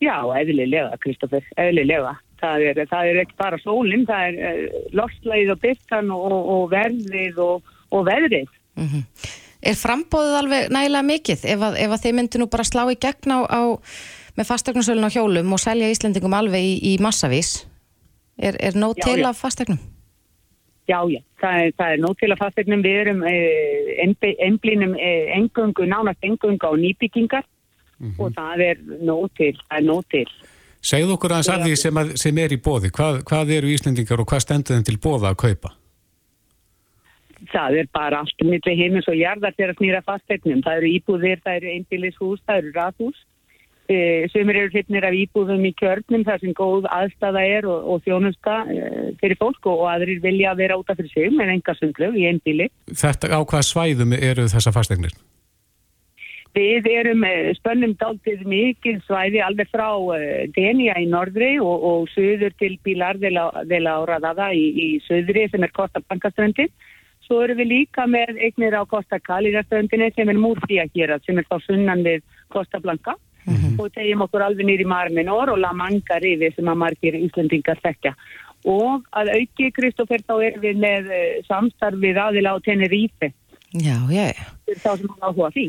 Já, 0.00 0.16
eðlilega, 0.32 0.96
Kristoffer, 1.02 1.44
eðlilega. 1.60 2.14
Það 2.40 2.64
er, 2.70 2.80
það 2.88 3.10
er 3.10 3.20
ekki 3.24 3.36
bara 3.38 3.58
sólinn, 3.60 4.06
það 4.08 4.26
er 4.30 4.40
uh, 4.48 4.80
lofslægið 4.96 5.52
og 5.54 5.60
byrtan 5.60 6.10
og, 6.14 6.24
og, 6.30 6.50
og 6.54 6.66
verðið 6.72 7.44
og, 7.44 7.70
og 7.92 8.08
veðrið. 8.08 8.58
Mm 8.80 9.04
Er 9.60 9.76
frambóðið 9.76 10.36
alveg 10.38 10.70
nægilega 10.72 11.04
mikið 11.04 11.42
ef 11.52 11.62
að, 11.66 11.74
ef 11.84 11.92
að 11.92 12.04
þið 12.04 12.14
myndu 12.16 12.38
nú 12.40 12.46
bara 12.48 12.64
slá 12.64 12.80
í 12.88 12.96
gegn 12.96 13.34
á, 13.36 13.38
á 13.44 13.60
með 14.38 14.48
fastegnasölun 14.48 15.04
á 15.04 15.12
hjólum 15.12 15.52
og 15.52 15.60
selja 15.60 15.90
Íslendingum 15.92 16.32
alveg 16.32 16.64
í, 16.64 16.70
í 16.88 16.92
massavís? 17.04 17.66
Er, 18.40 18.56
er 18.56 18.78
nóg 18.80 18.96
Já, 18.96 19.04
til 19.04 19.20
já. 19.20 19.26
af 19.28 19.42
fastegnum? 19.42 19.80
Já, 20.88 20.98
já, 21.12 21.20
það 21.42 21.64
er, 21.64 21.74
það 21.76 21.92
er 21.92 22.00
nóg 22.02 22.14
til 22.18 22.30
að 22.32 22.40
fastegnum, 22.40 22.84
við 22.86 22.96
erum 23.02 23.20
eh, 23.28 24.00
einblínum 24.46 24.96
eh, 24.96 25.28
engungu, 25.36 25.84
nánast 25.86 26.24
engungu 26.24 26.56
á 26.66 26.72
nýbyggingar 26.80 27.44
og 28.16 28.32
það 28.32 28.64
er 28.64 28.80
nóg 29.04 29.28
til, 29.36 29.52
það 29.68 29.76
er 29.76 29.86
nóg 29.86 30.08
til. 30.10 30.24
Segðu 30.80 31.16
okkur 31.16 31.36
aðeins 31.36 31.50
af 31.52 31.62
því 31.64 31.76
sem, 31.76 32.00
að, 32.00 32.14
sem 32.22 32.40
er 32.40 32.54
í 32.56 32.60
bóði. 32.64 32.90
Hvað, 32.96 33.20
hvað 33.28 33.52
eru 33.58 33.72
Íslendingar 33.74 34.22
og 34.22 34.28
hvað 34.30 34.44
stendur 34.46 34.78
þeim 34.78 34.86
til 34.88 34.98
bóða 35.02 35.32
að 35.34 35.40
kaupa? 35.44 35.74
Það 37.50 37.80
er 37.80 37.90
bara 37.92 38.20
allt 38.20 38.44
millir 38.44 38.78
heimins 38.78 39.08
og 39.08 39.16
jarðar 39.16 39.56
til 39.56 39.68
að 39.68 39.76
snýra 39.78 40.00
fastegnum. 40.06 40.62
Það 40.64 40.80
eru 40.80 40.94
íbúðir, 40.96 41.42
það 41.44 41.58
eru 41.60 41.74
einbílishús, 41.74 42.40
það 42.46 42.62
eru 42.62 42.72
rathús. 42.76 43.20
E, 43.90 43.96
Sumir 44.30 44.60
eru 44.60 44.70
hlippnir 44.70 45.04
af 45.08 45.16
íbúðum 45.18 45.64
í 45.66 45.72
kjörnum 45.80 46.24
þar 46.26 46.42
sem 46.44 46.52
góð 46.56 46.86
aðstæða 46.94 47.42
er 47.56 47.66
og, 47.68 47.88
og 47.90 48.04
þjónusta 48.04 48.60
e, 48.70 48.84
fyrir 49.20 49.40
fólk 49.40 49.66
og, 49.66 49.82
og 49.82 49.88
aðrir 49.96 50.22
vilja 50.22 50.54
vera 50.56 50.78
út 50.78 50.92
af 50.92 51.00
fyrir 51.00 51.10
sig 51.12 51.34
með 51.34 51.56
enga 51.56 51.74
sundlu 51.76 52.12
í 52.14 52.28
einbíli. 52.30 52.70
Þetta 52.92 53.32
á 53.34 53.40
hvaða 53.40 53.66
svæðum 53.66 54.14
eru 54.16 54.46
þessa 54.52 54.72
fastegnir? 54.76 55.16
Við 56.56 56.88
erum 56.90 57.22
eh, 57.28 57.52
spönnum 57.54 57.92
dáltið 58.00 58.40
mikið 58.50 59.04
svæði 59.06 59.38
alveg 59.46 59.68
frá 59.70 59.86
uh, 59.94 60.16
Denia 60.56 60.96
í 60.98 61.06
norðri 61.06 61.52
og, 61.62 61.84
og 61.86 62.08
söður 62.10 62.56
til 62.58 62.72
Pilar 62.82 63.20
de 63.22 63.30
la, 63.30 63.44
de 63.70 63.78
la 63.78 64.00
Horadada 64.00 64.48
í, 64.50 64.64
í 64.74 64.88
söðri 65.04 65.46
sem 65.52 65.62
er 65.62 65.70
Costa 65.76 66.02
Blanca-ströndin. 66.02 66.72
Svo 67.22 67.44
erum 67.44 67.60
við 67.62 67.70
líka 67.70 68.08
með 68.10 68.40
eignir 68.42 68.74
á 68.74 68.82
Costa 68.90 69.20
Calira-ströndinni 69.22 70.10
sem 70.16 70.32
er 70.32 70.42
Murcia 70.42 70.88
hér 70.90 71.14
sem 71.22 71.38
er 71.38 71.46
þá 71.46 71.60
sunnan 71.68 72.02
við 72.02 72.26
Costa 72.50 72.82
Blanca 72.82 73.14
og 73.50 73.86
tegjum 73.94 74.26
okkur 74.26 74.42
alveg 74.44 74.66
nýri 74.66 74.84
Marminor 74.86 75.54
og 75.54 75.58
La 75.62 75.70
Manga 75.72 76.18
rifi 76.22 76.50
sem 76.56 76.66
að 76.68 76.82
margir 76.82 77.16
Íslandingar 77.18 77.78
þekkja. 77.82 78.16
Og 78.68 79.06
að 79.16 79.30
auki, 79.38 79.70
Kristófer, 79.72 80.20
þá 80.26 80.34
erum 80.50 80.64
við 80.66 80.82
með 80.82 81.14
uh, 81.14 81.28
samstarfið 81.46 82.18
aðila 82.26 82.58
á 82.58 82.64
Tenerife 82.66 83.30
Já, 83.72 83.94
já, 84.10 84.26
já. 84.26 84.59
Fyrir 84.70 84.82
þá 84.86 84.90
sem 84.94 85.12
hafa 85.12 85.30
áhuga 85.30 85.52
því. 85.58 85.66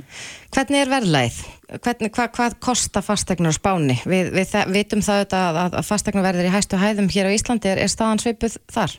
Hvernig 0.56 0.82
er 0.86 0.91
verðlæð? 0.95 1.38
Hvernig, 1.82 2.14
hvað, 2.16 2.34
hvað 2.38 2.58
kostar 2.64 3.06
fastegnar 3.06 3.56
spáni? 3.58 3.99
Við, 4.06 4.34
við 4.38 4.49
þa- 4.54 4.68
vitum 4.72 5.06
það 5.06 5.22
auðvitað 5.22 5.47
að, 5.49 5.62
að, 5.66 5.80
að 5.82 5.88
fastegnar 5.91 6.28
verður 6.30 6.49
í 6.49 6.56
hæstu 6.56 6.82
hæðum 6.82 7.14
hér 7.16 7.32
á 7.32 7.36
Íslandi. 7.36 7.72
Er, 7.74 7.82
er 7.86 7.91
staðan 7.91 8.22
svipuð 8.24 8.60
þar? 8.72 8.97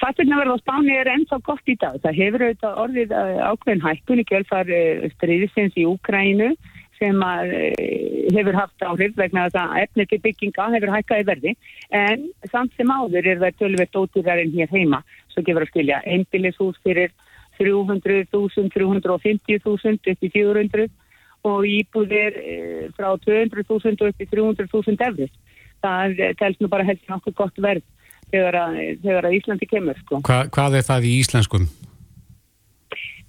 Fastegnaverð 0.00 0.56
á 0.58 0.62
Spáni 0.64 0.96
er 0.98 1.06
ennþá 1.12 1.36
gott 1.46 1.68
í 1.70 1.76
dag. 1.78 1.94
Það 2.02 2.16
hefur 2.18 2.42
auðvitað 2.42 2.78
orðið 2.82 3.12
eh, 3.14 3.36
ákveðin 3.46 3.84
hækkun 3.84 4.22
í 4.22 4.24
kjölfar 4.26 4.72
stríðisins 5.14 5.76
í 5.78 5.84
Úkrænu 5.86 6.48
sem 6.98 7.22
að, 7.22 7.52
eh, 7.54 8.26
hefur 8.34 8.58
haft 8.58 8.82
áhrif 8.82 9.14
vegna 9.16 9.46
þess 9.46 9.60
að 9.62 9.76
efni 9.84 10.06
til 10.10 10.20
bygginga 10.26 10.66
hefur 10.74 10.92
hækkað 10.96 11.22
í 11.22 11.28
verði 11.30 11.54
en 11.96 12.26
samt 12.50 12.74
sem 12.76 12.90
áður 12.90 13.30
er 13.30 13.40
það 13.44 13.60
tölvert 13.62 14.00
ótýrar 14.02 14.42
en 14.42 14.52
hér 14.56 14.74
heima 14.74 15.00
svo 15.30 15.44
gefur 15.46 15.64
að 15.64 15.70
skilja 15.72 16.02
einbillishús 16.04 16.82
fyrir 16.82 17.14
300.000, 17.60 18.72
350.000 18.74 20.12
upp 20.14 20.26
í 20.26 20.32
400 20.34 20.88
og 21.50 21.64
íbúðir 21.64 22.36
eh, 22.40 22.88
frá 22.96 23.12
200.000 23.14 24.10
upp 24.10 24.20
í 24.20 24.28
300.000 24.32 25.08
efri. 25.08 25.30
Það 25.80 26.18
telst 26.40 26.60
nú 26.60 26.68
bara 26.68 26.84
helst 26.84 27.06
nokkuð 27.08 27.36
gott 27.38 27.60
verð 27.62 27.86
þegar 28.30 28.58
að, 28.64 28.80
þegar 29.04 29.28
að 29.28 29.36
Íslandi 29.38 29.68
kemur 29.70 30.02
sko. 30.02 30.20
Hva, 30.26 30.42
hvað 30.52 30.80
er 30.80 30.84
það 30.86 31.08
í 31.08 31.14
íslenskum? 31.22 31.70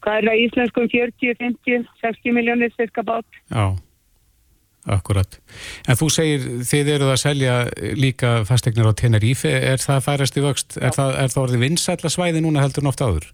Hvað 0.01 0.17
er 0.17 0.27
það 0.27 0.43
íslenskum 0.47 0.89
40, 0.89 1.33
50, 1.39 1.87
60 2.01 2.35
miljónir 2.35 2.73
cirka 2.73 3.03
bát? 3.05 3.41
Já, 3.53 3.65
akkurat. 4.97 5.37
En 5.85 5.99
þú 5.99 6.07
segir, 6.13 6.47
þið 6.65 6.89
eruð 6.95 7.13
að 7.13 7.21
selja 7.21 7.57
líka 7.99 8.39
fastegnir 8.49 8.89
á 8.89 8.97
Tenerife. 8.97 9.51
Er 9.51 9.81
það 9.81 10.07
færast 10.07 10.39
í 10.41 10.45
vöxt? 10.45 10.79
Er 10.81 10.95
það, 10.97 11.13
er 11.21 11.35
það 11.35 11.43
orðið 11.43 11.63
vinsætla 11.67 12.13
svæði 12.13 12.41
núna 12.41 12.65
heldur 12.65 12.89
oft 12.89 13.05
áður? 13.05 13.29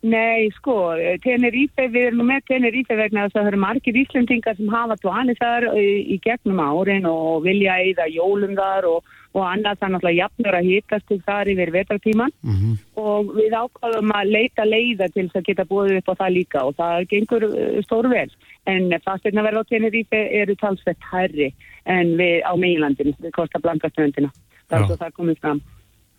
Nei, 0.00 0.48
sko, 0.56 0.74
Tenerife, 1.20 1.84
við 1.92 2.06
erum 2.08 2.30
með 2.30 2.46
Tenerife 2.48 2.96
vegna 2.96 3.26
þess 3.26 3.36
að 3.36 3.42
það 3.42 3.48
eru 3.50 3.58
margir 3.60 3.96
Íslendingar 4.00 4.56
sem 4.56 4.70
hafa 4.72 4.96
dvali 5.02 5.34
þar 5.36 5.66
í, 5.76 5.88
í 6.14 6.16
gegnum 6.24 6.62
árin 6.64 7.08
og 7.08 7.42
vilja 7.44 7.74
eða 7.84 8.06
jólum 8.08 8.54
þar 8.56 8.88
og, 8.88 9.10
og 9.36 9.44
annað 9.44 9.82
það 9.82 9.92
náttúrulega 9.94 10.22
jafnur 10.22 10.56
að 10.56 10.68
hitast 10.70 11.06
til 11.10 11.18
þar 11.26 11.52
yfir 11.52 11.74
vetartíman 11.76 12.32
Mm 12.40 12.78
og 13.00 13.30
við 13.32 13.54
ákvaðum 13.56 14.10
að 14.12 14.30
leita 14.34 14.64
leiða 14.66 15.06
til 15.08 15.22
þess 15.24 15.38
að 15.40 15.46
geta 15.46 15.64
búið 15.64 15.94
upp 16.00 16.10
á 16.12 16.20
það 16.20 16.34
líka 16.34 16.64
og 16.68 16.74
það 16.76 17.06
gengur 17.08 17.46
uh, 17.48 17.78
stórvel. 17.86 18.28
En 18.68 18.92
fastegna 19.04 19.44
verð 19.46 19.62
á 19.64 19.70
Tenerife 19.70 20.20
eru 20.40 20.56
talsvett 20.60 21.08
herri 21.12 21.48
en 21.88 22.16
við 22.20 22.44
á 22.44 22.52
meilandinu, 22.60 23.14
við 23.20 23.32
kosta 23.36 23.60
blankastöndina 23.60 24.28
er 24.70 24.84
svo 24.86 24.96
það 25.00 25.16
komið 25.16 25.40
fram 25.40 25.62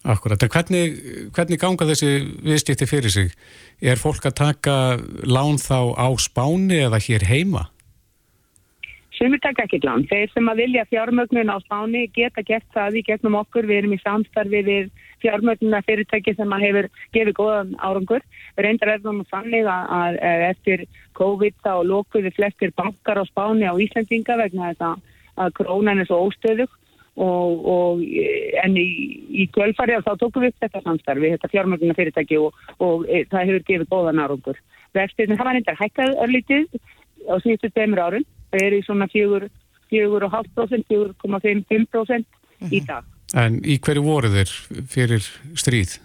Akkurat. 0.01 0.41
Hvernig, 0.41 0.95
hvernig 1.35 1.59
ganga 1.61 1.85
þessi 1.85 2.09
viðstíti 2.41 2.87
fyrir 2.89 3.13
sig? 3.13 3.35
Er 3.81 4.01
fólk 4.01 4.25
að 4.25 4.39
taka 4.39 4.77
lán 5.29 5.61
þá 5.61 5.93
á 5.93 6.09
Spáni 6.17 6.79
eða 6.87 6.97
hér 7.05 7.27
heima? 7.29 7.67
Sumir 9.13 9.37
taka 9.43 9.67
ekkert 9.67 9.85
lán. 9.85 10.07
Þeir 10.09 10.31
sem 10.33 10.49
að 10.49 10.63
vilja 10.63 10.87
fjármögnun 10.89 11.53
á 11.53 11.61
Spáni 11.61 12.07
geta 12.15 12.41
gert 12.41 12.65
það 12.73 12.97
í 12.97 13.05
gegnum 13.05 13.37
okkur. 13.43 13.69
Við 13.69 13.83
erum 13.83 13.93
í 13.93 14.01
samstarfi 14.01 14.63
við 14.65 14.89
fjármögnuna 15.21 15.83
fyrirtæki 15.85 16.33
sem 16.33 16.57
að 16.57 16.65
hefur 16.65 16.89
gefið 17.13 17.37
góðan 17.37 17.77
árangur. 17.77 18.25
Reyndar 18.57 18.95
er 18.95 19.05
það 19.05 19.19
nú 19.19 19.29
þannig 19.29 19.69
að, 19.69 19.93
að, 19.99 20.19
að 20.31 20.45
eftir 20.49 20.85
COVID 21.21 21.61
þá 21.61 21.73
lókuðu 21.85 22.33
flestir 22.33 22.73
bankar 22.73 23.21
á 23.21 23.29
Spáni 23.29 23.69
á 23.69 23.77
Íslandinga 23.77 24.41
vegna 24.41 24.71
þess 24.71 24.87
að, 24.89 25.09
að 25.45 25.57
krónan 25.61 26.01
er 26.01 26.09
svo 26.09 26.23
óstöðug 26.25 26.73
og, 27.19 27.65
og 27.67 28.03
en 28.63 28.77
í, 28.79 28.87
í 29.43 29.47
kvölfari 29.51 29.97
þá 30.05 30.13
tókum 30.19 30.45
við 30.45 30.53
upp 30.53 30.65
þetta 30.65 30.83
samstarfi, 30.85 31.31
þetta 31.35 31.51
fjármögnuna 31.51 31.97
fyrirtæki 31.97 32.39
og, 32.39 32.59
og 32.79 33.07
e, 33.09 33.23
það 33.31 33.47
hefur 33.49 33.65
gefið 33.67 33.89
góðan 33.91 34.21
árangur. 34.23 34.61
Vextirinn 34.95 35.39
hafa 35.39 35.55
reyndar 35.55 35.79
hækkað 35.79 36.19
örlítið 36.23 36.67
á 37.27 37.35
síðustu 37.43 37.71
tveimur 37.71 38.03
árum. 38.03 38.27
Það 38.51 38.65
er 38.67 38.75
í 38.75 38.81
svona 38.83 39.07
4,5%, 39.11 40.87
4,5% 40.91 42.71
í 42.71 42.81
dag. 42.87 43.03
En 43.39 43.61
í 43.63 43.77
hverju 43.79 44.03
voru 44.03 44.31
þeir 44.31 44.51
fyrir 44.91 45.27
stríð? 45.59 45.97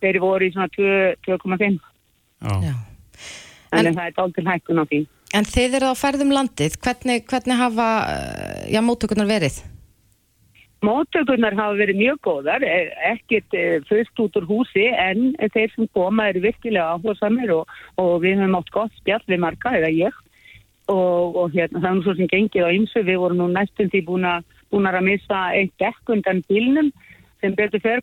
Þeir 0.00 0.20
voru 0.22 0.48
í 0.48 0.54
svona 0.54 0.70
2 0.72 1.16
2,5 1.26 1.80
Já. 2.38 2.74
En, 3.72 3.86
En- 3.86 3.94
það 3.94 4.04
er 4.06 4.14
dálítið 4.16 4.52
hækkun 4.52 4.80
á 4.80 4.84
því. 4.88 5.00
En 5.36 5.44
þið 5.44 5.74
eru 5.76 5.90
á 5.92 5.94
ferðum 5.98 6.30
landið. 6.32 6.78
Hvernig, 6.80 7.26
hvernig 7.28 7.58
hafa 7.60 7.88
eh, 8.08 8.72
já, 8.72 8.80
móttökunar 8.80 9.28
verið? 9.28 9.58
Móttökurnar 10.86 11.56
hafa 11.58 11.74
verið 11.74 11.98
mjög 11.98 12.18
góðar, 12.22 12.62
eh, 12.62 12.92
ekkert 13.10 13.54
eh, 13.54 13.80
fyrst 13.88 14.20
út 14.22 14.36
úr 14.38 14.46
húsi 14.46 14.86
en 14.94 15.32
þeir 15.50 15.72
sem 15.74 15.88
koma 15.90 16.28
eru 16.30 16.44
virkilega 16.44 16.94
áhersamir 16.94 17.50
og, 17.50 17.72
og 17.98 18.22
við 18.22 18.38
höfum 18.38 18.58
átt 18.60 18.70
gott 18.76 18.94
spjall 19.00 19.24
við 19.26 19.42
marga 19.42 19.74
eða 19.74 19.90
ég. 19.90 20.20
Og, 20.88 21.34
og 21.36 21.50
hérna, 21.52 21.82
það 21.82 21.90
er 21.90 22.04
svo 22.06 22.14
sem 22.16 22.30
gengið 22.30 22.64
á 22.64 22.70
ymsu, 22.72 23.02
við 23.04 23.18
vorum 23.20 23.42
nú 23.42 23.48
næstum 23.52 23.90
því 23.90 24.04
búin 24.06 24.28
að, 24.30 24.46
missa 25.02 25.40
eitt 25.52 25.74
dekk 25.82 26.14
undan 26.14 26.44
bílnum 26.48 26.92
sem 27.40 27.54
betur 27.58 27.82
fer 27.82 28.00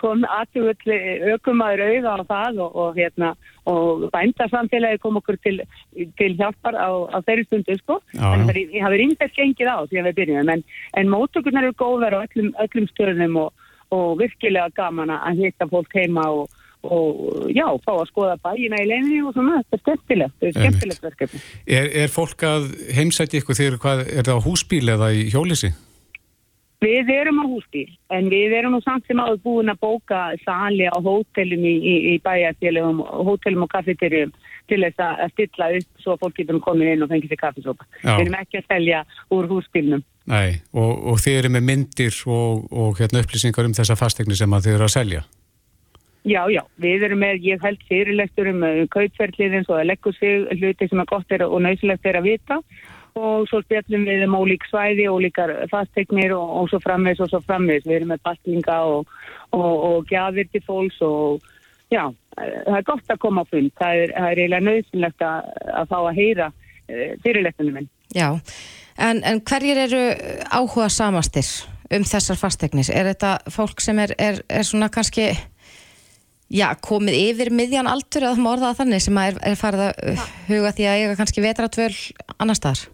kom, 0.00 0.24
aðtöfull 0.28 0.96
aukumæður 1.32 1.84
auða 1.86 2.16
á 2.16 2.22
það 2.30 2.60
og, 2.64 2.76
og 2.82 2.98
hérna 2.98 3.32
og 3.66 4.06
bændarsamfélagi 4.14 5.00
kom 5.02 5.18
okkur 5.20 5.38
til, 5.42 5.60
til 6.18 6.36
hjálpar 6.38 6.76
á, 6.78 6.90
á 7.10 7.18
þeirri 7.26 7.46
stundu 7.48 7.78
sko. 7.80 8.00
En 8.14 8.44
já. 8.46 8.52
það 8.52 8.60
hafi 8.86 9.00
rímstætt 9.02 9.38
gengið 9.38 9.72
á 9.72 9.78
því 9.86 10.02
að 10.02 10.10
við 10.10 10.18
byrjum 10.20 10.52
en, 10.54 10.66
en 11.00 11.10
móttökurnar 11.12 11.66
eru 11.66 11.78
góðar 11.80 12.18
á 12.20 12.24
öllum, 12.26 12.52
öllum 12.62 12.86
stöðum 12.92 13.40
og, 13.46 13.66
og 13.94 14.20
virkilega 14.20 14.70
gaman 14.76 15.14
að 15.16 15.42
hitta 15.46 15.68
fólk 15.70 15.96
heima 15.98 16.28
og, 16.30 16.52
og 16.86 17.48
já, 17.54 17.66
fá 17.84 17.92
að 17.94 18.06
skoða 18.10 18.36
bæina 18.44 18.82
í 18.82 18.88
leininni 18.90 19.22
og 19.26 19.34
svona, 19.34 19.62
þetta 19.64 19.78
er 19.78 19.82
skemmtilegt 19.84 20.36
þetta 20.36 20.52
er 20.52 20.60
skemmtilegt 20.60 21.08
verkefni 21.08 21.42
Er, 21.66 21.90
er 22.04 22.12
fólk 22.12 22.46
að 22.46 22.68
heimsæti 22.96 23.40
ykkur 23.40 23.58
þegar 23.58 23.80
hvað, 23.82 24.04
er 24.12 24.28
það 24.28 24.38
á 24.38 24.46
húsbíl 24.46 24.84
eða 24.94 25.10
í 25.14 25.26
hjólísi? 25.32 25.72
Við 26.84 27.08
erum 27.08 27.38
á 27.40 27.44
húsbíl, 27.48 27.86
en 28.12 28.26
við 28.28 28.52
erum 28.58 28.74
nú 28.76 28.82
samt 28.84 29.06
sem 29.08 29.20
áður 29.20 29.38
búin 29.46 29.72
að 29.72 29.78
bóka 29.80 30.18
sali 30.42 30.84
á 30.84 30.96
hótelum 31.00 31.62
í, 31.64 31.72
í, 31.72 31.94
í 32.12 32.16
bæjarfélagum, 32.20 33.00
hótelum 33.00 33.64
og 33.64 33.70
kaffeterjum 33.72 34.34
til 34.68 34.82
þess 34.82 35.00
að 35.00 35.22
að 35.24 35.32
stilla 35.32 35.68
upp 35.78 36.02
svo 36.02 36.16
að 36.16 36.20
fólk 36.24 36.36
getur 36.40 36.60
komið 36.66 36.90
inn 36.92 37.06
og 37.06 37.10
fengið 37.12 37.32
sér 37.32 37.40
kaffesopa. 37.40 37.86
Já. 38.02 38.10
Við 38.10 38.26
erum 38.26 38.36
ekki 38.42 38.60
að 38.60 38.68
selja 38.68 39.00
úr 39.32 39.48
húsbílnum. 39.54 40.04
Nei, 40.26 40.58
og, 40.74 40.92
og 41.12 41.22
þið 41.22 41.38
eru 41.38 41.52
með 41.54 41.66
myndir 41.70 42.20
og, 42.26 42.66
og 42.84 43.00
hérna, 43.00 43.22
upplýsingar 43.24 43.70
um 43.70 43.76
þessa 43.78 43.96
fastegni 43.96 44.36
sem 44.36 44.56
að 44.58 44.68
þið 44.68 44.76
eru 44.76 44.88
að 44.88 44.94
selja. 44.98 45.22
Já, 46.26 46.40
já, 46.50 46.64
við 46.82 47.06
erum 47.06 47.20
með, 47.22 47.44
ég 47.46 47.62
held 47.62 47.82
fyrirlestur 47.86 48.50
um 48.50 48.64
uh, 48.66 48.82
kaupferðlið 48.90 49.60
eins 49.60 49.68
og 49.70 49.78
að 49.78 49.88
leggur 49.92 50.16
sig 50.18 50.48
hluti 50.58 50.88
sem 50.90 51.00
er 51.00 51.08
gott 51.08 51.32
er 51.32 51.46
og 51.46 51.60
nöysilegt 51.62 52.08
er 52.10 52.18
að 52.18 52.32
vita 52.32 52.58
og 52.58 52.95
svo 53.50 53.60
spjallum 53.64 54.06
við 54.06 54.24
um 54.26 54.36
ólík 54.38 54.66
svæði, 54.70 55.08
ólíkar 55.10 55.52
fastegnir 55.72 56.34
og, 56.36 56.52
og 56.60 56.70
svo 56.70 56.80
framvegs 56.84 57.22
og 57.24 57.30
svo 57.32 57.42
framvegs. 57.44 57.86
Við 57.88 58.00
erum 58.00 58.14
með 58.14 58.22
bastinga 58.28 58.78
og, 58.92 59.12
og, 59.56 59.74
og 59.90 60.10
gjafir 60.10 60.48
til 60.52 60.62
fólks 60.66 61.00
og 61.06 61.44
já, 61.92 62.04
eh, 62.38 62.62
það 62.66 62.78
er 62.78 62.88
gott 62.90 63.14
að 63.14 63.22
koma 63.24 63.46
á 63.46 63.50
fund. 63.50 63.72
Það 63.80 64.02
er, 64.02 64.14
það 64.16 64.30
er 64.30 64.42
eiginlega 64.42 64.66
nöysilegt 64.70 65.26
að, 65.28 65.52
að 65.82 65.92
fá 65.92 65.98
að 66.00 66.18
heyra 66.20 66.50
uh, 66.52 67.12
fyrirlestunum 67.24 67.80
minn. 67.80 67.90
Já, 68.14 68.28
en, 69.02 69.24
en 69.26 69.42
hverjir 69.46 69.82
eru 69.86 70.04
áhuga 70.50 70.90
samastir 70.92 71.50
um 71.94 72.06
þessar 72.06 72.38
fastegnir? 72.40 72.88
Er 72.90 73.10
þetta 73.12 73.36
fólk 73.52 73.82
sem 73.84 73.98
er, 74.02 74.14
er, 74.18 74.40
er 74.50 74.66
svona 74.66 74.90
kannski 74.92 75.30
já, 76.52 76.68
komið 76.82 77.18
yfir 77.30 77.52
miðjan 77.54 77.90
aldur 77.90 78.28
eða 78.28 78.40
maður 78.40 78.56
orðað 78.56 78.82
þannig 78.82 79.06
sem 79.06 79.22
er, 79.22 79.40
er 79.52 79.58
farið 79.58 79.86
að 79.86 80.26
huga 80.50 80.74
því 80.76 80.86
að 80.90 81.00
eiga 81.00 81.16
kannski 81.20 81.44
vetratvöl 81.44 81.94
annar 82.36 82.58
staðar? 82.58 82.86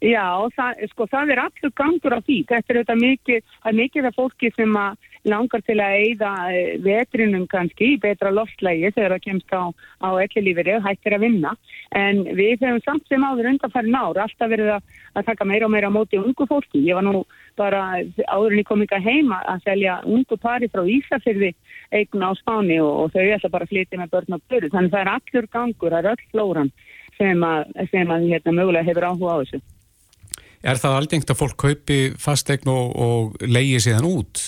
Já, 0.00 0.48
það, 0.56 0.78
sko, 0.94 1.04
það 1.12 1.30
er 1.34 1.40
allur 1.42 1.72
gangur 1.76 2.14
á 2.16 2.20
því. 2.24 2.36
Þetta 2.48 2.72
er 2.72 2.78
þetta 2.78 2.94
mikið, 2.96 3.56
er 3.68 3.74
mikið 3.76 4.06
af 4.08 4.14
fólki 4.16 4.48
sem 4.54 4.76
að 4.80 5.08
langar 5.28 5.60
til 5.66 5.76
að 5.76 5.96
eigða 6.00 6.30
eh, 6.56 6.76
vetrinum 6.80 7.42
kannski 7.50 7.90
í 7.94 7.98
betra 8.00 8.30
loftlægi 8.32 8.94
þegar 8.96 9.12
það 9.12 9.24
kemst 9.26 9.52
á, 9.52 9.68
á 10.00 10.08
ellilífiri 10.22 10.78
og 10.78 10.86
hættir 10.86 11.16
að 11.16 11.26
vinna. 11.26 11.52
En 11.92 12.22
við 12.24 12.64
hefum 12.64 12.78
samt 12.86 13.12
sem 13.12 13.26
áður 13.28 13.50
undanfæri 13.50 13.92
náður 13.92 14.22
alltaf 14.24 14.52
verið 14.54 14.70
að, 14.78 14.86
að 15.20 15.26
taka 15.28 15.46
meira 15.50 15.68
og 15.68 15.74
meira 15.74 15.90
á 15.92 15.96
móti 15.98 16.16
ungu 16.16 16.46
fólki. 16.48 16.80
Ég 16.86 16.96
var 16.96 17.04
nú 17.04 17.20
bara 17.60 17.82
áðurinn 18.00 18.62
í 18.62 18.68
kominga 18.70 19.02
heima 19.04 19.42
að 19.52 19.66
selja 19.66 19.98
ungu 20.08 20.38
pari 20.40 20.70
frá 20.72 20.80
Ísafyrði 20.88 21.50
eigna 21.92 22.30
á 22.32 22.40
Spáni 22.40 22.78
og, 22.80 22.94
og 23.02 23.12
þau 23.12 23.26
ætla 23.26 23.52
bara 23.52 23.68
að 23.68 23.74
flytja 23.74 24.00
með 24.00 24.14
börn 24.16 24.38
og 24.38 24.48
börn. 24.48 24.72
Þannig 24.72 24.96
það 24.96 25.04
er 25.04 25.12
allur 25.12 25.50
gangur, 25.58 25.92
það 25.92 26.00
er 26.00 26.10
öll 26.14 26.24
flóran 26.32 26.72
sem 27.20 27.44
að, 27.44 27.76
sem 27.92 28.16
að 28.16 28.26
hérna, 28.30 28.56
mögulega 28.56 28.88
hefur 28.88 29.08
áhuga 29.10 29.36
á 29.36 29.40
þessu. 29.42 29.60
Er 30.60 30.80
það 30.80 30.96
aldengt 30.98 31.30
að 31.32 31.40
fólk 31.40 31.58
kaupi 31.60 32.00
fastegn 32.20 32.68
og, 32.68 32.96
og 33.00 33.44
leiði 33.46 33.80
síðan 33.80 34.08
út? 34.10 34.42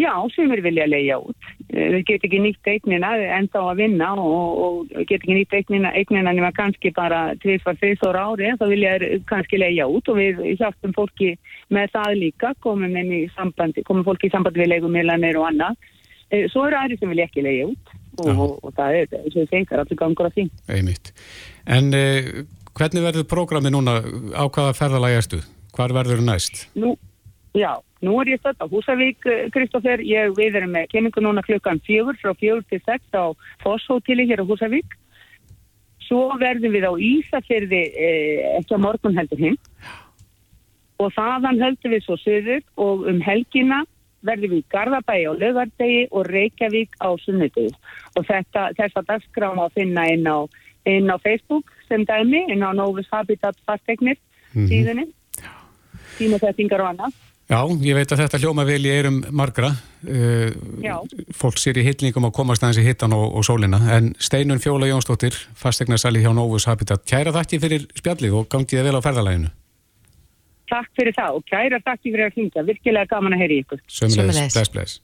Já, 0.00 0.14
sem 0.32 0.48
er 0.54 0.62
vilja 0.64 0.86
að 0.86 0.92
leiða 0.94 1.16
út. 1.28 1.48
Við 1.70 2.04
getum 2.08 2.28
ekki 2.28 2.38
nýtt 2.40 2.68
eignina 2.72 3.10
en 3.36 3.48
þá 3.52 3.58
að 3.60 3.80
vinna 3.82 4.08
og, 4.16 4.60
og 4.64 4.92
getum 5.10 5.16
ekki 5.18 5.36
nýtt 5.36 5.56
eignina, 5.58 5.90
eignina 5.98 6.32
nema 6.32 6.52
kannski 6.56 6.92
bara 6.96 7.34
3-4 7.42 8.22
ári 8.22 8.54
þá 8.60 8.64
vilja 8.70 8.94
kannski 9.28 9.60
leiða 9.60 9.88
út 9.90 10.08
og 10.08 10.20
við 10.20 10.40
hjálpum 10.60 10.94
fólki 10.96 11.34
með 11.74 11.92
það 11.96 12.16
líka, 12.22 12.54
komum, 12.64 12.96
sambandi, 13.34 13.84
komum 13.86 14.06
fólki 14.06 14.30
í 14.30 14.32
sambandi 14.32 14.62
við 14.62 14.72
leigumilanir 14.76 15.40
og 15.42 15.50
annað. 15.50 15.90
Eh, 16.30 16.46
svo 16.48 16.64
eru 16.68 16.78
aðri 16.78 16.96
sem 17.00 17.10
vilja 17.10 17.26
ekki 17.28 17.44
leiða 17.44 17.68
út 17.72 17.94
og, 18.24 18.56
og, 18.62 18.72
það 18.78 18.96
er 19.02 19.12
þess 19.12 19.42
að 19.42 19.52
það 19.52 19.84
allir 19.84 20.00
gangur 20.00 20.30
af 20.30 20.38
því. 20.38 20.46
Einmitt. 20.70 21.12
En 21.66 21.92
eh, 21.96 22.30
Hvernig 22.78 23.02
verður 23.02 23.26
prógrami 23.28 23.70
núna 23.72 23.98
á 24.30 24.44
hvaða 24.46 24.74
ferðalagi 24.78 25.18
erstu? 25.18 25.38
Hvar 25.74 25.94
verður 25.94 26.22
næst? 26.22 26.66
Nú, 26.78 26.94
já, 27.56 27.72
nú 28.04 28.16
er 28.22 28.32
ég 28.34 28.40
stöld 28.40 28.62
á 28.62 28.66
Húsavík, 28.70 29.26
Kristófer. 29.54 30.02
Ég 30.06 30.34
við 30.38 30.58
erum 30.60 30.74
með 30.76 30.90
kemmingu 30.94 31.22
núna 31.24 31.42
klukkan 31.46 31.82
fjögur, 31.86 32.18
frá 32.22 32.34
fjögur 32.38 32.62
til 32.70 32.80
sex 32.86 33.02
á 33.10 33.34
Fosshótili 33.62 34.26
hér 34.30 34.44
á 34.44 34.48
Húsavík. 34.48 34.94
Svo 36.06 36.30
verðum 36.38 36.74
við 36.74 36.86
á 36.86 36.92
Ísafjörði 36.94 37.82
eh, 37.94 38.38
ekki 38.58 38.78
á 38.78 38.82
morgun 38.82 39.18
heldur 39.18 39.42
hinn. 39.42 39.58
Og 41.00 41.10
þaðan 41.16 41.62
heldur 41.62 41.94
við 41.94 42.06
svo 42.06 42.18
söður 42.20 42.62
og 42.82 43.06
um 43.10 43.20
helgina 43.24 43.84
verðum 44.26 44.54
við 44.54 44.62
í 44.62 44.70
Garðabæi 44.74 45.20
á 45.26 45.32
lögardegi 45.32 46.02
og 46.10 46.26
Reykjavík 46.28 46.98
á 47.00 47.08
sunnudegi. 47.22 47.70
Og 48.18 48.26
þetta, 48.28 48.70
þessa 48.78 49.04
dagskráma 49.08 49.68
að 49.68 49.78
finna 49.80 50.06
inn 50.12 50.26
á 50.28 50.44
inn 50.88 51.12
á 51.12 51.16
Facebook 51.20 51.68
sem 51.90 52.06
dæmi, 52.06 52.46
inn 52.54 52.62
á 52.64 52.70
Novus 52.72 53.08
Habitat 53.12 53.58
fastegnir 53.66 54.16
mm 54.16 54.62
-hmm. 54.62 54.70
síðunni 54.70 55.06
tímasettingar 56.18 56.84
og 56.84 56.92
annað. 56.94 57.18
Já, 57.50 57.66
ég 57.82 57.96
veit 57.98 58.12
að 58.14 58.20
þetta 58.22 58.38
hljóma 58.38 58.64
vel 58.66 58.84
í 58.86 58.90
eirum 58.94 59.24
margra. 59.34 59.72
Uh, 60.06 60.52
fólk 61.34 61.58
sér 61.58 61.80
í 61.80 61.84
hitlningum 61.84 62.28
að 62.28 62.36
komast 62.36 62.62
aðeins 62.62 62.78
í 62.78 62.84
hittan 62.86 63.12
og, 63.16 63.34
og 63.36 63.44
sólina, 63.44 63.80
en 63.96 64.12
Steinun 64.22 64.62
Fjóla 64.62 64.86
Jónsdóttir 64.86 65.34
fastegnarsali 65.58 66.22
hjá 66.22 66.30
Novus 66.34 66.68
Habitat. 66.70 67.02
Kæra 67.10 67.34
þakki 67.34 67.58
fyrir 67.64 67.88
spjallið 67.98 68.38
og 68.38 68.46
gangið 68.52 68.86
vel 68.86 68.96
á 68.96 69.02
ferðalæginu 69.02 69.50
Takk 70.70 70.90
fyrir 70.94 71.14
það 71.16 71.40
og 71.40 71.46
kæra 71.50 71.82
þakki 71.82 72.12
fyrir 72.12 72.28
að 72.28 72.36
hlinga 72.38 72.66
virkilega 72.68 73.10
gaman 73.10 73.34
að 73.34 73.42
heyri 73.42 73.60
ykkur. 73.64 73.82
Sömleis, 73.90 74.40
bless, 74.54 74.70
bless. 74.70 75.00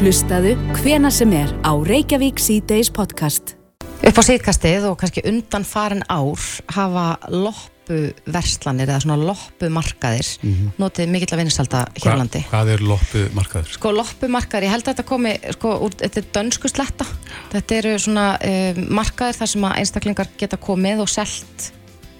Hlustaðu 0.00 0.56
hvena 0.80 1.12
sem 1.14 1.34
er 1.38 1.52
á 1.62 1.72
Reykjavík 1.86 2.42
C-Days 2.42 2.90
podcast 2.90 3.54
Upp 4.02 4.18
á 4.18 4.22
síðkastið 4.26 4.88
og 4.88 4.96
kannski 4.98 5.22
undan 5.30 5.62
farin 5.62 6.00
ár 6.10 6.40
hafa 6.74 7.04
loppuverslanir 7.30 8.90
eða 8.90 9.04
svona 9.04 9.18
loppumarkaðir 9.28 10.30
mm 10.42 10.54
-hmm. 10.54 10.72
notið 10.82 11.12
mikill 11.12 11.30
að 11.30 11.40
vinnisalda 11.42 11.84
hér 11.94 12.16
á 12.18 12.18
landi. 12.18 12.42
Hvað 12.50 12.72
er 12.74 12.82
loppumarkaður? 12.82 13.70
Sko 13.76 13.92
loppumarkaður, 13.94 14.66
ég 14.66 14.74
held 14.74 14.82
að 14.82 14.90
þetta 14.90 15.06
komi, 15.06 15.36
sko, 15.54 15.76
úr, 15.86 15.94
þetta 16.02 16.20
er 16.20 16.26
dönsku 16.34 16.68
sletta. 16.68 17.06
Þetta 17.52 17.74
eru 17.78 17.98
svona 17.98 18.26
uh, 18.42 18.82
markaðir 18.90 19.38
þar 19.38 19.52
sem 19.54 19.64
að 19.64 19.78
einstaklingar 19.78 20.28
geta 20.36 20.56
komið 20.56 21.06
og 21.06 21.08
selt 21.08 21.70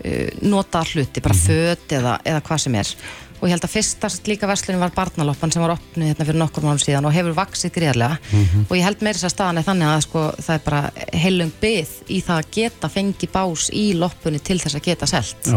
uh, 0.07 0.28
nota 0.43 0.85
hluti, 0.87 1.20
bara 1.20 1.35
mm 1.35 1.41
-hmm. 1.41 1.47
född 1.51 1.99
eða, 1.99 2.18
eða 2.24 2.41
hvað 2.47 2.59
sem 2.59 2.74
er 2.74 2.97
og 3.43 3.49
ég 3.49 3.57
held 3.57 3.64
að 3.66 3.72
fyrsta 3.74 4.09
líka 4.30 4.47
verslunum 4.47 4.84
var 4.84 4.93
barnaloppan 4.95 5.51
sem 5.51 5.62
var 5.64 5.74
opnið 5.74 6.12
hérna 6.12 6.26
fyrir 6.28 6.38
nokkur 6.38 6.62
mánum 6.62 6.80
síðan 6.82 7.09
og 7.09 7.14
hefur 7.16 7.34
vaksið 7.34 7.72
gríðarlega 7.74 8.18
mm 8.20 8.45
-hmm. 8.45 8.66
og 8.68 8.76
ég 8.76 8.84
held 8.86 9.03
meira 9.03 9.18
þess 9.18 9.28
að 9.28 9.34
staðan 9.34 9.59
er 9.59 9.66
þannig 9.66 9.88
að 9.88 10.01
sko, 10.07 10.20
það 10.38 10.55
er 10.55 10.62
bara 10.64 10.82
heilung 11.12 11.53
byggð 11.61 11.93
í 12.09 12.18
það 12.22 12.36
að 12.38 12.51
geta 12.59 12.88
fengi 12.88 13.28
bás 13.32 13.70
í 13.72 13.86
loppunni 13.95 14.38
til 14.38 14.59
þess 14.61 14.78
að 14.78 14.86
geta 14.86 15.07
selt 15.07 15.51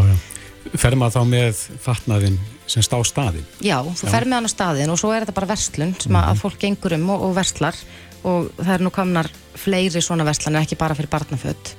Fer 0.76 0.96
maður 0.96 1.14
þá 1.14 1.24
með 1.30 1.56
fatnaðin 1.78 2.40
sem 2.66 2.82
stá 2.82 2.98
staðin? 3.06 3.46
Já, 3.62 3.86
þú 3.86 4.08
fer 4.10 4.26
með 4.26 4.34
hann 4.34 4.50
á 4.50 4.56
staðin 4.56 4.90
og 4.90 4.98
svo 4.98 5.12
er 5.14 5.22
þetta 5.22 5.38
bara 5.38 5.54
verslun 5.54 5.94
sem 6.00 6.12
mm 6.12 6.18
-hmm. 6.18 6.30
að 6.30 6.40
fólk 6.42 6.60
gengur 6.60 6.94
um 6.94 7.10
og, 7.10 7.22
og 7.22 7.36
verslar 7.36 7.76
og 8.24 8.50
það 8.58 8.74
er 8.74 8.82
nú 8.82 8.90
komnar 8.90 9.30
fleiri 9.54 10.02
svona 10.02 10.26
verslanir 10.26 10.66
ekki 10.66 10.76
bara 10.76 10.96
fyrir 10.96 11.10
barnaföld 11.10 11.76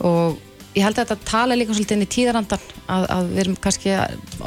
og 0.00 0.38
ég 0.74 0.82
held 0.82 0.98
að 0.98 1.10
þetta 1.10 1.28
tala 1.28 1.56
líka 1.56 1.74
svolítið 1.74 1.96
inn 1.96 2.04
í 2.04 2.10
tíðarandan 2.10 2.62
að, 2.90 3.04
að 3.14 3.28
við 3.30 3.40
erum 3.44 3.56
kannski 3.62 3.92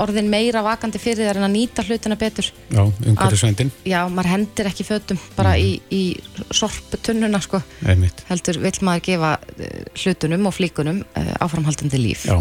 orðin 0.03 0.29
meira 0.31 0.63
vakandi 0.65 0.99
fyrir 1.01 1.29
það 1.29 1.39
en 1.39 1.47
að 1.47 1.53
nýta 1.53 1.85
hlutina 1.87 2.17
betur 2.19 2.49
Já, 2.49 2.81
umhverju 2.83 3.39
svendin 3.39 3.71
Já, 3.87 3.99
maður 4.11 4.31
hendir 4.33 4.69
ekki 4.71 4.85
fötum 4.87 5.21
bara 5.37 5.55
mm. 5.55 5.63
í, 5.63 5.71
í 5.95 6.51
sorputunnuna 6.59 7.41
sko 7.43 7.61
Einmitt. 7.87 8.25
heldur 8.27 8.59
vill 8.63 8.75
maður 8.87 9.05
gefa 9.07 9.31
uh, 9.39 9.79
hlutunum 10.03 10.49
og 10.49 10.57
flíkunum 10.57 11.01
uh, 11.07 11.33
áframhaldandi 11.45 12.01
líf 12.01 12.27
Já. 12.27 12.35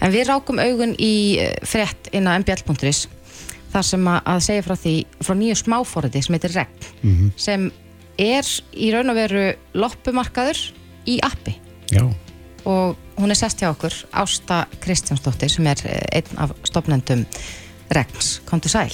en 0.00 0.14
við 0.14 0.28
rákum 0.30 0.62
augun 0.62 0.96
í 0.96 1.14
uh, 1.44 1.52
frett 1.68 2.12
inn 2.16 2.30
á 2.30 2.36
mbl.is 2.40 3.06
þar 3.74 3.84
sem 3.84 4.08
að, 4.08 4.20
að 4.32 4.44
segja 4.48 4.64
frá 4.64 4.78
því 4.80 4.98
frá 5.20 5.36
nýju 5.36 5.60
smáfóriði 5.60 6.24
sem 6.24 6.38
heitir 6.38 6.56
REG 6.56 6.76
mm 7.02 7.10
-hmm. 7.12 7.32
sem 7.36 7.72
er 8.16 8.52
í 8.72 8.92
raun 8.94 9.12
og 9.12 9.18
veru 9.20 9.50
loppumarkaður 9.76 10.70
í 11.04 11.20
appi 11.20 11.60
Já 11.92 12.06
og 12.66 12.96
hún 13.20 13.32
er 13.32 13.38
sest 13.38 13.62
hjá 13.62 13.70
okkur 13.70 13.94
Ásta 14.12 14.64
Kristjánsdóttir 14.82 15.52
sem 15.52 15.66
er 15.70 15.80
eh, 15.86 16.02
einn 16.18 16.42
af 16.42 16.52
stopnendum 16.66 17.24
Regs, 17.94 18.40
kom 18.48 18.60
til 18.60 18.74
sæl 18.74 18.92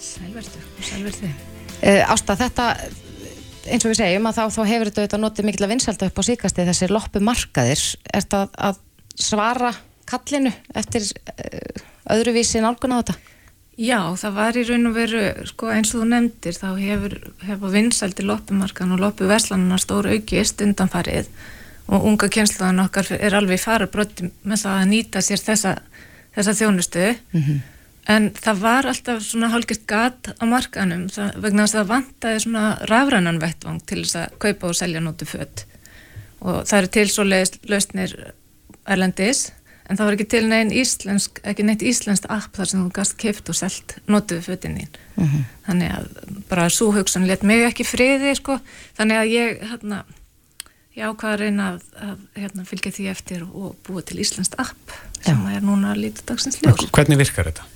Sælverdu, 0.00 0.64
sælverdu 0.80 1.28
uh, 1.28 2.12
Ásta, 2.12 2.38
þetta 2.40 2.72
eins 3.68 3.84
og 3.84 3.92
við 3.92 4.00
segjum 4.00 4.28
að 4.30 4.38
þá, 4.38 4.44
þá 4.54 4.62
hefur 4.70 4.90
þetta 4.90 5.02
auðvitað 5.02 5.24
notið 5.24 5.48
mikil 5.48 5.66
að 5.66 5.72
vinsalda 5.74 6.08
upp 6.10 6.20
á 6.20 6.22
síkasti 6.26 6.66
þessi 6.68 6.88
loppu 6.90 7.22
markaðir. 7.24 7.82
Er 8.08 8.24
þetta 8.24 8.40
að 8.68 8.80
svara 9.20 9.72
kallinu 10.10 10.52
eftir 10.76 11.04
uh, 11.04 11.84
öðruvísi 12.16 12.62
nálgun 12.64 12.96
á 12.96 13.00
þetta? 13.02 13.18
Já, 13.80 14.00
það 14.20 14.34
var 14.36 14.58
í 14.60 14.64
raun 14.68 14.90
og 14.90 14.96
veru, 14.96 15.22
sko 15.48 15.70
eins 15.72 15.94
og 15.94 16.02
þú 16.02 16.08
nefndir, 16.10 16.56
þá 16.58 16.68
hefur, 16.76 17.14
hefur 17.46 17.72
vinsaldi 17.72 18.26
loppumarkan 18.28 18.92
og 18.96 19.00
loppu 19.00 19.28
verslanuna 19.30 19.78
stóru 19.80 20.12
aukist 20.16 20.60
undanfarið 20.64 21.30
og 21.90 22.06
unga 22.06 22.30
kjensluðan 22.30 22.84
okkar 22.84 23.10
er 23.18 23.36
alveg 23.36 23.60
fara 23.62 23.88
broti 23.90 24.30
með 24.46 24.64
það 24.64 24.78
að 24.78 24.88
nýta 24.92 25.22
sér 25.24 25.42
þessa, 25.42 25.74
þessa 26.36 26.56
þjónustu 26.60 27.06
mm 27.10 27.42
-hmm. 27.42 27.60
en 28.14 28.30
það 28.38 28.62
var 28.64 28.90
alltaf 28.92 29.22
svona 29.26 29.50
hálfgett 29.54 29.86
gat 29.86 30.30
á 30.38 30.44
markanum 30.46 31.08
það, 31.08 31.30
vegna 31.42 31.66
þess 31.66 31.74
að 31.74 31.80
það 31.80 31.92
vantaði 31.94 32.42
svona 32.46 32.66
rafrænan 32.92 33.42
vettvang 33.42 33.80
til 33.86 34.04
þess 34.04 34.16
að 34.22 34.36
kaupa 34.38 34.66
og 34.66 34.76
selja 34.76 35.00
nótu 35.00 35.26
fött 35.26 35.66
og 36.40 36.66
það 36.66 36.78
eru 36.78 36.92
til 36.96 37.08
svo 37.08 37.24
lausnir 37.24 38.14
erlendis 38.86 39.50
en 39.90 39.98
það 39.98 40.06
var 40.06 40.16
ekki 40.16 40.28
til 40.30 40.44
neginn 40.46 40.72
íslensk 40.72 41.40
ekki 41.42 41.66
neitt 41.66 41.82
íslenskt 41.82 42.30
app 42.30 42.54
þar 42.54 42.70
sem 42.70 42.84
þú 42.84 42.92
gast 42.94 43.16
keift 43.18 43.50
og 43.50 43.58
selgt 43.58 43.96
nótuðu 44.06 44.46
föttinni 44.46 44.86
mm 45.16 45.26
-hmm. 45.26 45.42
þannig 45.66 45.90
að 45.90 46.06
bara 46.48 46.70
svo 46.70 46.92
hugsan 46.92 47.26
let 47.26 47.42
mig 47.42 47.66
ekki 47.66 47.84
friði 47.84 48.34
sko 48.34 48.60
þannig 48.96 49.16
að 49.16 49.26
ég 49.26 49.58
hérna 49.70 50.04
ég 50.98 51.06
ákvaða 51.06 51.34
að 51.34 51.42
reyna 51.44 51.66
að, 51.72 51.82
að 52.06 52.22
hérna, 52.42 52.64
fylgja 52.68 52.94
því 52.96 53.10
eftir 53.12 53.44
og 53.46 53.76
búa 53.86 54.02
til 54.02 54.20
Íslandst 54.22 54.56
app 54.58 54.96
sem 55.20 55.38
Já. 55.38 55.56
er 55.56 55.62
núna 55.62 55.94
lítið 55.94 56.24
dagsins 56.32 56.58
ljós. 56.62 56.88
Hvernig 56.90 57.20
virkar 57.20 57.50
þetta? 57.50 57.68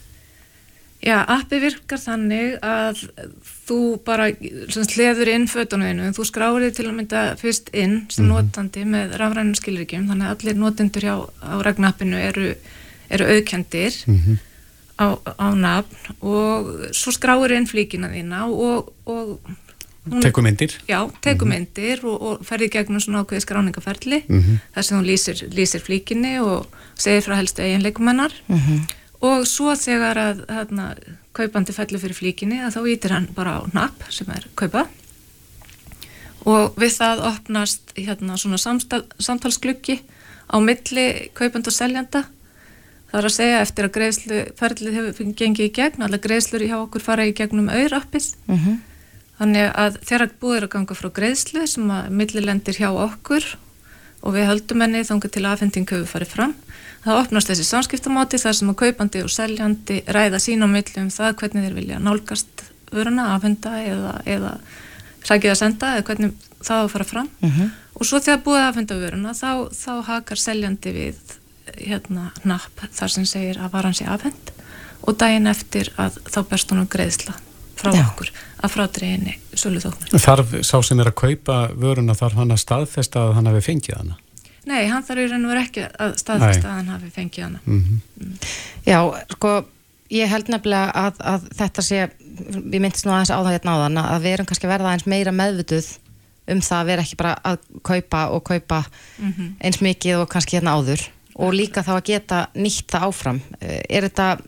Já, 1.05 1.19
appi 1.29 1.59
virkar 1.61 2.01
þannig 2.01 2.55
að 2.65 3.03
þú 3.67 3.79
bara 4.07 4.31
sleður 4.73 5.29
inn 5.35 5.45
fötunum 5.53 6.15
þú 6.17 6.25
skráir 6.25 6.65
þig 6.65 6.79
til 6.79 6.87
að 6.87 6.97
mynda 6.97 7.25
fyrst 7.41 7.69
inn 7.77 8.07
sem 8.09 8.25
mm 8.25 8.31
-hmm. 8.31 8.47
notandi 8.47 8.85
með 8.85 9.17
rafrænum 9.21 9.55
skilríkjum 9.59 10.09
þannig 10.09 10.27
að 10.27 10.35
allir 10.35 10.57
notendur 10.57 11.05
hjá 11.05 11.17
á 11.45 11.55
regnappinu 11.61 12.17
eru, 12.17 12.55
eru 13.11 13.25
auðkendir 13.25 13.93
mm 14.07 14.19
-hmm. 14.19 14.37
á, 14.97 15.07
á 15.45 15.49
nafn 15.55 16.17
og 16.21 16.89
svo 16.93 17.13
skráir 17.13 17.53
inn 17.53 17.67
flíkina 17.69 18.09
þína 18.09 18.49
og, 18.49 18.93
og 19.05 19.41
Tekumyndir? 20.05 20.75
Já, 20.89 21.11
tekumyndir 21.21 22.03
mm 22.03 22.09
-hmm. 22.09 22.13
og, 22.13 22.23
og 22.23 22.45
ferði 22.45 22.69
gegnum 22.69 23.01
svona 23.01 23.23
ákveði 23.25 23.41
skráningaferli 23.41 24.23
mm 24.29 24.41
-hmm. 24.41 24.59
þar 24.75 24.83
sem 24.83 24.99
hún 24.99 25.07
lýsir, 25.07 25.49
lýsir 25.49 25.81
flíkinni 25.81 26.41
og 26.41 26.67
segir 26.95 27.23
frá 27.23 27.37
helstu 27.37 27.63
eiginleikumennar 27.63 28.33
mm 28.49 28.59
-hmm. 28.59 28.81
og 29.21 29.47
svo 29.47 29.75
þegar 29.75 30.17
að 30.17 30.45
hérna, 30.49 30.95
kaupandi 31.33 31.73
fellur 31.73 32.01
fyrir 32.01 32.15
flíkinni 32.15 32.61
að 32.61 32.77
þá 32.77 32.81
ítir 32.89 33.11
hann 33.11 33.29
bara 33.35 33.59
á 33.59 33.61
napp 33.73 34.03
sem 34.11 34.31
er 34.31 34.47
kaupa 34.55 34.87
og 36.45 36.77
við 36.77 36.93
það 37.01 37.25
opnast 37.25 37.81
hérna 37.97 38.37
svona 38.37 38.59
samtalsgluggi 39.19 40.01
á 40.53 40.57
milli 40.61 41.31
kaupand 41.35 41.67
og 41.67 41.73
seljanda 41.73 42.25
það 43.11 43.19
er 43.21 43.25
að 43.25 43.37
segja 43.37 43.61
eftir 43.61 43.85
að 43.85 43.95
greiðslu 43.97 44.41
ferlið 44.59 44.97
hefur 44.99 45.33
gengið 45.39 45.69
í 45.69 45.73
gegn 45.73 46.03
allar 46.03 46.19
greiðslur 46.19 46.67
hjá 46.67 46.77
okkur 46.81 47.05
fara 47.05 47.27
í 47.27 47.33
gegnum 47.33 47.69
auðrappið 47.69 48.27
mm 48.47 48.59
-hmm. 48.59 48.77
Þannig 49.39 49.71
að 49.75 49.99
þeirra 50.09 50.29
búið 50.41 50.67
að 50.67 50.73
ganga 50.77 50.97
frá 50.99 51.11
greiðslu 51.19 51.67
sem 51.71 51.91
að 51.91 52.11
millilendir 52.21 52.79
hjá 52.79 52.91
okkur 52.93 53.49
og 54.25 54.37
við 54.37 54.49
höldum 54.49 54.85
henni 54.85 55.05
þangar 55.05 55.33
til 55.35 55.45
aðfending 55.49 55.91
hefur 55.91 56.11
farið 56.15 56.35
fram 56.37 56.55
það 57.05 57.21
opnast 57.21 57.51
þessi 57.51 57.67
samskiptamáti 57.69 58.41
þar 58.41 58.57
sem 58.59 58.73
að 58.73 58.81
kaupandi 58.81 59.23
og 59.25 59.33
seljandi 59.33 60.01
ræða 60.17 60.41
sín 60.41 60.65
á 60.65 60.69
milli 60.71 61.03
um 61.03 61.11
það 61.13 61.37
hvernig 61.43 61.67
þeir 61.67 61.79
vilja 61.79 62.01
nálgast 62.01 62.65
vöruna, 62.95 63.31
aðfenda 63.35 63.77
eða, 63.83 64.15
eða 64.25 64.53
sækið 65.25 65.53
að 65.53 65.61
senda 65.61 65.95
eða 65.95 66.07
hvernig 66.09 66.51
það 66.65 66.81
á 66.81 66.85
að 66.85 66.93
fara 66.95 67.09
fram 67.11 67.29
uh 67.29 67.49
mhm. 67.49 67.61
-huh. 67.61 67.71
og 67.95 68.07
svo 68.09 68.21
þegar 68.21 68.45
búið 68.47 68.67
aðfenda 68.67 69.01
vöruna 69.03 69.35
þá, 69.35 69.51
þá 69.73 69.93
hakar 70.11 70.41
seljandi 70.41 70.93
við 70.93 71.39
hérna 71.75 72.31
napp 72.45 72.87
þar 72.93 73.11
sem 73.11 73.27
segir 73.27 73.59
að 73.59 73.73
var 73.73 73.89
hans 73.89 74.01
í 74.01 74.09
aðfend 74.09 74.53
og 75.05 75.19
daginn 75.19 75.47
eftir 75.47 75.91
að 75.97 76.21
þá 76.25 76.41
berst 76.49 76.71
hún 76.71 76.85
um 76.85 76.89
greiðsla 76.89 77.35
frá 77.79 77.93
Já. 77.95 78.05
okkur 78.07 78.31
að 78.65 78.75
frádreginni 78.75 79.39
sölu 79.55 79.83
þóknur. 79.83 80.21
Þarf 80.25 80.55
sá 80.63 80.77
sem 80.83 81.01
er 81.01 81.11
að 81.11 81.19
kaupa 81.21 81.59
vöruna 81.77 82.17
þarf 82.19 82.39
hann 82.41 82.55
að 82.55 82.63
staðfesta 82.65 83.27
að 83.29 83.35
hann 83.39 83.51
hefði 83.51 83.65
fengið 83.69 83.99
hana? 84.01 84.19
Nei, 84.65 84.87
hann 84.89 85.05
þarf 85.05 85.21
í 85.25 85.29
raun 85.29 85.45
og 85.45 85.53
verið 85.53 85.67
ekki 85.67 85.87
að 86.01 86.15
staðfesta 86.23 86.71
að 86.71 86.79
hann 86.79 86.93
hafi 86.95 87.11
fengið 87.13 87.45
hana. 87.45 87.61
Mm 87.65 87.81
-hmm. 87.81 87.99
mm. 88.21 88.37
Já, 88.87 88.99
sko, 89.35 89.53
ég 90.11 90.31
held 90.31 90.49
nefnilega 90.49 90.93
að, 91.05 91.21
að 91.35 91.51
þetta 91.59 91.85
sé, 91.85 92.07
við 92.55 92.81
myndist 92.81 93.07
nú 93.07 93.13
aðeins 93.13 93.35
á 93.35 93.39
það 93.43 93.53
hérna 93.53 93.77
á 93.77 93.83
þann, 93.85 94.01
að 94.05 94.25
við 94.25 94.37
erum 94.37 94.49
kannski 94.49 94.71
verða 94.71 94.95
eins 94.95 95.07
meira 95.07 95.33
meðvituð 95.33 95.91
um 96.53 96.61
það 96.61 96.81
að 96.81 96.89
vera 96.93 97.05
ekki 97.05 97.21
bara 97.21 97.35
að 97.45 97.59
kaupa 97.83 98.23
og 98.29 98.45
kaupa 98.45 98.85
mm 98.85 99.33
-hmm. 99.33 99.53
eins 99.61 99.81
mikið 99.81 100.21
og 100.21 100.29
kannski 100.29 100.57
hérna 100.57 100.77
áður 100.77 101.01
og 101.35 101.55
líka 101.55 101.83
þá 101.83 101.95
að 101.97 102.05
geta 102.05 102.41
nýtt 102.55 102.91
það 102.93 103.07
áfram. 103.09 103.41
Er 103.61 104.07
þetta, 104.07 104.39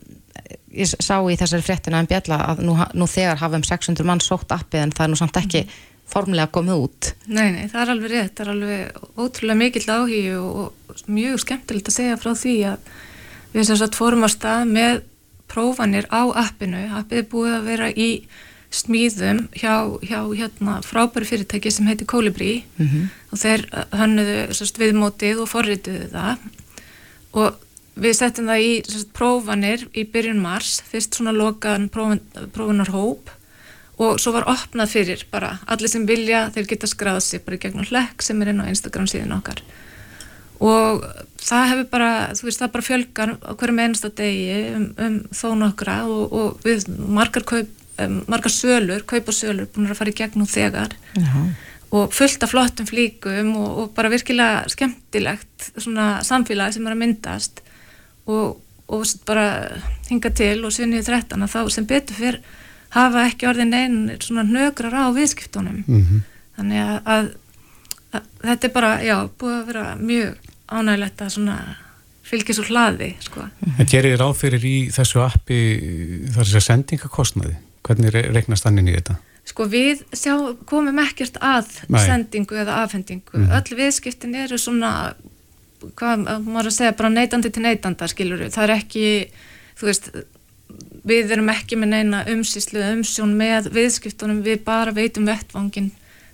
ég 0.76 0.94
sá 1.00 1.16
í 1.24 1.36
þessari 1.36 1.64
fréttina 1.64 1.98
en 1.98 2.06
bjalla 2.10 2.38
að 2.52 2.64
nú, 2.68 2.76
nú 2.94 3.06
þegar 3.10 3.40
hafum 3.40 3.64
600 3.66 4.06
mann 4.06 4.20
sótt 4.20 4.52
appið 4.52 4.82
en 4.82 4.96
það 4.96 5.04
er 5.04 5.10
nú 5.12 5.20
samt 5.22 5.36
ekki 5.42 5.66
-hmm 5.66 5.84
formulega 6.10 6.50
komið 6.54 6.82
út. 6.86 7.10
Nei, 7.26 7.50
nei, 7.54 7.66
það 7.70 7.82
er 7.82 7.92
alveg 7.94 8.12
rétt, 8.12 8.32
það 8.38 8.44
er 8.44 8.52
alveg 8.54 9.20
ótrúlega 9.24 9.60
mikill 9.60 9.86
áhí 9.90 10.22
og, 10.38 10.58
og 10.62 11.04
mjög 11.10 11.42
skemmtilegt 11.42 11.90
að 11.90 11.98
segja 11.98 12.18
frá 12.20 12.32
því 12.38 12.56
að 12.72 12.90
við 13.54 13.68
sem 13.68 13.80
sagt 13.80 13.98
fórum 13.98 14.26
á 14.26 14.30
stað 14.30 14.66
með 14.70 15.00
prófanir 15.50 16.08
á 16.10 16.22
appinu, 16.46 16.84
appið 17.00 17.22
er 17.22 17.28
búið 17.32 17.56
að 17.56 17.68
vera 17.70 17.90
í 17.90 18.10
smíðum 18.76 19.44
hjá, 19.56 19.74
hjá 20.02 20.18
hérna, 20.34 20.80
frábæri 20.84 21.28
fyrirtæki 21.28 21.70
sem 21.72 21.86
heitir 21.86 22.08
Kolibri 22.10 22.64
mm 22.76 22.86
-hmm. 22.86 23.04
og 23.32 23.38
þeir 23.38 23.62
hannuðu 23.94 24.40
sagt, 24.58 24.80
viðmótið 24.82 25.42
og 25.42 25.48
forrituðu 25.48 26.10
það 26.10 26.36
og 27.32 27.62
við 27.96 28.18
settum 28.18 28.50
það 28.50 28.64
í 28.64 28.72
sagt, 28.88 29.12
prófanir 29.16 29.86
í 29.96 30.04
byrjun 30.12 30.42
mars, 30.42 30.80
fyrst 30.90 31.16
svona 31.16 31.34
lokaðan 31.36 31.88
prófan, 31.92 32.22
prófanarhóp 32.54 33.32
og 33.96 34.20
svo 34.20 34.34
var 34.34 34.48
opnað 34.52 34.92
fyrir 34.92 35.24
bara 35.32 35.54
allir 35.72 35.88
sem 35.88 36.04
vilja, 36.08 36.50
þeir 36.52 36.68
geta 36.72 36.90
skráð 36.90 37.22
sér 37.24 37.44
bara 37.46 37.60
gegnum 37.60 37.86
hlekk 37.88 38.24
sem 38.24 38.42
er 38.44 38.52
inn 38.52 38.60
á 38.60 38.68
Instagram 38.68 39.08
síðan 39.08 39.38
okkar. 39.38 39.62
Og 40.60 41.04
það 41.40 41.70
hefur 41.70 41.88
bara, 41.92 42.10
þú 42.36 42.48
veist, 42.48 42.60
það 42.60 42.74
bara 42.74 42.86
fjölgar 42.86 43.32
hverjum 43.48 43.80
einasta 43.80 44.12
degi 44.20 44.60
um, 44.76 44.86
um 45.06 45.18
þó 45.32 45.48
nokkra 45.60 45.96
og, 46.08 46.36
og 46.36 46.64
við 46.64 46.86
margar, 46.92 47.44
kaup, 47.48 47.72
um, 48.04 48.18
margar 48.28 48.52
sölur, 48.52 49.04
kaup 49.08 49.32
og 49.32 49.36
sölur 49.36 49.68
búin 49.72 49.88
að 49.88 50.00
fara 50.00 50.12
í 50.12 50.18
gegnum 50.20 50.48
þegar. 50.48 50.96
-huh. 51.16 51.54
og 51.96 52.12
fullt 52.12 52.42
af 52.42 52.50
flottum 52.50 52.86
flíkum 52.86 53.56
og, 53.56 53.78
og 53.78 53.94
bara 53.94 54.12
virkilega 54.12 54.68
skemmtilegt 54.68 55.70
svona 55.76 56.20
samfélagi 56.20 56.72
sem 56.72 56.86
er 56.86 56.92
að 56.92 57.02
myndast 57.04 57.62
og, 58.26 58.60
og 58.86 59.06
bara 59.26 59.46
hinga 60.10 60.30
til 60.30 60.64
og 60.64 60.74
sinni 60.74 61.00
í 61.00 61.06
13 61.06 61.42
að 61.42 61.54
þá 61.54 61.60
sem 61.74 61.86
betur 61.86 62.18
fyrr 62.18 62.40
hafa 62.96 63.26
ekki 63.30 63.48
orðin 63.50 63.74
einn 63.76 63.98
svona 64.22 64.46
nögrar 64.46 64.94
á 64.94 65.04
viðskiptunum 65.14 65.82
mm 65.86 66.02
-hmm. 66.02 66.20
þannig 66.56 66.82
að, 66.82 67.00
að, 67.04 67.32
að 68.12 68.22
þetta 68.42 68.68
er 68.68 68.72
bara, 68.72 68.92
já, 69.02 69.16
búið 69.38 69.56
að 69.56 69.66
vera 69.66 69.96
mjög 69.96 70.36
ánægilegt 70.66 71.22
að 71.22 71.34
svona 71.34 71.58
fylgja 72.26 72.54
svo 72.54 72.66
hlaði, 72.66 73.12
sko. 73.22 73.46
En 73.78 73.86
gerir 73.86 74.14
þið 74.14 74.20
ráð 74.20 74.34
fyrir 74.40 74.66
í 74.66 74.76
þessu 74.94 75.22
appi 75.22 75.60
þar 76.34 76.42
þess 76.42 76.58
að 76.60 76.66
sendingakostnaði? 76.66 77.56
Hvernig 77.86 78.16
reiknast 78.34 78.66
þannig 78.66 78.90
í 78.90 78.96
þetta? 78.96 79.18
Sko 79.46 79.68
við 79.70 80.02
sjá, 80.10 80.34
komum 80.66 80.98
ekkert 80.98 81.38
að 81.38 81.68
Nei. 81.86 82.00
sendingu 82.02 82.58
eða 82.58 82.80
afhendingu. 82.82 83.30
Mm 83.30 83.44
-hmm. 83.46 83.54
Öll 83.60 83.78
viðskiptin 83.78 84.34
eru 84.34 84.58
svona, 84.58 85.14
hvað 85.94 86.24
maður 86.44 86.70
að 86.70 86.76
segja, 86.78 86.96
bara 86.96 87.12
neytandi 87.12 87.50
til 87.50 87.62
neytanda, 87.62 88.08
skilur 88.08 88.42
við. 88.44 88.54
Það 88.54 88.64
er 88.64 88.74
ekki, 88.76 89.04
þú 89.78 89.86
veist, 89.90 90.10
við 91.06 91.34
erum 91.36 91.50
ekki 91.52 91.78
með 91.78 91.92
neina 91.94 92.22
umsýslu 92.32 92.82
umsjón 92.92 93.36
með 93.38 93.70
viðskiptunum 93.74 94.42
við 94.46 94.64
bara 94.66 94.94
veitum 94.94 95.28
vettvangin 95.28 95.92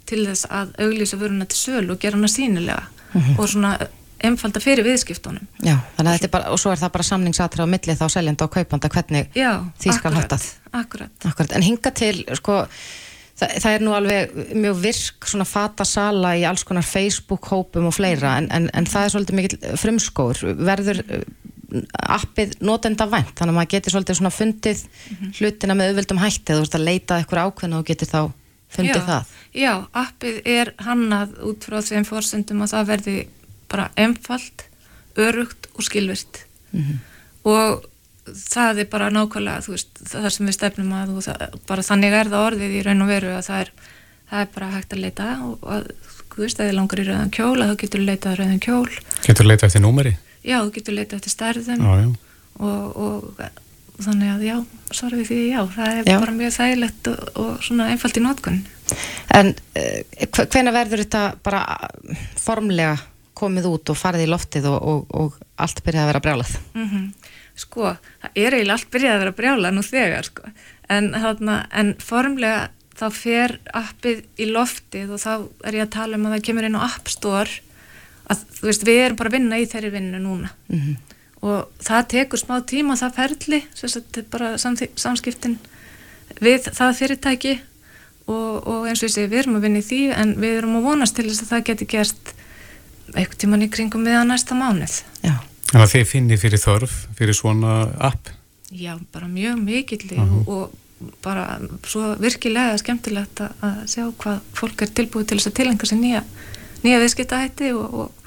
til 0.09 0.25
þess 0.27 0.49
að 0.51 0.73
auglýsa 0.83 1.19
vöruna 1.21 1.49
til 1.49 1.59
söl 1.59 1.91
og 1.93 2.01
gera 2.03 2.17
hana 2.17 2.31
sínilega 2.31 2.83
mm 3.13 3.21
-hmm. 3.21 3.39
og 3.39 3.49
svona 3.49 3.79
einfalda 4.23 4.61
fyrir 4.61 4.85
viðskiptunum 4.87 5.47
Já, 5.63 5.77
þannig 5.97 6.09
að 6.09 6.15
þetta 6.17 6.27
er 6.27 6.35
bara, 6.37 6.51
og 6.51 6.61
svo 6.61 6.73
er 6.73 6.79
það 6.79 6.93
bara 6.97 7.03
samningsatra 7.03 7.65
á 7.65 7.73
milli 7.75 7.95
þá 7.95 8.09
seljanda 8.09 8.45
og 8.45 8.51
kaupanda 8.51 8.89
hvernig 8.89 9.27
Já, 9.35 9.65
því 9.79 9.95
skal 9.99 10.15
hættað 10.15 10.45
akkurat. 10.73 11.11
akkurat, 11.25 11.53
en 11.53 11.63
hinga 11.63 11.91
til, 11.91 12.25
sko 12.35 12.67
það, 13.43 13.55
það 13.65 13.77
er 13.77 13.85
nú 13.85 13.95
alveg 13.99 14.35
mjög 14.55 14.83
virk 14.87 15.29
svona 15.29 15.49
fatasala 15.49 16.35
í 16.39 16.47
alls 16.49 16.65
konar 16.69 16.87
Facebook 16.87 17.51
hópum 17.53 17.91
og 17.91 17.97
fleira, 17.99 18.39
en, 18.41 18.49
en, 18.55 18.71
en 18.73 18.89
það 18.89 19.09
er 19.09 19.15
svolítið 19.17 19.41
mikil 19.41 19.79
frumskór, 19.83 20.45
verður 20.63 21.03
appið 21.93 22.57
notenda 22.65 23.07
vænt? 23.09 23.35
Þannig 23.39 23.53
að 23.53 23.59
maður 23.59 23.71
getur 23.75 23.95
svolítið 23.95 24.19
svona 24.19 24.33
fundið 24.35 24.83
mm 24.83 25.17
-hmm. 25.17 25.35
hlutina 25.39 25.77
með 25.77 25.93
auðvöldum 25.93 26.23
hætti. 26.23 26.53
Þú 26.53 26.65
veist 26.65 26.77
að 26.79 26.89
leita 26.89 27.19
eitthvað 27.19 27.47
ákveðna 27.47 27.79
og 27.79 27.87
getur 27.87 28.09
þá 28.09 28.21
fundið 28.73 29.01
já, 29.01 29.07
það. 29.07 29.31
Já, 29.53 29.73
appið 29.93 30.43
er 30.45 30.75
hannað 30.79 31.39
út 31.49 31.65
frá 31.65 31.79
þeim 31.81 32.05
fórsendum 32.09 32.63
að 32.63 32.73
það 32.75 32.91
verði 32.93 33.17
bara 33.69 33.89
einfalt, 33.97 34.67
örugt 35.17 35.69
og 35.77 35.85
skilvirt 35.85 36.45
mm 36.73 36.81
-hmm. 36.81 36.99
og 37.45 37.85
það 38.27 38.83
er 38.83 38.89
bara 38.93 39.11
nákvæmlega 39.13 39.65
þú 39.67 39.75
veist, 39.75 40.03
það 40.09 40.29
sem 40.35 40.49
við 40.49 40.57
stefnum 40.59 40.93
að 40.97 41.15
það, 41.27 41.57
bara 41.69 41.87
þannig 41.87 42.19
er 42.19 42.31
það 42.33 42.47
orðið 42.49 42.77
í 42.79 42.83
raun 42.87 43.05
og 43.05 43.11
veru 43.11 43.33
að 43.37 43.47
það 43.49 43.65
er, 43.65 43.73
það 44.31 44.45
er 44.45 44.53
bara 44.55 44.71
hægt 44.77 44.95
að 44.95 45.03
leita 45.07 45.31
og 45.47 45.67
að, 45.77 45.89
þú 46.33 46.45
veist, 46.45 46.61
að 46.61 46.71
þið 46.71 46.77
langar 46.79 47.03
í 47.03 47.09
rauðan 47.09 47.35
kjól 47.39 47.57
að 47.57 47.73
þú 47.73 47.81
getur 47.83 48.07
leitað 48.07 48.39
rauðan 48.39 48.63
kjól 48.63 48.93
Getur 49.27 49.49
leitað 49.49 49.69
eftir 49.71 49.85
númeri? 49.85 50.15
já, 50.43 50.59
þú 50.61 50.71
getur 50.77 50.99
leita 50.99 51.19
eftir 51.19 51.35
stærðum 51.35 51.83
já, 51.83 51.93
já. 52.03 52.09
Og, 52.63 52.97
og, 53.03 53.43
og 53.99 54.03
þannig 54.03 54.33
að 54.33 54.45
já, 54.47 54.57
svarum 54.93 55.23
við 55.23 55.31
því 55.31 55.41
já, 55.51 55.61
það 55.75 55.93
er 55.93 56.11
já. 56.11 56.19
bara 56.19 56.37
mjög 56.37 56.55
þægilegt 56.57 57.11
og, 57.13 57.23
og 57.43 57.53
svona 57.67 57.89
einfalt 57.93 58.19
í 58.19 58.25
nótkunn 58.25 58.63
En 59.33 59.55
uh, 59.79 60.43
hvena 60.53 60.75
verður 60.75 61.05
þetta 61.05 61.23
bara 61.45 61.63
formlega 62.37 62.99
komið 63.39 63.69
út 63.71 63.93
og 63.93 63.99
farið 63.99 64.27
í 64.27 64.31
loftið 64.31 64.69
og 64.71 65.39
allt 65.63 65.81
byrjaði 65.83 66.05
að 66.05 66.11
vera 66.11 66.23
brjálað? 66.23 66.51
Mm 66.77 66.89
-hmm. 66.91 67.31
Sko, 67.59 67.97
það 68.23 68.39
er 68.45 68.57
eiginlega 68.57 68.79
allt 68.79 68.93
byrjaði 68.93 69.15
að 69.15 69.23
vera 69.23 69.35
brjálað 69.41 69.75
nú 69.77 69.83
þegar 69.85 70.29
sko, 70.29 70.53
en, 70.89 71.11
þarna, 71.13 71.57
en 71.77 71.95
formlega 72.01 72.71
þá 72.97 73.07
fer 73.17 73.57
appið 73.77 74.23
í 74.41 74.49
loftið 74.53 75.13
og 75.13 75.21
þá 75.21 75.33
er 75.69 75.79
ég 75.79 75.87
að 75.87 75.95
tala 75.97 76.19
um 76.19 76.27
að 76.29 76.37
það 76.37 76.47
kemur 76.49 76.69
inn 76.69 76.79
á 76.81 76.87
App 76.87 77.13
Store 77.13 77.61
að 78.33 78.45
þú 78.59 78.69
veist 78.69 78.87
við 78.87 79.01
erum 79.07 79.19
bara 79.21 79.33
að 79.33 79.37
vinna 79.39 79.59
í 79.61 79.67
þeirri 79.69 79.93
vinnu 79.93 80.21
núna 80.23 80.53
mm 80.69 80.79
-hmm. 80.79 80.97
og 81.49 81.69
það 81.83 82.09
tekur 82.15 82.41
smá 82.41 82.55
tíma 82.65 82.97
það 82.97 83.17
ferli, 83.19 83.61
þetta 83.75 84.21
er 84.21 84.27
bara 84.31 84.59
samskiptin 84.59 85.59
við 86.41 86.71
það 86.73 86.97
fyrirtæki 87.01 87.55
og, 88.27 88.67
og 88.67 88.87
eins 88.89 89.03
og 89.03 89.09
ég 89.09 89.15
segi 89.15 89.31
við 89.31 89.43
erum 89.43 89.57
að 89.59 89.67
vinna 89.67 89.83
í 89.83 89.89
því 89.89 90.03
en 90.17 90.35
við 90.41 90.59
erum 90.59 90.77
að 90.79 90.87
vonast 90.89 91.17
til 91.17 91.29
þess 91.29 91.43
að 91.43 91.53
það 91.53 91.67
geti 91.69 91.87
gert 91.87 92.35
eitthvað 93.13 93.39
tíman 93.39 93.65
í 93.67 93.69
kringum 93.73 94.07
við 94.07 94.17
að 94.17 94.29
næsta 94.31 94.57
mánuð. 94.57 95.03
Þannig 95.73 95.87
að 95.87 95.93
þið 95.95 96.07
finnir 96.13 96.41
fyrir 96.41 96.63
þörf 96.63 96.97
fyrir 97.19 97.39
svona 97.39 97.75
app 97.99 98.33
Já, 98.73 98.97
bara 99.13 99.29
mjög 99.29 99.59
mikill 99.61 100.07
uh 100.15 100.23
-huh. 100.23 100.49
og 100.49 101.13
bara 101.25 101.59
svo 101.85 102.15
virkilega 102.21 102.79
skemmtilegt 102.79 103.41
að 103.41 103.87
sjá 103.91 104.05
hvað 104.13 104.41
fólk 104.55 104.83
er 104.83 104.93
tilbúið 104.95 105.27
til 105.27 105.39
þess 105.39 105.51
að 105.51 105.59
tilengja 105.59 105.89
sér 105.91 106.01
nýja 106.01 106.23
nýja 106.83 107.01
viðskiptahætti 107.03 107.73
og, 107.75 107.95
og 107.95 108.23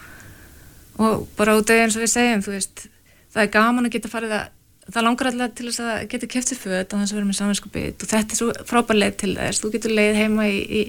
og 0.98 1.28
bara 1.38 1.58
út 1.58 1.70
af 1.70 1.82
eins 1.84 1.96
og 1.98 2.06
við 2.06 2.12
segjum 2.14 2.44
veist, 2.46 2.86
það 3.34 3.42
er 3.44 3.52
gaman 3.56 3.88
að 3.88 3.96
geta 3.98 4.12
farið 4.12 4.36
að 4.38 4.46
það 4.86 5.06
langar 5.08 5.30
alltaf 5.32 5.56
til 5.58 5.68
þess 5.68 5.84
að 5.84 6.08
geta 6.12 6.30
kæft 6.32 6.52
sér 6.52 6.62
föt 6.62 6.94
á 6.94 6.96
þess 6.96 7.12
að 7.12 7.18
vera 7.18 7.30
með 7.30 7.40
saminskupið 7.40 7.88
og 8.06 8.12
þetta 8.12 8.36
er 8.36 8.40
svo 8.40 8.50
frábær 8.70 9.00
leið 9.00 9.18
til 9.22 9.34
þess 9.40 9.64
þú 9.64 9.72
getur 9.74 9.96
leið 9.98 10.20
heima 10.22 10.48
í, 10.48 10.60
í, 10.62 10.84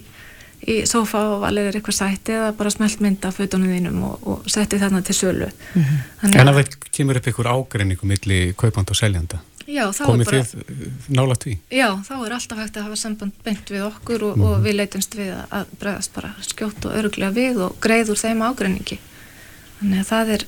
í 0.67 0.87
sofa 0.89 1.19
og 1.35 1.43
valið 1.45 1.69
er 1.69 1.77
eitthvað 1.79 1.99
sæti 1.99 2.33
eða 2.33 2.53
bara 2.57 2.71
smelt 2.71 3.01
mynda 3.01 3.31
fötunum 3.33 3.69
þínum 3.75 3.99
og, 4.09 4.27
og 4.27 4.47
setti 4.51 4.79
þarna 4.81 5.03
til 5.05 5.15
sölu 5.15 5.51
mm 5.75 5.83
-hmm. 5.83 6.35
En 6.41 6.49
að 6.49 6.55
það 6.55 6.77
kemur 6.93 7.17
upp 7.17 7.27
einhver 7.27 7.47
ágreinningu 7.47 8.07
millir 8.07 8.53
kaupand 8.55 8.91
og 8.91 8.97
seljanda 8.97 9.39
Já, 9.67 9.91
þá 9.91 10.03
Komið 10.07 10.21
er 10.21 10.25
bara 10.25 10.43
þið 10.43 10.59
eh, 10.71 10.93
nálægt 11.09 11.45
því? 11.45 11.57
Já, 11.71 11.89
þá 12.09 12.13
er 12.27 12.33
alltaf 12.33 12.59
hægt 12.59 12.77
að 12.77 12.83
hafa 12.83 12.97
samband 12.97 13.33
beint 13.45 13.71
við 13.71 13.83
okkur 13.83 14.23
og, 14.23 14.37
Mhm. 14.37 14.43
og 14.47 14.63
við 14.65 14.75
leitumst 14.77 15.15
við 15.15 15.35
að- 15.51 15.67
bregðast 15.81 16.13
bara 16.15 16.35
skjótt 16.41 16.85
og 16.87 16.93
öruglega 16.95 17.33
við 17.33 17.57
og 17.61 17.77
greið 17.81 18.09
úr 18.11 18.17
þeim 18.25 18.43
ágreiningi 18.43 18.99
þannig 19.81 20.01
að 20.01 20.07
það 20.07 20.29
er 20.35 20.45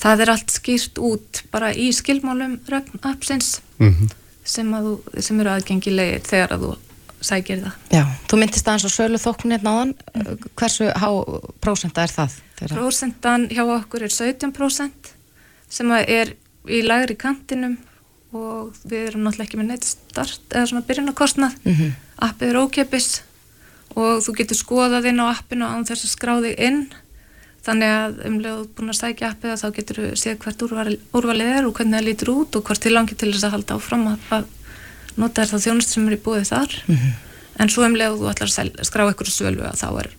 það 0.00 0.20
er 0.20 0.30
allt 0.30 0.50
skýrt 0.50 0.98
út 0.98 1.42
bara 1.50 1.72
í 1.74 1.88
skilmálum 1.92 2.58
appsins 3.02 3.60
Mhm. 3.78 4.08
sem, 4.44 4.70
að 4.74 4.82
þú, 4.84 5.20
sem 5.22 5.40
eru 5.40 5.50
aðgengilegir 5.50 6.20
þegar 6.22 6.48
að 6.52 6.60
þú 6.60 6.76
sækir 7.24 7.62
það. 7.64 7.78
Já, 7.94 8.04
þú 8.30 8.40
myndist 8.40 8.68
aðeins 8.68 8.86
á 8.88 8.96
sölu 8.96 9.20
þóknir 9.22 9.58
hérna 9.58 9.72
náðan, 9.74 9.94
hversu 10.58 10.88
há 10.92 11.08
prósenta 11.64 12.04
er 12.04 12.14
það? 12.14 12.38
Prósentan 12.70 13.48
hjá 13.50 13.64
okkur 13.64 14.06
er 14.06 14.14
17% 14.14 15.12
sem 15.74 15.92
er 15.98 16.34
í 16.70 16.80
lagri 16.84 17.16
kantinum 17.18 17.76
og 18.34 18.74
við 18.82 19.10
erum 19.10 19.24
náttúrulega 19.24 19.46
ekki 19.48 19.60
með 19.60 19.70
neitt 19.70 19.86
start 19.86 20.54
eða 20.54 20.66
svona 20.70 20.86
byrjunarkostnað. 20.88 21.54
Mm 21.64 21.74
-hmm. 21.74 21.94
appið 22.28 22.48
er 22.48 22.60
ókepis 22.62 23.08
og 23.94 24.22
þú 24.24 24.36
getur 24.38 24.58
skoðað 24.58 25.08
inn 25.10 25.22
á 25.22 25.26
appinu 25.30 25.66
án 25.66 25.86
þess 25.86 26.04
að 26.04 26.14
skráði 26.16 26.54
inn. 26.58 26.86
Þannig 27.64 27.90
að 27.96 28.26
um 28.28 28.36
ert 28.44 28.74
búin 28.76 28.92
að 28.92 29.00
sækja 29.00 29.30
appið 29.30 29.50
að 29.50 29.62
þá 29.62 29.68
getur 29.76 29.96
þú 29.96 30.16
séð 30.20 30.38
hvert 30.38 30.62
úrval, 30.62 30.98
úrvalið 31.16 31.52
er 31.56 31.66
og 31.66 31.74
hvernig 31.74 31.98
það 31.98 32.08
lítur 32.08 32.30
út 32.34 32.56
og 32.56 32.64
hvort 32.64 32.80
til 32.80 32.92
langi 32.92 33.14
til 33.14 33.32
þess 33.32 33.44
að 33.44 33.54
halda 33.54 33.74
áfram 33.78 34.06
að, 34.10 34.44
að 35.14 35.22
nota 35.22 35.44
þér 35.44 35.54
þá 35.54 35.66
þjónust 35.68 35.94
sem 35.94 36.10
er 36.10 36.18
í 36.18 36.20
búið 36.24 36.50
þar 36.50 36.76
en 37.60 37.72
svo 37.72 37.86
um 37.86 37.96
leið 37.96 38.20
þú 38.20 38.30
ætlar 38.34 38.52
að 38.52 38.84
skrá 38.90 39.06
ykkur 39.08 39.30
sölu 39.30 39.64
að 39.64 39.80
þá 39.80 39.88
er 40.04 40.12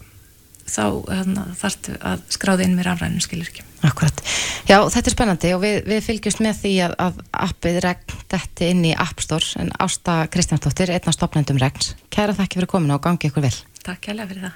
þá 0.66 0.86
hérna, 1.12 1.46
þarftu 1.60 1.96
að 2.02 2.26
skráði 2.34 2.66
inn 2.66 2.76
með 2.76 2.88
rafrænum 2.90 3.22
skilirkjum 3.22 3.76
Akkurat. 3.86 4.22
Já, 4.66 4.80
þetta 4.90 5.10
er 5.10 5.14
spennandi 5.14 5.52
og 5.54 5.62
við, 5.62 5.76
við 5.86 6.02
fylgjumst 6.08 6.42
með 6.42 6.62
því 6.64 6.74
að, 6.88 6.96
að 7.06 7.20
appið 7.46 7.80
regn 7.86 8.16
þetta 8.34 8.70
inn 8.72 8.82
í 8.90 8.94
App 9.06 9.22
Store 9.22 9.62
en 9.62 9.70
Ásta 9.84 10.18
Kristjánsdóttir, 10.34 10.90
einn 10.96 11.12
af 11.12 11.18
stopnendum 11.18 11.60
regns. 11.62 11.94
Kæra 12.14 12.34
þakki 12.38 12.62
fyrir 12.62 12.72
kominu 12.72 12.98
og 12.98 13.04
gangi 13.06 13.30
ykkur 13.30 13.46
vel. 13.46 13.56
Takk 13.86 14.02
kærlega 14.10 14.32
fyrir 14.32 14.50
það 14.50 14.56